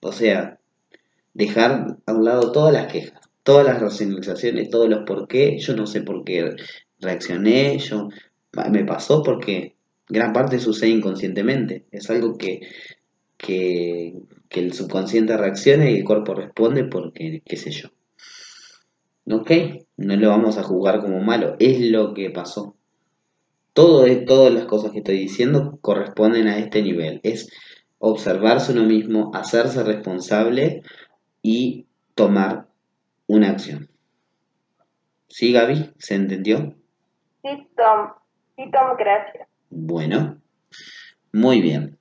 O 0.00 0.12
sea, 0.12 0.58
dejar 1.34 1.98
a 2.06 2.12
un 2.12 2.24
lado 2.24 2.52
todas 2.52 2.72
las 2.72 2.92
quejas, 2.92 3.20
todas 3.42 3.66
las 3.66 3.80
racionalizaciones, 3.80 4.70
todos 4.70 4.88
los 4.88 5.04
por 5.06 5.26
qué. 5.26 5.58
Yo 5.58 5.74
no 5.74 5.86
sé 5.86 6.02
por 6.02 6.24
qué 6.24 6.54
reaccioné, 7.00 7.78
yo 7.78 8.08
me 8.70 8.84
pasó 8.84 9.22
porque 9.22 9.74
gran 10.08 10.32
parte 10.32 10.58
sucede 10.58 10.90
inconscientemente. 10.90 11.86
Es 11.90 12.10
algo 12.10 12.36
que, 12.36 12.60
que, 13.40 14.14
el 14.50 14.72
subconsciente 14.72 15.36
reacciona 15.36 15.88
y 15.88 15.98
el 15.98 16.04
cuerpo 16.04 16.34
responde 16.34 16.84
porque, 16.84 17.42
qué 17.44 17.56
sé 17.56 17.70
yo. 17.70 17.88
Ok, 19.30 19.50
no 19.96 20.16
lo 20.16 20.28
vamos 20.28 20.58
a 20.58 20.62
juzgar 20.62 21.00
como 21.00 21.20
malo, 21.20 21.56
es 21.60 21.80
lo 21.80 22.14
que 22.14 22.30
pasó. 22.30 22.76
Todo, 23.72 24.04
todas 24.24 24.52
las 24.52 24.64
cosas 24.64 24.90
que 24.90 24.98
estoy 24.98 25.18
diciendo 25.18 25.78
corresponden 25.80 26.48
a 26.48 26.58
este 26.58 26.82
nivel. 26.82 27.20
Es 27.22 27.48
observarse 27.98 28.72
uno 28.72 28.82
mismo, 28.82 29.30
hacerse 29.34 29.84
responsable 29.84 30.82
y 31.42 31.86
tomar 32.16 32.66
una 33.28 33.50
acción. 33.50 33.88
¿Sí, 35.28 35.52
Gaby? 35.52 35.92
¿Se 35.98 36.16
entendió? 36.16 36.74
Sí, 37.42 37.68
Tom. 37.76 38.10
Sí, 38.56 38.64
Tom, 38.72 38.96
gracias. 38.98 39.48
Bueno, 39.70 40.40
muy 41.32 41.60
bien. 41.60 41.99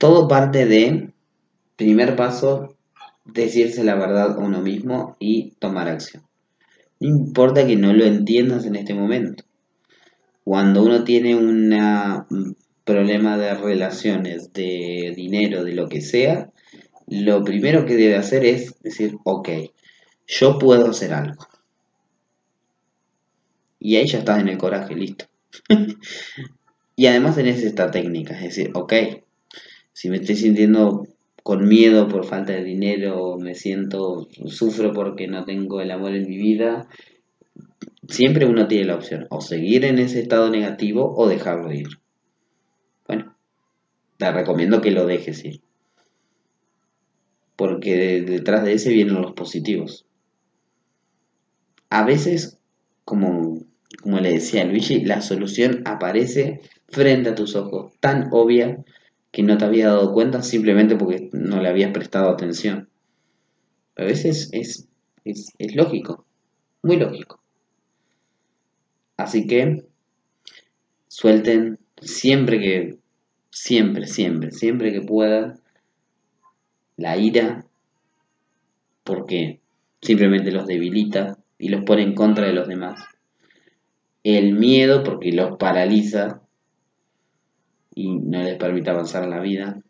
Todo 0.00 0.28
parte 0.28 0.64
de, 0.64 1.10
primer 1.76 2.16
paso, 2.16 2.74
decirse 3.26 3.84
la 3.84 3.96
verdad 3.96 4.32
a 4.32 4.38
uno 4.38 4.62
mismo 4.62 5.14
y 5.18 5.50
tomar 5.58 5.90
acción. 5.90 6.22
No 7.00 7.08
importa 7.08 7.66
que 7.66 7.76
no 7.76 7.92
lo 7.92 8.06
entiendas 8.06 8.64
en 8.64 8.76
este 8.76 8.94
momento. 8.94 9.44
Cuando 10.42 10.82
uno 10.82 11.04
tiene 11.04 11.36
un 11.36 12.56
problema 12.84 13.36
de 13.36 13.52
relaciones, 13.52 14.54
de 14.54 15.12
dinero, 15.14 15.64
de 15.64 15.74
lo 15.74 15.86
que 15.86 16.00
sea, 16.00 16.50
lo 17.06 17.44
primero 17.44 17.84
que 17.84 17.96
debe 17.96 18.16
hacer 18.16 18.46
es 18.46 18.80
decir, 18.80 19.18
ok, 19.24 19.50
yo 20.26 20.58
puedo 20.58 20.88
hacer 20.88 21.12
algo. 21.12 21.46
Y 23.78 23.96
ahí 23.96 24.06
ya 24.06 24.20
estás 24.20 24.40
en 24.40 24.48
el 24.48 24.56
coraje, 24.56 24.94
listo. 24.94 25.26
y 26.96 27.06
además 27.06 27.36
tenés 27.36 27.62
esta 27.62 27.90
técnica, 27.90 28.34
es 28.36 28.44
decir, 28.44 28.70
ok, 28.72 28.94
si 29.92 30.08
me 30.08 30.16
estoy 30.16 30.36
sintiendo 30.36 31.06
con 31.42 31.66
miedo 31.66 32.08
por 32.08 32.24
falta 32.24 32.52
de 32.52 32.64
dinero, 32.64 33.36
me 33.38 33.54
siento, 33.54 34.28
sufro 34.46 34.92
porque 34.92 35.26
no 35.26 35.44
tengo 35.44 35.80
el 35.80 35.90
amor 35.90 36.14
en 36.14 36.28
mi 36.28 36.36
vida, 36.36 36.88
siempre 38.08 38.46
uno 38.46 38.68
tiene 38.68 38.86
la 38.86 38.96
opción 38.96 39.26
o 39.30 39.40
seguir 39.40 39.84
en 39.84 39.98
ese 39.98 40.20
estado 40.20 40.50
negativo 40.50 41.14
o 41.16 41.28
dejarlo 41.28 41.72
ir. 41.72 41.88
Bueno, 43.06 43.36
te 44.18 44.30
recomiendo 44.32 44.80
que 44.80 44.90
lo 44.90 45.06
dejes 45.06 45.44
ir. 45.44 45.62
Porque 47.56 48.22
detrás 48.22 48.64
de 48.64 48.74
ese 48.74 48.92
vienen 48.92 49.20
los 49.20 49.32
positivos. 49.32 50.06
A 51.90 52.04
veces, 52.04 52.58
como 53.04 53.60
como 54.02 54.18
le 54.20 54.32
decía 54.32 54.64
Luigi, 54.64 55.04
la 55.04 55.20
solución 55.20 55.82
aparece 55.84 56.60
frente 56.88 57.30
a 57.30 57.34
tus 57.34 57.54
ojos, 57.56 57.92
tan 58.00 58.28
obvia 58.32 58.84
que 59.30 59.42
no 59.42 59.56
te 59.58 59.64
había 59.64 59.88
dado 59.88 60.12
cuenta 60.12 60.42
simplemente 60.42 60.96
porque 60.96 61.30
no 61.32 61.60
le 61.60 61.68
habías 61.68 61.92
prestado 61.92 62.30
atención. 62.30 62.88
a 63.96 64.04
veces 64.04 64.48
es, 64.52 64.88
es, 65.24 65.52
es 65.58 65.74
lógico, 65.76 66.24
muy 66.82 66.96
lógico. 66.96 67.40
Así 69.16 69.46
que 69.46 69.84
suelten 71.08 71.78
siempre 72.00 72.58
que, 72.58 72.98
siempre, 73.50 74.06
siempre, 74.06 74.50
siempre 74.50 74.92
que 74.92 75.02
puedan 75.02 75.60
la 76.96 77.16
ira, 77.16 77.66
porque 79.04 79.60
simplemente 80.00 80.50
los 80.50 80.66
debilita 80.66 81.38
y 81.58 81.68
los 81.68 81.84
pone 81.84 82.02
en 82.02 82.14
contra 82.14 82.46
de 82.46 82.52
los 82.54 82.68
demás 82.68 83.00
el 84.24 84.52
miedo 84.52 85.02
porque 85.02 85.32
los 85.32 85.56
paraliza 85.56 86.39
y 88.00 88.18
no 88.18 88.42
les 88.42 88.56
permite 88.56 88.88
avanzar 88.88 89.24
en 89.24 89.30
la 89.30 89.40
vida, 89.40 89.82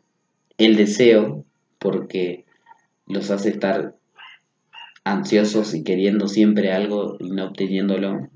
el 0.57 0.75
deseo 0.75 1.45
porque 1.79 2.45
los 3.07 3.31
hace 3.31 3.49
estar 3.49 3.95
ansiosos 5.05 5.73
y 5.73 5.83
queriendo 5.83 6.27
siempre 6.27 6.73
algo 6.73 7.15
y 7.19 7.29
no 7.29 7.45
obteniéndolo, 7.45 8.27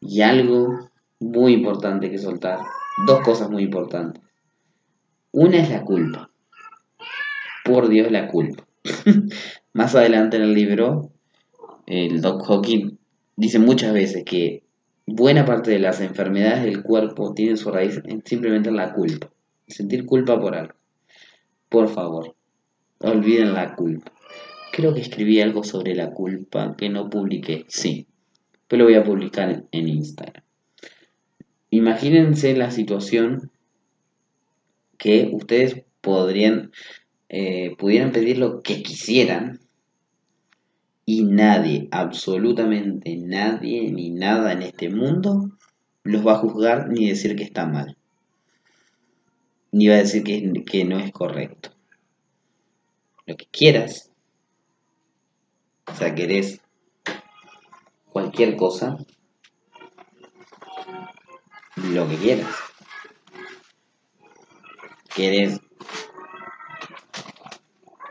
y 0.00 0.20
algo 0.20 0.90
muy 1.18 1.54
importante 1.54 2.08
que 2.08 2.18
soltar, 2.18 2.60
dos 3.04 3.20
cosas 3.22 3.50
muy 3.50 3.64
importantes. 3.64 4.22
Una 5.32 5.58
es 5.58 5.68
la 5.68 5.84
culpa. 5.84 6.30
Por 7.64 7.88
Dios, 7.88 8.12
la 8.12 8.28
culpa. 8.28 8.64
Más 9.72 9.94
adelante 9.96 10.36
en 10.36 10.44
el 10.44 10.54
libro, 10.54 11.10
el 11.86 12.20
Doc 12.20 12.46
Hawking 12.46 12.96
dice 13.36 13.58
muchas 13.58 13.92
veces 13.92 14.24
que 14.24 14.62
buena 15.14 15.44
parte 15.44 15.70
de 15.70 15.78
las 15.78 16.00
enfermedades 16.00 16.64
del 16.64 16.82
cuerpo 16.82 17.34
tienen 17.34 17.56
su 17.56 17.70
raíz 17.70 18.00
simplemente 18.24 18.68
en 18.68 18.76
la 18.76 18.92
culpa. 18.92 19.30
Sentir 19.66 20.06
culpa 20.06 20.40
por 20.40 20.54
algo. 20.54 20.74
Por 21.68 21.88
favor, 21.88 22.34
olviden 22.98 23.54
la 23.54 23.74
culpa. 23.74 24.12
Creo 24.72 24.94
que 24.94 25.00
escribí 25.00 25.40
algo 25.40 25.64
sobre 25.64 25.94
la 25.94 26.10
culpa 26.10 26.74
que 26.76 26.88
no 26.88 27.10
publiqué. 27.10 27.64
Sí, 27.68 28.06
pero 28.68 28.84
lo 28.84 28.90
voy 28.90 28.94
a 28.94 29.04
publicar 29.04 29.64
en 29.70 29.88
Instagram. 29.88 30.44
Imagínense 31.70 32.56
la 32.56 32.70
situación 32.70 33.50
que 34.98 35.30
ustedes 35.32 35.82
podrían, 36.00 36.72
eh, 37.28 37.76
pudieran 37.78 38.12
pedir 38.12 38.38
lo 38.38 38.62
que 38.62 38.82
quisieran 38.82 39.60
y 41.12 41.24
nadie, 41.24 41.88
absolutamente 41.90 43.16
nadie 43.16 43.90
ni 43.90 44.10
nada 44.10 44.52
en 44.52 44.62
este 44.62 44.88
mundo 44.90 45.50
los 46.04 46.24
va 46.24 46.34
a 46.34 46.38
juzgar 46.38 46.88
ni 46.88 47.08
decir 47.08 47.34
que 47.34 47.42
está 47.42 47.66
mal. 47.66 47.96
Ni 49.72 49.88
va 49.88 49.94
a 49.94 50.04
decir 50.04 50.22
que, 50.22 50.52
que 50.64 50.84
no 50.84 51.00
es 51.00 51.10
correcto. 51.10 51.70
Lo 53.26 53.36
que 53.36 53.46
quieras, 53.46 54.12
o 55.88 55.96
sea, 55.96 56.14
querés 56.14 56.60
cualquier 58.12 58.54
cosa, 58.54 58.96
lo 61.74 62.08
que 62.08 62.16
quieras. 62.18 62.54
Querés 65.12 65.60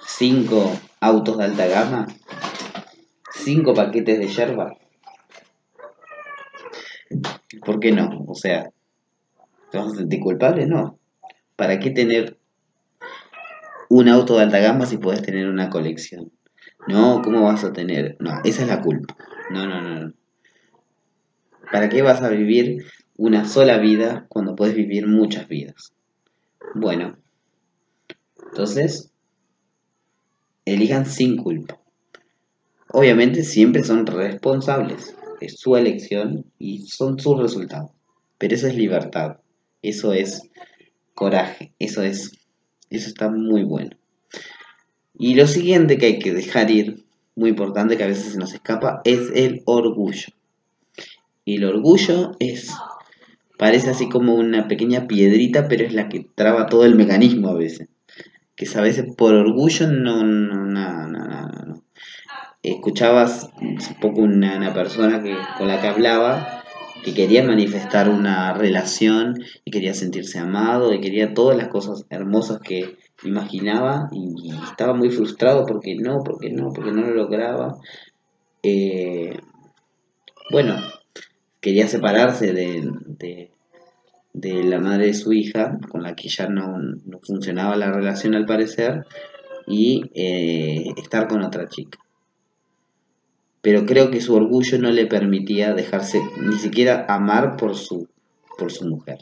cinco 0.06 0.78
autos 1.00 1.38
de 1.38 1.46
alta 1.46 1.66
gama, 1.68 2.08
cinco 3.40 3.74
paquetes 3.74 4.20
de 4.20 4.28
yerba. 4.28 4.78
¿Por 7.66 7.80
qué 7.80 7.92
no? 7.92 8.26
O 8.28 8.36
sea, 8.36 8.72
¿te 9.72 9.78
vas 9.78 9.94
a 9.94 9.96
sentir 9.96 10.20
culpable? 10.20 10.66
No. 10.66 11.00
¿Para 11.56 11.80
qué 11.80 11.92
tener 11.92 12.38
un 13.90 14.08
auto 14.08 14.38
de 14.38 14.44
alta 14.44 14.60
gama 14.60 14.86
si 14.86 14.98
puedes 14.98 15.22
tener 15.22 15.48
una 15.48 15.70
colección? 15.70 16.32
No, 16.88 17.22
¿cómo 17.24 17.44
vas 17.44 17.64
a 17.64 17.74
tener? 17.74 18.16
No, 18.20 18.42
esa 18.44 18.62
es 18.64 18.68
la 18.68 18.82
culpa. 18.82 19.16
No, 19.50 19.68
no, 19.68 19.82
no. 19.82 20.14
¿Para 21.72 21.90
qué 21.90 22.02
vas 22.02 22.22
a 22.22 22.30
vivir 22.30 22.86
una 23.18 23.46
sola 23.46 23.78
vida 23.78 24.26
cuando 24.30 24.56
puedes 24.56 24.76
vivir 24.76 25.08
muchas 25.08 25.48
vidas? 25.48 25.94
Bueno, 26.74 27.18
entonces, 28.50 29.12
elijan 30.66 31.06
sin 31.06 31.38
culpa. 31.38 31.79
Obviamente 32.92 33.44
siempre 33.44 33.84
son 33.84 34.06
responsables, 34.06 35.16
es 35.42 35.60
su 35.60 35.76
elección 35.76 36.46
y 36.58 36.88
son 36.88 37.20
sus 37.20 37.40
resultados. 37.40 37.92
Pero 38.38 38.56
eso 38.56 38.68
es 38.68 38.76
libertad, 38.76 39.38
eso 39.82 40.14
es 40.14 40.42
coraje, 41.14 41.74
eso 41.80 42.02
es 42.02 42.32
eso 42.90 43.08
está 43.10 43.30
muy 43.30 43.64
bueno. 43.64 43.92
Y 45.18 45.36
lo 45.36 45.48
siguiente 45.48 45.98
que 45.98 46.08
hay 46.08 46.20
que 46.20 46.34
dejar 46.34 46.72
ir, 46.72 47.06
muy 47.36 47.52
importante 47.52 47.98
que 47.98 48.04
a 48.04 48.08
veces 48.08 48.34
se 48.34 48.38
nos 48.40 48.54
escapa, 48.54 49.02
es 49.04 49.30
el 49.36 49.62
orgullo. 49.66 50.28
Y 51.46 51.58
el 51.58 51.66
orgullo 51.66 52.32
es 52.40 52.74
parece 53.58 53.90
así 53.90 54.08
como 54.08 54.36
una 54.36 54.68
pequeña 54.68 55.08
piedrita, 55.08 55.68
pero 55.68 55.86
es 55.86 55.94
la 55.94 56.08
que 56.08 56.26
traba 56.34 56.68
todo 56.68 56.86
el 56.86 56.96
mecanismo 56.96 57.50
a 57.50 57.56
veces. 57.56 57.90
Que 58.56 58.68
a 58.74 58.82
veces 58.82 59.06
por 59.18 59.36
orgullo 59.36 59.88
no, 59.88 60.24
no, 60.24 61.79
escuchabas 62.64 63.50
un 63.62 63.78
poco 64.02 64.22
una, 64.22 64.74
persona 64.74 65.22
que, 65.24 65.36
con 65.58 65.68
la 65.68 65.80
que 65.80 65.88
hablaba 65.88 66.64
que 67.04 67.14
quería 67.14 67.44
manifestar 67.44 68.10
una 68.10 68.54
relación 68.54 69.42
y 69.64 69.72
quería 69.72 69.94
sentirse 69.94 70.40
amado 70.40 70.94
y 70.94 71.00
quería 71.00 71.34
todas 71.34 71.58
las 71.58 71.70
cosas 71.70 72.06
hermosas 72.10 72.60
que 72.60 72.98
imaginaba 73.24 74.10
y, 74.12 74.52
estaba 74.70 74.94
muy 74.94 75.10
frustrado 75.10 75.66
porque 75.66 75.96
no, 75.96 76.24
porque 76.24 76.50
no, 76.50 76.72
porque 76.74 76.92
no 76.92 77.02
lo 77.02 77.14
lograba. 77.14 77.78
Eh, 78.64 79.38
bueno, 80.52 80.76
quería 81.62 81.88
separarse 81.88 82.54
de, 82.54 82.92
de, 84.34 84.64
la 84.64 84.80
madre 84.80 85.08
de 85.08 85.14
su 85.14 85.32
hija, 85.34 85.78
con 85.90 86.04
la 86.04 86.16
que 86.16 86.28
ya 86.30 86.48
no, 86.48 86.78
funcionaba 87.24 87.76
la 87.76 87.92
relación 87.92 88.36
al 88.36 88.46
parecer, 88.46 89.06
y 89.68 90.10
eh, 90.16 90.94
estar 90.98 91.28
con 91.28 91.44
otra 91.44 91.68
chica. 91.68 92.00
Pero 93.62 93.86
creo 93.86 94.10
que 94.10 94.22
su 94.22 94.36
orgullo 94.36 94.78
no 94.80 94.92
le 94.92 95.06
permitía 95.06 95.74
dejarse 95.74 96.22
ni 96.42 96.58
siquiera 96.58 97.06
amar 97.10 97.58
por 97.58 97.76
su, 97.76 98.08
por 98.58 98.72
su 98.72 98.88
mujer. 98.88 99.20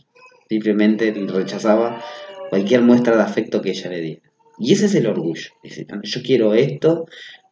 Simplemente 0.47 1.11
rechazaba 1.27 2.01
cualquier 2.49 2.81
muestra 2.81 3.15
de 3.15 3.23
afecto 3.23 3.61
que 3.61 3.71
ella 3.71 3.89
le 3.89 4.01
diera. 4.01 4.21
Y 4.59 4.73
ese 4.73 4.85
es 4.87 4.95
el 4.95 5.07
orgullo. 5.07 5.51
yo 6.03 6.21
quiero 6.23 6.53
esto, 6.53 7.05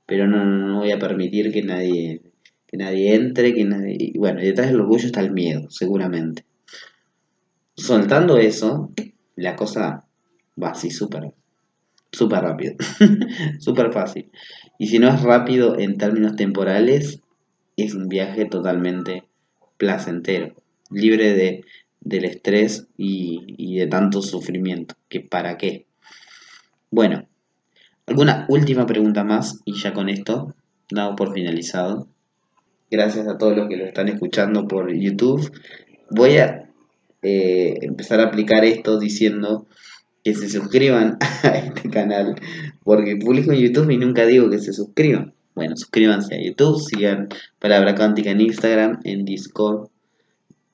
pero 0.05 0.27
no, 0.27 0.45
no, 0.45 0.79
voy 0.79 0.91
a 0.91 0.99
permitir 0.99 1.51
que 1.51 1.61
nadie, 1.61 2.21
que 2.67 2.77
nadie 2.77 3.15
entre, 3.15 3.53
que 3.53 3.63
nadie... 3.63 3.95
Y 3.97 4.17
bueno, 4.17 4.41
detrás 4.41 4.67
del 4.67 4.81
orgullo 4.81 5.05
está 5.05 5.21
el 5.21 5.31
miedo, 5.31 5.69
seguramente. 5.69 6.45
Soltando 7.75 8.37
eso, 8.37 8.91
la 9.35 9.55
cosa 9.55 10.05
va 10.61 10.69
así 10.69 10.89
súper, 10.89 11.33
súper 12.11 12.39
rápido, 12.41 12.75
súper 13.59 13.91
fácil. 13.91 14.31
Y 14.77 14.87
si 14.87 14.99
no 14.99 15.09
es 15.09 15.21
rápido 15.21 15.77
en 15.77 15.97
términos 15.97 16.35
temporales, 16.35 17.21
es 17.77 17.93
un 17.93 18.07
viaje 18.07 18.45
totalmente 18.45 19.23
placentero, 19.77 20.53
libre 20.89 21.33
de 21.33 21.63
del 22.05 22.25
estrés 22.25 22.87
y, 22.95 23.77
de 23.77 23.87
tanto 23.87 24.21
sufrimiento. 24.21 24.95
¿Que 25.09 25.19
para 25.19 25.57
qué? 25.57 25.85
Bueno, 26.91 27.27
alguna 28.05 28.45
última 28.47 28.85
pregunta 28.85 29.23
más 29.25 29.59
y 29.65 29.73
ya 29.73 29.91
con 29.93 30.07
esto 30.07 30.53
dado 30.89 31.15
por 31.15 31.33
finalizado. 31.33 32.07
Gracias 32.91 33.27
a 33.27 33.37
todos 33.37 33.57
los 33.57 33.67
que 33.67 33.77
lo 33.77 33.85
están 33.85 34.07
escuchando 34.07 34.67
por 34.67 34.93
YouTube. 34.93 35.51
Voy 36.11 36.37
a 36.37 36.69
eh, 37.23 37.79
empezar 37.81 38.19
a 38.19 38.25
aplicar 38.25 38.63
esto 38.63 38.99
diciendo 38.99 39.65
que 40.25 40.33
se 40.33 40.49
suscriban 40.49 41.17
a 41.43 41.47
este 41.49 41.89
canal 41.89 42.35
porque 42.83 43.15
publico 43.15 43.53
en 43.53 43.59
YouTube 43.59 43.91
y 43.91 43.97
nunca 43.97 44.25
digo 44.25 44.49
que 44.49 44.59
se 44.59 44.73
suscriban. 44.73 45.33
Bueno, 45.53 45.77
suscríbanse 45.77 46.35
a 46.35 46.43
YouTube, 46.43 46.81
sigan 46.81 47.29
Palabra 47.59 47.95
Cuántica 47.95 48.31
en 48.31 48.41
Instagram, 48.41 48.99
en 49.05 49.23
Discord. 49.23 49.87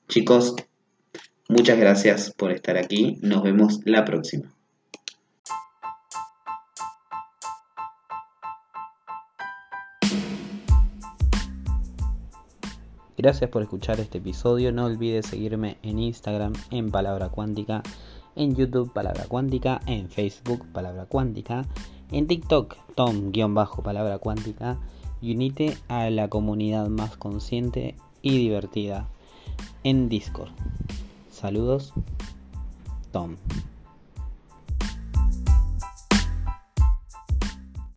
Chicos, 0.08 0.56
Muchas 1.52 1.78
gracias 1.78 2.32
por 2.34 2.50
estar 2.50 2.78
aquí. 2.78 3.18
Nos 3.20 3.42
vemos 3.42 3.80
la 3.84 4.06
próxima. 4.06 4.50
Gracias 13.18 13.50
por 13.50 13.60
escuchar 13.60 14.00
este 14.00 14.16
episodio. 14.16 14.72
No 14.72 14.86
olvides 14.86 15.26
seguirme 15.26 15.76
en 15.82 15.98
Instagram 15.98 16.54
en 16.70 16.90
Palabra 16.90 17.28
Cuántica, 17.28 17.82
en 18.36 18.54
YouTube 18.54 18.92
Palabra 18.92 19.26
Cuántica, 19.28 19.80
en 19.86 20.08
Facebook 20.08 20.66
Palabra 20.72 21.06
Cuántica, 21.06 21.66
en 22.10 22.26
TikTok 22.26 22.76
Tom-Palabra 22.94 24.18
Cuántica 24.18 24.78
y 25.20 25.34
unite 25.34 25.76
a 25.88 26.10
la 26.10 26.28
comunidad 26.28 26.88
más 26.88 27.16
consciente 27.16 27.96
y 28.22 28.38
divertida 28.38 29.08
en 29.84 30.08
Discord. 30.08 30.50
Saludos, 31.30 31.92
Tom. 33.10 33.36